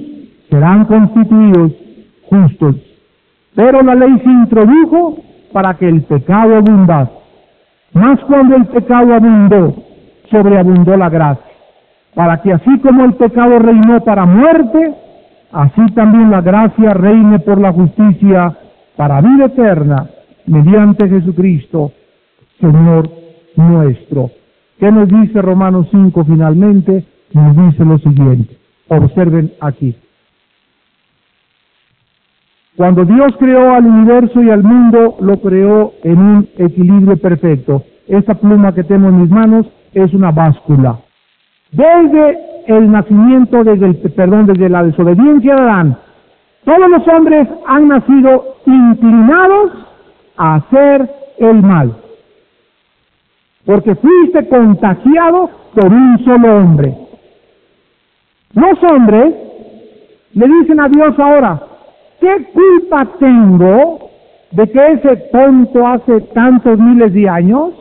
serán 0.50 0.84
constituidos 0.86 1.72
justos. 2.28 2.76
Pero 3.54 3.82
la 3.82 3.94
ley 3.94 4.18
se 4.24 4.30
introdujo 4.30 5.18
para 5.52 5.74
que 5.74 5.88
el 5.88 6.02
pecado 6.02 6.56
abundase. 6.56 7.12
Más 7.92 8.18
cuando 8.20 8.56
el 8.56 8.66
pecado 8.66 9.14
abundó, 9.14 9.74
sobreabundó 10.30 10.96
la 10.96 11.10
gracia, 11.10 11.52
para 12.14 12.40
que 12.40 12.52
así 12.52 12.78
como 12.80 13.04
el 13.04 13.14
pecado 13.14 13.58
reinó 13.58 14.00
para 14.02 14.24
muerte, 14.24 14.94
así 15.52 15.86
también 15.94 16.30
la 16.30 16.40
gracia 16.40 16.94
reine 16.94 17.38
por 17.40 17.60
la 17.60 17.72
justicia 17.72 18.56
para 18.96 19.20
vida 19.20 19.46
eterna, 19.46 20.08
mediante 20.46 21.08
Jesucristo, 21.08 21.92
Señor 22.62 23.10
nuestro. 23.56 24.30
¿Qué 24.78 24.90
nos 24.90 25.08
dice 25.08 25.42
Romanos 25.42 25.88
5 25.90 26.24
finalmente? 26.24 27.04
Nos 27.32 27.56
dice 27.56 27.84
lo 27.84 27.98
siguiente. 27.98 28.56
Observen 28.88 29.52
aquí. 29.60 29.96
Cuando 32.76 33.04
Dios 33.04 33.32
creó 33.38 33.74
al 33.74 33.84
universo 33.84 34.40
y 34.42 34.50
al 34.50 34.62
mundo, 34.62 35.16
lo 35.20 35.40
creó 35.40 35.92
en 36.04 36.18
un 36.18 36.48
equilibrio 36.56 37.16
perfecto. 37.16 37.82
Esta 38.06 38.34
pluma 38.34 38.72
que 38.72 38.84
tengo 38.84 39.08
en 39.08 39.22
mis 39.22 39.30
manos 39.30 39.66
es 39.92 40.14
una 40.14 40.30
báscula. 40.30 41.00
Desde 41.72 42.38
el 42.68 42.90
nacimiento, 42.90 43.64
desde 43.64 43.86
el, 43.86 43.96
perdón, 43.96 44.46
desde 44.46 44.68
la 44.68 44.84
desobediencia 44.84 45.54
de 45.56 45.60
Adán, 45.62 45.98
todos 46.64 46.88
los 46.88 47.08
hombres 47.08 47.48
han 47.66 47.88
nacido 47.88 48.56
inclinados 48.66 49.72
a 50.36 50.54
hacer 50.56 51.10
el 51.38 51.60
mal. 51.60 51.96
Porque 53.64 53.94
fuiste 53.94 54.48
contagiado 54.48 55.50
por 55.74 55.86
un 55.86 56.24
solo 56.24 56.56
hombre. 56.56 56.94
Los 58.54 58.78
hombres 58.90 59.34
le 60.34 60.46
dicen 60.46 60.80
a 60.80 60.88
Dios 60.88 61.18
ahora, 61.18 61.62
¿qué 62.20 62.48
culpa 62.52 63.06
tengo 63.18 64.10
de 64.50 64.70
que 64.70 64.92
ese 64.92 65.16
tonto 65.32 65.86
hace 65.86 66.20
tantos 66.34 66.78
miles 66.78 67.14
de 67.14 67.28
años 67.28 67.72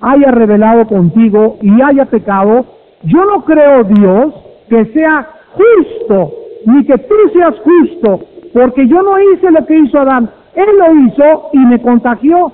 haya 0.00 0.30
revelado 0.30 0.86
contigo 0.86 1.58
y 1.62 1.80
haya 1.82 2.04
pecado? 2.06 2.66
Yo 3.04 3.24
no 3.24 3.44
creo, 3.44 3.84
Dios, 3.84 4.34
que 4.68 4.84
sea 4.86 5.28
justo, 5.54 6.32
ni 6.66 6.84
que 6.84 6.98
tú 6.98 7.14
seas 7.32 7.54
justo, 7.60 8.20
porque 8.52 8.86
yo 8.86 9.02
no 9.02 9.20
hice 9.20 9.50
lo 9.50 9.64
que 9.66 9.78
hizo 9.78 9.98
Adán. 9.98 10.30
Él 10.54 10.78
lo 10.78 11.06
hizo 11.06 11.50
y 11.52 11.58
me 11.58 11.80
contagió. 11.80 12.52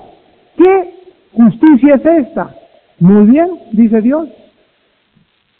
¿Qué 0.55 0.93
justicia 1.33 1.95
es 1.95 2.05
esta? 2.05 2.55
Muy 2.99 3.25
bien, 3.25 3.49
dice 3.71 4.01
Dios. 4.01 4.29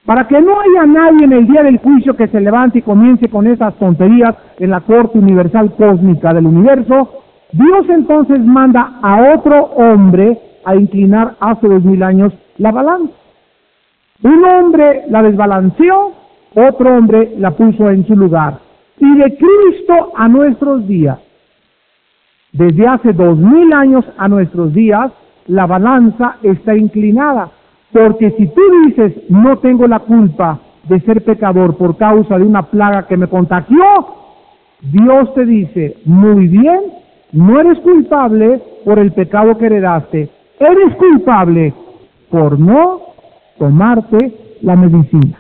Para 0.06 0.28
que 0.28 0.40
no 0.40 0.60
haya 0.60 0.86
nadie 0.86 1.26
en 1.26 1.34
el 1.34 1.48
día 1.48 1.64
del 1.64 1.80
juicio 1.80 2.16
que 2.16 2.28
se 2.28 2.40
levante 2.40 2.80
y 2.80 2.84
comience 2.84 3.28
con 3.28 3.48
esas 3.48 3.74
tonterías 3.76 4.36
en 4.60 4.70
la 4.70 4.82
corte 4.82 5.18
universal 5.18 5.74
cósmica 5.76 6.32
del 6.34 6.46
universo, 6.46 7.24
Dios 7.52 7.90
entonces 7.90 8.40
manda 8.40 9.00
a 9.02 9.34
otro 9.34 9.64
hombre 9.76 10.40
a 10.64 10.76
inclinar 10.76 11.36
hace 11.40 11.68
dos 11.68 11.84
mil 11.84 12.04
años 12.04 12.34
la 12.58 12.72
balanza. 12.72 13.14
Un 14.24 14.46
hombre 14.46 15.04
la 15.10 15.24
desbalanceó, 15.24 16.14
otro 16.56 16.96
hombre 16.96 17.34
la 17.38 17.52
puso 17.52 17.90
en 17.90 18.06
su 18.06 18.16
lugar. 18.16 18.60
Y 19.00 19.18
de 19.18 19.38
Cristo 19.38 20.14
a 20.16 20.28
nuestros 20.28 20.88
días, 20.88 21.20
desde 22.52 22.88
hace 22.88 23.12
dos 23.12 23.38
mil 23.38 23.74
años 23.74 24.06
a 24.18 24.28
nuestros 24.28 24.74
días, 24.74 25.12
la 25.48 25.66
balanza 25.66 26.38
está 26.44 26.76
inclinada. 26.76 27.52
Porque 27.92 28.32
si 28.32 28.48
tú 28.48 28.62
dices, 28.86 29.14
no 29.30 29.58
tengo 29.60 29.88
la 29.88 30.00
culpa 30.00 30.60
de 30.90 31.00
ser 31.02 31.24
pecador 31.24 31.78
por 31.78 31.98
causa 31.98 32.38
de 32.38 32.44
una 32.44 32.64
plaga 32.64 33.08
que 33.08 33.18
me 33.18 33.28
contagió, 33.28 33.84
Dios 34.82 35.34
te 35.34 35.46
dice, 35.46 35.98
muy 36.06 36.48
bien, 36.48 36.82
no 37.32 37.60
eres 37.60 37.80
culpable 37.80 38.62
por 38.84 39.00
el 39.00 39.12
pecado 39.14 39.58
que 39.58 39.66
heredaste, 39.66 40.30
eres 40.60 40.96
culpable 40.98 41.74
por 42.30 42.60
no 42.60 43.02
tomarte 43.58 44.58
la 44.62 44.76
medicina. 44.76 45.40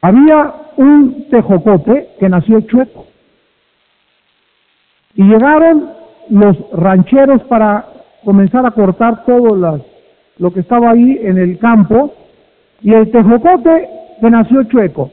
Había 0.00 0.54
un 0.76 1.26
tejocote 1.30 2.10
que 2.18 2.28
nació 2.28 2.60
chueco 2.62 3.06
y 5.14 5.24
llegaron 5.24 5.90
los 6.30 6.56
rancheros 6.72 7.42
para 7.44 7.86
comenzar 8.26 8.66
a 8.66 8.72
cortar 8.72 9.24
todo 9.24 9.54
lo 10.38 10.50
que 10.52 10.60
estaba 10.60 10.90
ahí 10.90 11.16
en 11.22 11.38
el 11.38 11.58
campo 11.60 12.12
y 12.82 12.92
el 12.92 13.08
tejocote 13.12 13.88
que 14.20 14.30
nació 14.30 14.64
chueco. 14.64 15.12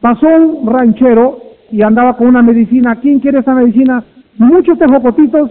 Pasó 0.00 0.26
un 0.26 0.66
ranchero 0.66 1.38
y 1.70 1.82
andaba 1.82 2.16
con 2.16 2.28
una 2.28 2.42
medicina. 2.42 2.96
¿Quién 3.02 3.20
quiere 3.20 3.40
esa 3.40 3.54
medicina? 3.54 4.02
Muchos 4.38 4.78
tejocotitos 4.78 5.50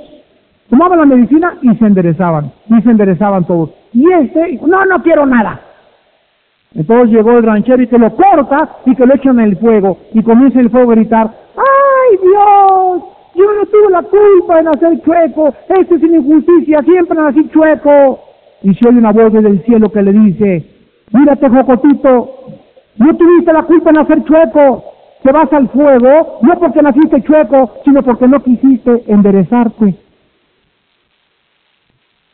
tomaban 0.72 1.00
la 1.00 1.06
medicina 1.06 1.54
y 1.62 1.76
se 1.76 1.86
enderezaban. 1.86 2.52
Y 2.68 2.82
se 2.82 2.90
enderezaban 2.90 3.46
todos. 3.46 3.70
Y 3.94 4.12
este, 4.12 4.60
no, 4.66 4.86
no 4.86 5.04
quiero 5.04 5.28
nada. 5.28 5.62
Entonces 6.74 7.16
llegó 7.16 7.38
el 7.38 7.44
ranchero 7.44 7.84
y 7.84 7.88
que 7.88 8.00
lo 8.00 8.16
corta 8.16 8.78
y 8.88 8.96
que 8.96 9.06
lo 9.06 9.14
echan 9.14 9.40
en 9.40 9.46
el 9.46 9.58
fuego. 9.58 10.00
Y 10.16 10.24
comienza 10.24 10.60
el 10.60 10.72
fuego 10.72 10.94
a 10.94 10.96
gritar. 10.96 11.45
Yo 13.36 13.54
no 13.54 13.66
tuve 13.66 13.92
la 13.92 14.02
culpa 14.02 14.58
de 14.58 14.64
nacer 14.64 15.02
chueco. 15.02 15.54
Esto 15.68 15.96
es 15.96 16.04
injusticia. 16.04 16.82
Siempre 16.84 17.20
nací 17.20 17.50
chueco. 17.50 18.20
Y 18.64 18.74
se 18.74 18.88
oye 18.88 18.98
una 18.98 19.12
voz 19.12 19.34
desde 19.34 19.50
el 19.50 19.64
cielo 19.66 19.92
que 19.92 20.02
le 20.02 20.14
dice, 20.14 20.66
mírate 21.12 21.50
Jocotito, 21.50 22.30
no 22.98 23.16
tuviste 23.16 23.54
la 23.54 23.64
culpa 23.64 23.92
de 23.92 24.00
nacer 24.00 24.24
chueco. 24.24 24.84
Te 25.22 25.32
vas 25.32 25.52
al 25.54 25.70
fuego, 25.70 26.40
no 26.42 26.60
porque 26.60 26.82
naciste 26.82 27.22
chueco, 27.24 27.74
sino 27.84 28.02
porque 28.04 28.28
no 28.28 28.42
quisiste 28.42 29.04
enderezarte. 29.08 29.96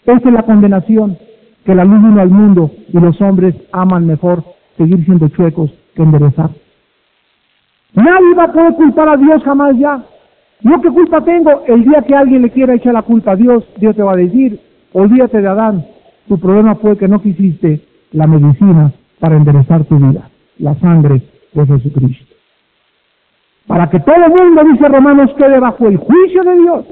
Esa 0.05 0.27
es 0.27 0.33
la 0.33 0.43
condenación, 0.43 1.17
que 1.65 1.75
la 1.75 1.85
luz 1.85 2.01
vino 2.01 2.21
al 2.21 2.29
mundo 2.29 2.71
y 2.91 2.99
los 2.99 3.19
hombres 3.21 3.55
aman 3.71 4.05
mejor 4.05 4.43
seguir 4.77 5.03
siendo 5.05 5.29
chuecos 5.29 5.71
que 5.95 6.03
enderezar. 6.03 6.49
Nadie 7.93 8.33
va 8.37 8.45
a 8.45 8.51
poder 8.51 8.73
culpar 8.75 9.09
a 9.09 9.17
Dios 9.17 9.43
jamás 9.43 9.77
ya. 9.77 10.03
¿Yo 10.64 10.80
qué 10.82 10.89
culpa 10.89 11.22
tengo? 11.22 11.64
El 11.68 11.84
día 11.84 12.03
que 12.03 12.16
alguien 12.16 12.43
le 12.43 12.51
quiera 12.51 12.76
echar 12.76 12.93
la 12.93 13.01
culpa 13.01 13.32
a 13.32 13.36
Dios, 13.36 13.64
Dios 13.78 13.95
te 13.95 14.03
va 14.03 14.14
a 14.14 14.18
decir, 14.18 14.59
olvídate 14.93 15.41
de 15.41 15.47
Adán, 15.47 15.86
tu 16.28 16.39
problema 16.39 16.76
fue 16.76 16.97
que 16.97 17.07
no 17.07 17.22
quisiste 17.22 17.82
la 18.12 18.28
medicina 18.28 18.91
para 19.20 19.38
enderezar 19.38 19.86
tu 19.86 19.97
vida, 19.97 20.30
la 20.59 20.76
sangre 20.76 21.22
de 21.53 21.66
Jesucristo. 21.66 22.26
para 23.68 23.89
que 23.89 23.99
todo 23.99 24.16
el 24.16 24.30
mundo, 24.30 24.64
dice 24.72 24.88
Romanos, 24.88 25.32
quede 25.38 25.59
bajo 25.59 25.88
el 25.88 25.97
juicio 25.97 26.43
de 26.43 26.55
Dios 26.59 26.86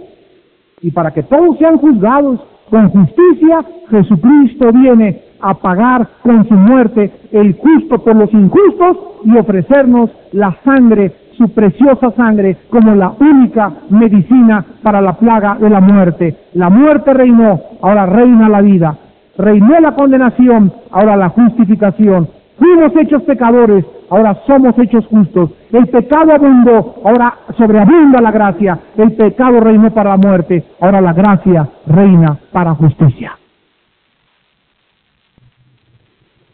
y 0.82 0.92
para 0.92 1.12
que 1.12 1.24
todos 1.24 1.58
sean 1.58 1.78
juzgados 1.78 2.40
con 2.70 2.90
justicia, 2.90 3.66
Jesucristo 3.90 4.72
viene 4.72 5.24
a 5.42 5.54
pagar 5.56 6.08
con 6.24 6.48
su 6.48 6.54
muerte 6.54 7.12
el 7.32 7.54
justo 7.54 8.00
por 8.00 8.16
los 8.16 8.32
injustos 8.34 8.98
y 9.26 9.38
ofrecernos 9.38 10.12
la 10.32 10.56
sangre, 10.64 11.12
su 11.40 11.50
preciosa 11.54 12.12
sangre, 12.12 12.58
como 12.70 12.94
la 12.94 13.14
única 13.18 13.72
medicina 13.90 14.64
para 14.84 15.00
la 15.00 15.14
plaga 15.14 15.56
de 15.56 15.70
la 15.70 15.80
muerte. 15.80 16.36
La 16.54 16.70
muerte 16.70 17.14
reinó, 17.14 17.62
ahora 17.82 18.06
reina 18.06 18.50
la 18.50 18.62
vida. 18.62 18.98
Reinó 19.38 19.80
la 19.80 19.96
condenación, 19.96 20.74
ahora 20.92 21.16
la 21.16 21.30
justificación. 21.30 22.28
Fuimos 22.58 22.94
hechos 22.98 23.24
pecadores, 23.24 23.86
ahora 24.10 24.38
somos 24.46 24.78
hechos 24.80 25.08
justos. 25.08 25.52
El 25.72 25.88
pecado 25.88 26.34
abundó, 26.34 26.96
ahora 27.06 27.34
sobreabunda 27.58 28.20
la 28.20 28.32
gracia. 28.32 28.78
El 28.98 29.14
pecado 29.14 29.62
reinó 29.62 29.92
para 29.92 30.10
la 30.10 30.18
muerte, 30.18 30.66
ahora 30.82 31.00
la 31.00 31.14
gracia 31.14 31.70
reina 31.88 32.38
para 32.52 32.76
justicia. 32.76 33.32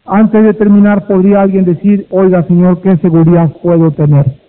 Antes 0.04 0.44
de 0.44 0.54
terminar, 0.54 1.08
podría 1.08 1.40
alguien 1.40 1.64
decir, 1.64 2.06
oiga 2.10 2.44
Señor, 2.44 2.80
¿qué 2.82 2.96
seguridad 2.98 3.50
puedo 3.60 3.90
tener? 3.90 4.45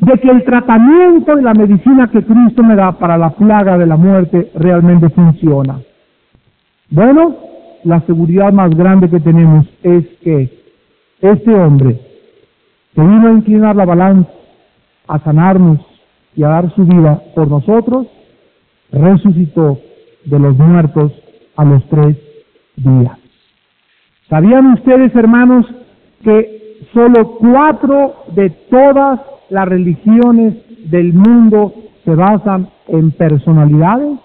De 0.00 0.12
que 0.20 0.30
el 0.30 0.44
tratamiento 0.44 1.38
y 1.38 1.42
la 1.42 1.54
medicina 1.54 2.08
que 2.08 2.22
Cristo 2.22 2.62
me 2.62 2.76
da 2.76 2.92
para 2.92 3.18
la 3.18 3.30
plaga 3.30 3.76
de 3.76 3.86
la 3.86 3.96
muerte 3.96 4.50
realmente 4.54 5.08
funciona. 5.10 5.80
Bueno, 6.90 7.36
la 7.84 8.00
seguridad 8.02 8.52
más 8.52 8.70
grande 8.70 9.10
que 9.10 9.20
tenemos 9.20 9.66
es 9.82 10.06
que 10.22 10.50
este 11.20 11.54
hombre 11.54 12.00
que 12.94 13.00
vino 13.02 13.28
a 13.28 13.32
inclinar 13.32 13.76
la 13.76 13.84
balanza, 13.84 14.30
a 15.08 15.18
sanarnos 15.20 15.80
y 16.34 16.42
a 16.44 16.48
dar 16.48 16.74
su 16.74 16.84
vida 16.84 17.20
por 17.34 17.48
nosotros, 17.48 18.06
resucitó 18.92 19.78
de 20.24 20.38
los 20.38 20.56
muertos 20.56 21.12
a 21.56 21.64
los 21.64 21.84
tres 21.88 22.16
días. 22.76 23.18
¿Sabían 24.28 24.72
ustedes, 24.72 25.14
hermanos, 25.14 25.66
que 26.22 26.78
solo 26.92 27.36
cuatro 27.38 28.24
de 28.34 28.50
todas 28.70 29.20
las 29.50 29.68
religiones 29.68 30.54
del 30.90 31.12
mundo 31.12 31.74
se 32.04 32.14
basan 32.14 32.68
en 32.88 33.10
personalidades? 33.12 34.18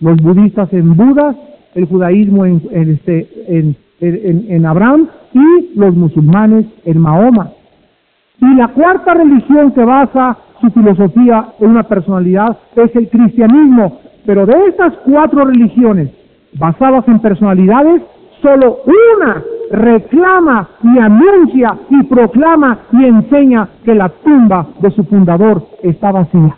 Los 0.00 0.16
budistas 0.16 0.72
en 0.72 0.96
Budas, 0.96 1.36
el 1.74 1.86
judaísmo 1.86 2.44
en, 2.44 2.60
este, 2.72 3.28
en, 3.46 3.76
en 4.00 4.66
Abraham 4.66 5.08
y 5.32 5.78
los 5.78 5.94
musulmanes 5.94 6.66
en 6.84 6.98
Mahoma. 6.98 7.52
Y 8.40 8.54
la 8.56 8.68
cuarta 8.68 9.14
religión 9.14 9.72
que 9.72 9.84
basa 9.84 10.36
su 10.60 10.70
filosofía 10.70 11.54
en 11.60 11.70
una 11.70 11.84
personalidad 11.84 12.58
es 12.76 12.94
el 12.96 13.08
cristianismo. 13.08 14.00
Pero 14.26 14.46
de 14.46 14.54
estas 14.68 14.94
cuatro 15.04 15.44
religiones 15.44 16.10
basadas 16.54 17.06
en 17.08 17.18
personalidades, 17.20 18.02
solo 18.42 18.78
una 19.16 19.42
reclama 19.72 20.68
y 20.82 20.98
anuncia 20.98 21.78
y 21.88 22.02
proclama 22.04 22.78
y 22.92 23.04
enseña 23.06 23.68
que 23.84 23.94
la 23.94 24.10
tumba 24.10 24.68
de 24.80 24.90
su 24.90 25.02
fundador 25.04 25.66
está 25.82 26.12
vacía. 26.12 26.56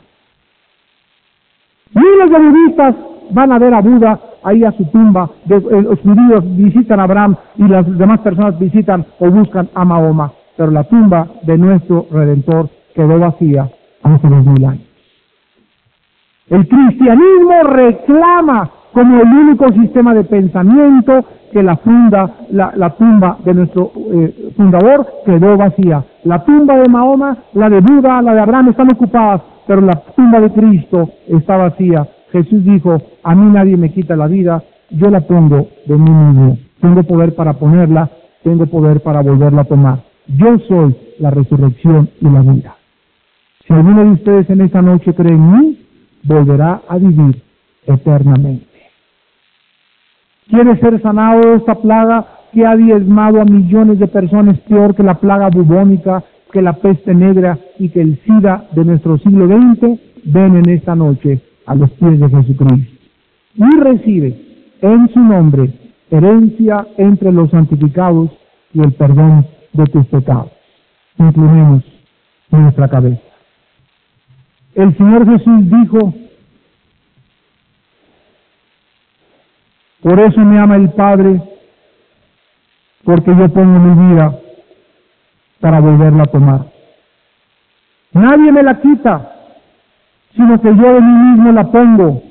Miles 1.94 2.30
de 2.30 2.38
budistas 2.38 2.96
van 3.30 3.52
a 3.52 3.58
ver 3.58 3.72
a 3.72 3.80
Buda 3.80 4.20
ahí 4.42 4.64
a 4.64 4.72
su 4.72 4.84
tumba, 4.86 5.30
eh, 5.48 5.82
los 5.82 6.00
judíos 6.00 6.44
visitan 6.56 7.00
a 7.00 7.04
Abraham 7.04 7.36
y 7.56 7.68
las 7.68 7.86
demás 7.96 8.20
personas 8.20 8.58
visitan 8.58 9.06
o 9.20 9.30
buscan 9.30 9.68
a 9.74 9.84
Mahoma, 9.84 10.32
pero 10.56 10.70
la 10.72 10.84
tumba 10.84 11.26
de 11.42 11.56
nuestro 11.56 12.06
Redentor 12.10 12.68
quedó 12.94 13.18
vacía 13.18 13.70
hace 14.02 14.28
dos 14.28 14.44
mil 14.44 14.64
años. 14.64 14.84
El 16.50 16.68
cristianismo 16.68 17.62
reclama 17.62 18.70
como 18.92 19.20
el 19.20 19.28
único 19.28 19.72
sistema 19.72 20.14
de 20.14 20.24
pensamiento 20.24 21.24
que 21.54 21.62
la, 21.62 21.76
funda, 21.76 22.34
la, 22.50 22.90
tumba 22.98 23.38
de 23.44 23.54
nuestro 23.54 23.92
eh, 24.12 24.50
fundador 24.56 25.06
quedó 25.24 25.56
vacía. 25.56 26.04
La 26.24 26.44
tumba 26.44 26.76
de 26.76 26.88
Mahoma, 26.88 27.38
la 27.52 27.70
de 27.70 27.78
Buda, 27.78 28.20
la 28.22 28.34
de 28.34 28.40
Abraham 28.40 28.70
están 28.70 28.92
ocupadas, 28.92 29.40
pero 29.64 29.80
la 29.80 29.92
tumba 30.16 30.40
de 30.40 30.50
Cristo 30.50 31.10
está 31.28 31.56
vacía. 31.56 32.08
Jesús 32.32 32.64
dijo, 32.64 33.00
a 33.22 33.36
mí 33.36 33.52
nadie 33.52 33.76
me 33.76 33.92
quita 33.92 34.16
la 34.16 34.26
vida, 34.26 34.64
yo 34.90 35.08
la 35.10 35.20
pongo 35.20 35.68
de 35.86 35.96
mí 35.96 36.10
mismo. 36.10 36.58
Tengo 36.80 37.04
poder 37.04 37.36
para 37.36 37.52
ponerla, 37.52 38.10
tengo 38.42 38.66
poder 38.66 39.00
para 39.00 39.22
volverla 39.22 39.62
a 39.62 39.66
tomar. 39.66 39.98
Yo 40.26 40.58
soy 40.66 40.96
la 41.20 41.30
resurrección 41.30 42.10
y 42.20 42.28
la 42.30 42.40
vida. 42.40 42.74
Si 43.64 43.72
alguno 43.72 44.02
de 44.02 44.10
ustedes 44.10 44.50
en 44.50 44.60
esta 44.60 44.82
noche 44.82 45.14
cree 45.14 45.34
en 45.34 45.52
mí, 45.52 45.78
volverá 46.24 46.82
a 46.88 46.98
vivir 46.98 47.40
eternamente. 47.86 48.73
¿Quiere 50.48 50.78
ser 50.78 51.00
sanado 51.00 51.40
de 51.40 51.56
esta 51.56 51.74
plaga 51.76 52.26
que 52.52 52.66
ha 52.66 52.76
diezmado 52.76 53.40
a 53.40 53.44
millones 53.44 53.98
de 53.98 54.06
personas 54.06 54.58
peor 54.60 54.94
que 54.94 55.02
la 55.02 55.14
plaga 55.14 55.48
bubónica, 55.48 56.22
que 56.52 56.62
la 56.62 56.74
peste 56.74 57.14
negra 57.14 57.58
y 57.78 57.88
que 57.88 58.00
el 58.02 58.18
SIDA 58.24 58.68
de 58.72 58.84
nuestro 58.84 59.18
siglo 59.18 59.46
XX? 59.46 59.98
Ven 60.26 60.56
en 60.56 60.68
esta 60.70 60.94
noche 60.94 61.40
a 61.66 61.74
los 61.74 61.90
pies 61.92 62.20
de 62.20 62.28
Jesucristo 62.28 62.94
y 63.56 63.78
recibe 63.78 64.36
en 64.80 65.08
su 65.12 65.20
nombre 65.20 65.72
herencia 66.10 66.86
entre 66.98 67.32
los 67.32 67.50
santificados 67.50 68.30
y 68.72 68.80
el 68.80 68.92
perdón 68.92 69.46
de 69.72 69.84
tus 69.86 70.06
pecados. 70.06 70.50
Inclinemos 71.18 71.84
nuestra 72.50 72.88
cabeza. 72.88 73.20
El 74.74 74.96
Señor 74.96 75.26
Jesús 75.26 75.70
dijo, 75.70 76.14
por 80.04 80.20
eso 80.20 80.38
me 80.40 80.58
ama 80.58 80.76
el 80.76 80.90
Padre, 80.90 81.40
porque 83.04 83.34
yo 83.34 83.48
pongo 83.48 83.78
mi 83.78 84.12
vida 84.12 84.38
para 85.60 85.80
volverla 85.80 86.24
a 86.24 86.26
tomar. 86.26 86.66
Nadie 88.12 88.52
me 88.52 88.62
la 88.62 88.82
quita, 88.82 89.32
sino 90.36 90.60
que 90.60 90.68
yo 90.76 90.92
de 90.92 91.00
mí 91.00 91.30
mismo 91.30 91.52
la 91.52 91.64
pongo. 91.64 92.22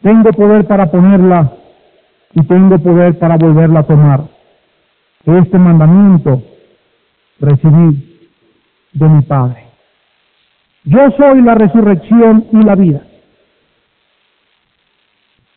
Tengo 0.00 0.30
poder 0.32 0.66
para 0.66 0.90
ponerla 0.90 1.52
y 2.32 2.42
tengo 2.44 2.78
poder 2.78 3.18
para 3.18 3.36
volverla 3.36 3.80
a 3.80 3.86
tomar. 3.86 4.20
Este 5.26 5.58
mandamiento 5.58 6.42
recibí 7.40 8.30
de 8.94 9.06
mi 9.06 9.20
Padre. 9.20 9.66
Yo 10.84 11.10
soy 11.18 11.42
la 11.42 11.56
resurrección 11.56 12.46
y 12.52 12.62
la 12.62 12.74
vida. 12.74 13.02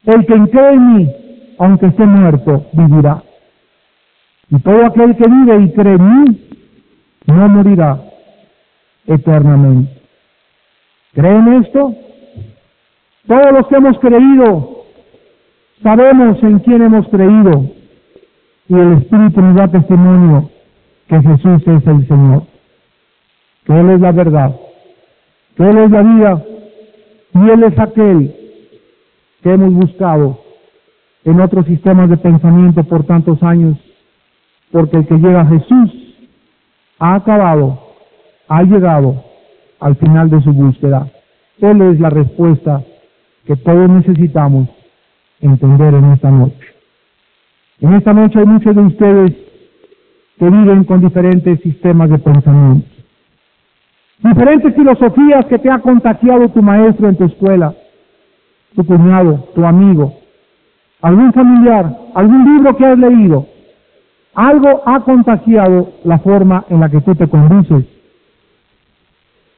El 0.03 0.25
que 0.25 0.51
cree 0.51 0.73
en 0.73 0.93
mí, 0.95 1.28
aunque 1.59 1.87
esté 1.87 2.05
muerto, 2.05 2.65
vivirá. 2.73 3.23
Y 4.49 4.59
todo 4.59 4.85
aquel 4.85 5.15
que 5.15 5.29
vive 5.29 5.63
y 5.63 5.71
cree 5.73 5.95
en 5.95 6.23
mí, 6.23 6.49
no 7.27 7.49
morirá 7.49 8.01
eternamente. 9.05 10.01
¿Creen 11.13 11.63
esto? 11.63 11.93
Todos 13.27 13.51
los 13.51 13.67
que 13.67 13.75
hemos 13.75 13.99
creído, 13.99 14.85
sabemos 15.83 16.41
en 16.41 16.59
quién 16.59 16.81
hemos 16.81 17.07
creído. 17.09 17.69
Y 18.67 18.73
el 18.73 18.93
Espíritu 18.93 19.41
nos 19.41 19.55
da 19.55 19.67
testimonio 19.67 20.49
que 21.07 21.21
Jesús 21.21 21.61
es 21.67 21.87
el 21.87 22.07
Señor, 22.07 22.43
que 23.65 23.79
Él 23.79 23.89
es 23.91 23.99
la 23.99 24.11
verdad 24.11 24.55
él 25.59 25.77
es 25.77 25.91
la 25.91 26.01
vida 26.01 26.45
y 27.33 27.49
Él 27.49 27.63
es 27.63 27.77
aquel 27.77 28.33
que 29.43 29.51
hemos 29.51 29.73
buscado 29.73 30.39
en 31.23 31.39
otros 31.39 31.65
sistemas 31.65 32.09
de 32.09 32.17
pensamiento 32.17 32.83
por 32.83 33.05
tantos 33.05 33.41
años, 33.43 33.77
porque 34.71 34.97
el 34.97 35.07
que 35.07 35.17
llega 35.17 35.41
a 35.41 35.47
Jesús 35.47 36.17
ha 36.99 37.15
acabado, 37.15 37.79
ha 38.47 38.63
llegado 38.63 39.23
al 39.79 39.95
final 39.95 40.29
de 40.29 40.41
su 40.41 40.51
búsqueda. 40.51 41.07
Él 41.59 41.81
es 41.81 41.99
la 41.99 42.09
respuesta 42.09 42.83
que 43.45 43.55
todos 43.55 43.89
necesitamos 43.89 44.69
entender 45.41 45.93
en 45.93 46.11
esta 46.13 46.31
noche. 46.31 46.67
En 47.81 47.93
esta 47.93 48.13
noche 48.13 48.39
hay 48.39 48.45
muchos 48.45 48.75
de 48.75 48.81
ustedes 48.81 49.31
que 50.37 50.49
viven 50.49 50.83
con 50.83 51.01
diferentes 51.01 51.59
sistemas 51.61 52.09
de 52.09 52.17
pensamiento 52.19 52.99
diferentes 54.19 54.75
filosofías 54.75 55.45
que 55.45 55.59
te 55.59 55.69
ha 55.69 55.79
contagiado 55.79 56.49
tu 56.49 56.61
maestro 56.61 57.07
en 57.07 57.15
tu 57.15 57.25
escuela, 57.25 57.73
tu 58.75 58.85
cuñado, 58.85 59.49
tu 59.55 59.65
amigo, 59.65 60.18
algún 61.01 61.33
familiar, 61.33 61.97
algún 62.13 62.55
libro 62.55 62.75
que 62.75 62.85
has 62.85 62.97
leído. 62.97 63.47
Algo 64.35 64.81
ha 64.85 64.99
contagiado 65.01 65.93
la 66.03 66.19
forma 66.19 66.65
en 66.69 66.79
la 66.79 66.89
que 66.89 67.01
tú 67.01 67.15
te 67.15 67.27
conduces. 67.27 67.85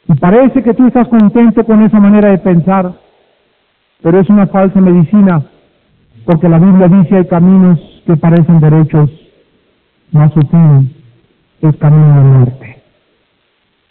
Y 0.08 0.16
parece 0.16 0.64
que 0.64 0.74
tú 0.74 0.88
estás 0.88 1.08
contento 1.08 1.64
con 1.66 1.84
esa 1.84 2.00
manera 2.00 2.30
de 2.30 2.38
pensar, 2.39 2.94
pero 4.02 4.20
es 4.20 4.30
una 4.30 4.48
falsa 4.48 4.82
medicina, 4.82 5.44
porque 6.26 6.50
la 6.50 6.60
Biblia 6.60 6.88
dice 6.88 7.18
hay 7.18 7.28
caminos 7.28 7.80
que 8.06 8.18
parecen 8.18 8.60
derechos, 8.60 9.10
más 10.12 10.34
su 10.34 10.42
fin 10.42 10.94
es 11.62 11.76
camino 11.78 12.16
de 12.16 12.30
muerte. 12.30 12.84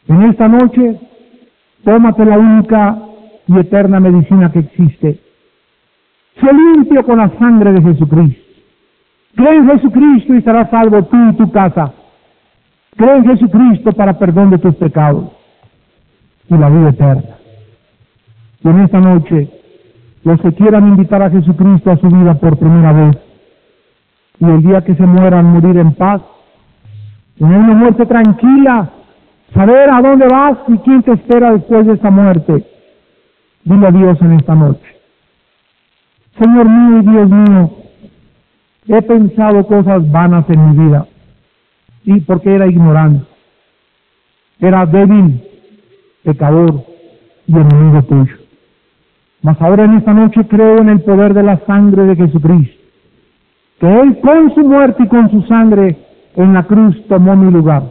En 0.08 0.22
esta 0.22 0.48
noche, 0.48 1.00
tómate 1.84 2.24
la 2.24 2.38
única 2.38 2.98
y 3.46 3.58
eterna 3.58 4.00
medicina 4.00 4.50
que 4.50 4.60
existe. 4.60 5.29
Sé 6.38 6.52
limpio 6.52 7.04
con 7.04 7.18
la 7.18 7.30
sangre 7.38 7.72
de 7.72 7.82
Jesucristo. 7.82 8.40
Cree 9.34 9.56
en 9.56 9.68
Jesucristo 9.68 10.34
y 10.34 10.42
serás 10.42 10.70
salvo 10.70 11.04
tú 11.04 11.16
y 11.30 11.36
tu 11.36 11.50
casa. 11.50 11.92
Cree 12.96 13.16
en 13.16 13.24
Jesucristo 13.24 13.92
para 13.92 14.18
perdón 14.18 14.50
de 14.50 14.58
tus 14.58 14.74
pecados 14.76 15.30
y 16.48 16.56
la 16.56 16.68
vida 16.68 16.90
eterna. 16.90 17.36
Y 18.62 18.68
en 18.68 18.80
esta 18.80 19.00
noche, 19.00 19.48
los 20.24 20.40
que 20.40 20.52
quieran 20.52 20.88
invitar 20.88 21.22
a 21.22 21.30
Jesucristo 21.30 21.90
a 21.90 21.96
su 21.96 22.08
vida 22.08 22.34
por 22.34 22.58
primera 22.58 22.92
vez, 22.92 23.16
y 24.38 24.44
el 24.44 24.62
día 24.62 24.82
que 24.82 24.94
se 24.94 25.06
mueran 25.06 25.46
morir 25.46 25.76
en 25.78 25.92
paz, 25.94 26.22
tener 27.38 27.58
una 27.58 27.74
muerte 27.74 28.04
tranquila, 28.06 28.90
saber 29.54 29.90
a 29.90 30.00
dónde 30.02 30.26
vas 30.30 30.58
y 30.68 30.78
quién 30.78 31.02
te 31.02 31.12
espera 31.12 31.52
después 31.52 31.86
de 31.86 31.94
esa 31.94 32.10
muerte. 32.10 32.66
Dile 33.64 33.86
a 33.86 33.90
Dios 33.90 34.20
en 34.20 34.32
esta 34.32 34.54
noche. 34.54 34.99
Señor 36.40 36.66
mío 36.70 37.00
y 37.00 37.06
Dios 37.06 37.28
mío, 37.28 37.70
he 38.88 39.02
pensado 39.02 39.66
cosas 39.66 40.10
vanas 40.10 40.46
en 40.48 40.70
mi 40.70 40.86
vida 40.86 41.06
y 42.04 42.18
porque 42.20 42.54
era 42.54 42.66
ignorante, 42.66 43.26
era 44.58 44.86
débil, 44.86 45.42
pecador 46.24 46.82
y 47.46 47.52
enemigo 47.52 48.02
tuyo. 48.04 48.36
Mas 49.42 49.60
ahora 49.60 49.84
en 49.84 49.98
esta 49.98 50.14
noche 50.14 50.46
creo 50.48 50.78
en 50.78 50.88
el 50.88 51.02
poder 51.02 51.34
de 51.34 51.42
la 51.42 51.58
sangre 51.66 52.04
de 52.04 52.16
Jesucristo, 52.16 52.82
que 53.78 54.00
Él 54.00 54.18
con 54.20 54.54
su 54.54 54.60
muerte 54.60 55.02
y 55.04 55.08
con 55.08 55.30
su 55.30 55.42
sangre 55.42 55.98
en 56.36 56.54
la 56.54 56.62
cruz 56.62 56.96
tomó 57.06 57.36
mi 57.36 57.50
lugar. 57.50 57.82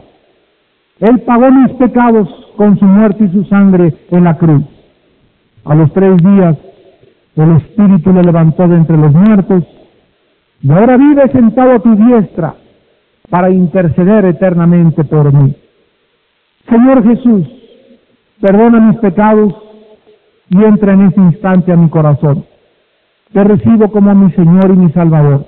Él 0.98 1.20
pagó 1.20 1.52
mis 1.52 1.70
pecados 1.74 2.28
con 2.56 2.76
su 2.80 2.84
muerte 2.84 3.26
y 3.26 3.28
su 3.28 3.44
sangre 3.44 3.94
en 4.10 4.24
la 4.24 4.36
cruz. 4.36 4.64
A 5.64 5.74
los 5.76 5.92
tres 5.92 6.16
días 6.16 6.56
el 7.42 7.56
Espíritu 7.56 8.12
le 8.12 8.22
levantó 8.22 8.68
de 8.68 8.76
entre 8.76 8.96
los 8.96 9.12
muertos 9.12 9.64
y 10.62 10.70
ahora 10.70 10.96
vive 10.96 11.30
sentado 11.32 11.72
a 11.72 11.78
tu 11.78 11.94
diestra 11.94 12.54
para 13.30 13.50
interceder 13.50 14.24
eternamente 14.26 15.04
por 15.04 15.32
mí. 15.32 15.54
Señor 16.68 17.02
Jesús, 17.02 17.46
perdona 18.40 18.80
mis 18.80 18.98
pecados 18.98 19.54
y 20.50 20.62
entra 20.62 20.92
en 20.92 21.06
este 21.06 21.20
instante 21.20 21.72
a 21.72 21.76
mi 21.76 21.88
corazón. 21.88 22.44
Te 23.32 23.44
recibo 23.44 23.90
como 23.90 24.14
mi 24.14 24.32
Señor 24.32 24.70
y 24.70 24.76
mi 24.76 24.90
Salvador. 24.92 25.46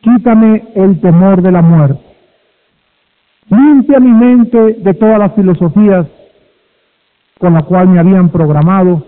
Quítame 0.00 0.64
el 0.74 1.00
temor 1.00 1.40
de 1.40 1.52
la 1.52 1.62
muerte. 1.62 2.00
Limpia 3.48 4.00
mi 4.00 4.10
mente 4.10 4.58
de 4.74 4.94
todas 4.94 5.18
las 5.18 5.32
filosofías 5.34 6.06
con 7.38 7.54
la 7.54 7.62
cual 7.62 7.88
me 7.88 8.00
habían 8.00 8.28
programado 8.30 9.06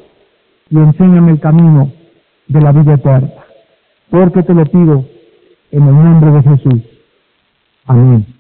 y 0.70 0.78
enséñame 0.78 1.32
el 1.32 1.40
camino 1.40 1.97
de 2.48 2.60
la 2.60 2.72
vida 2.72 2.94
eterna. 2.94 3.30
Porque 4.10 4.42
te 4.42 4.54
lo 4.54 4.64
pido 4.64 5.04
en 5.70 5.82
el 5.82 5.94
nombre 5.94 6.30
de 6.30 6.42
Jesús. 6.42 6.82
Amén. 7.86 8.37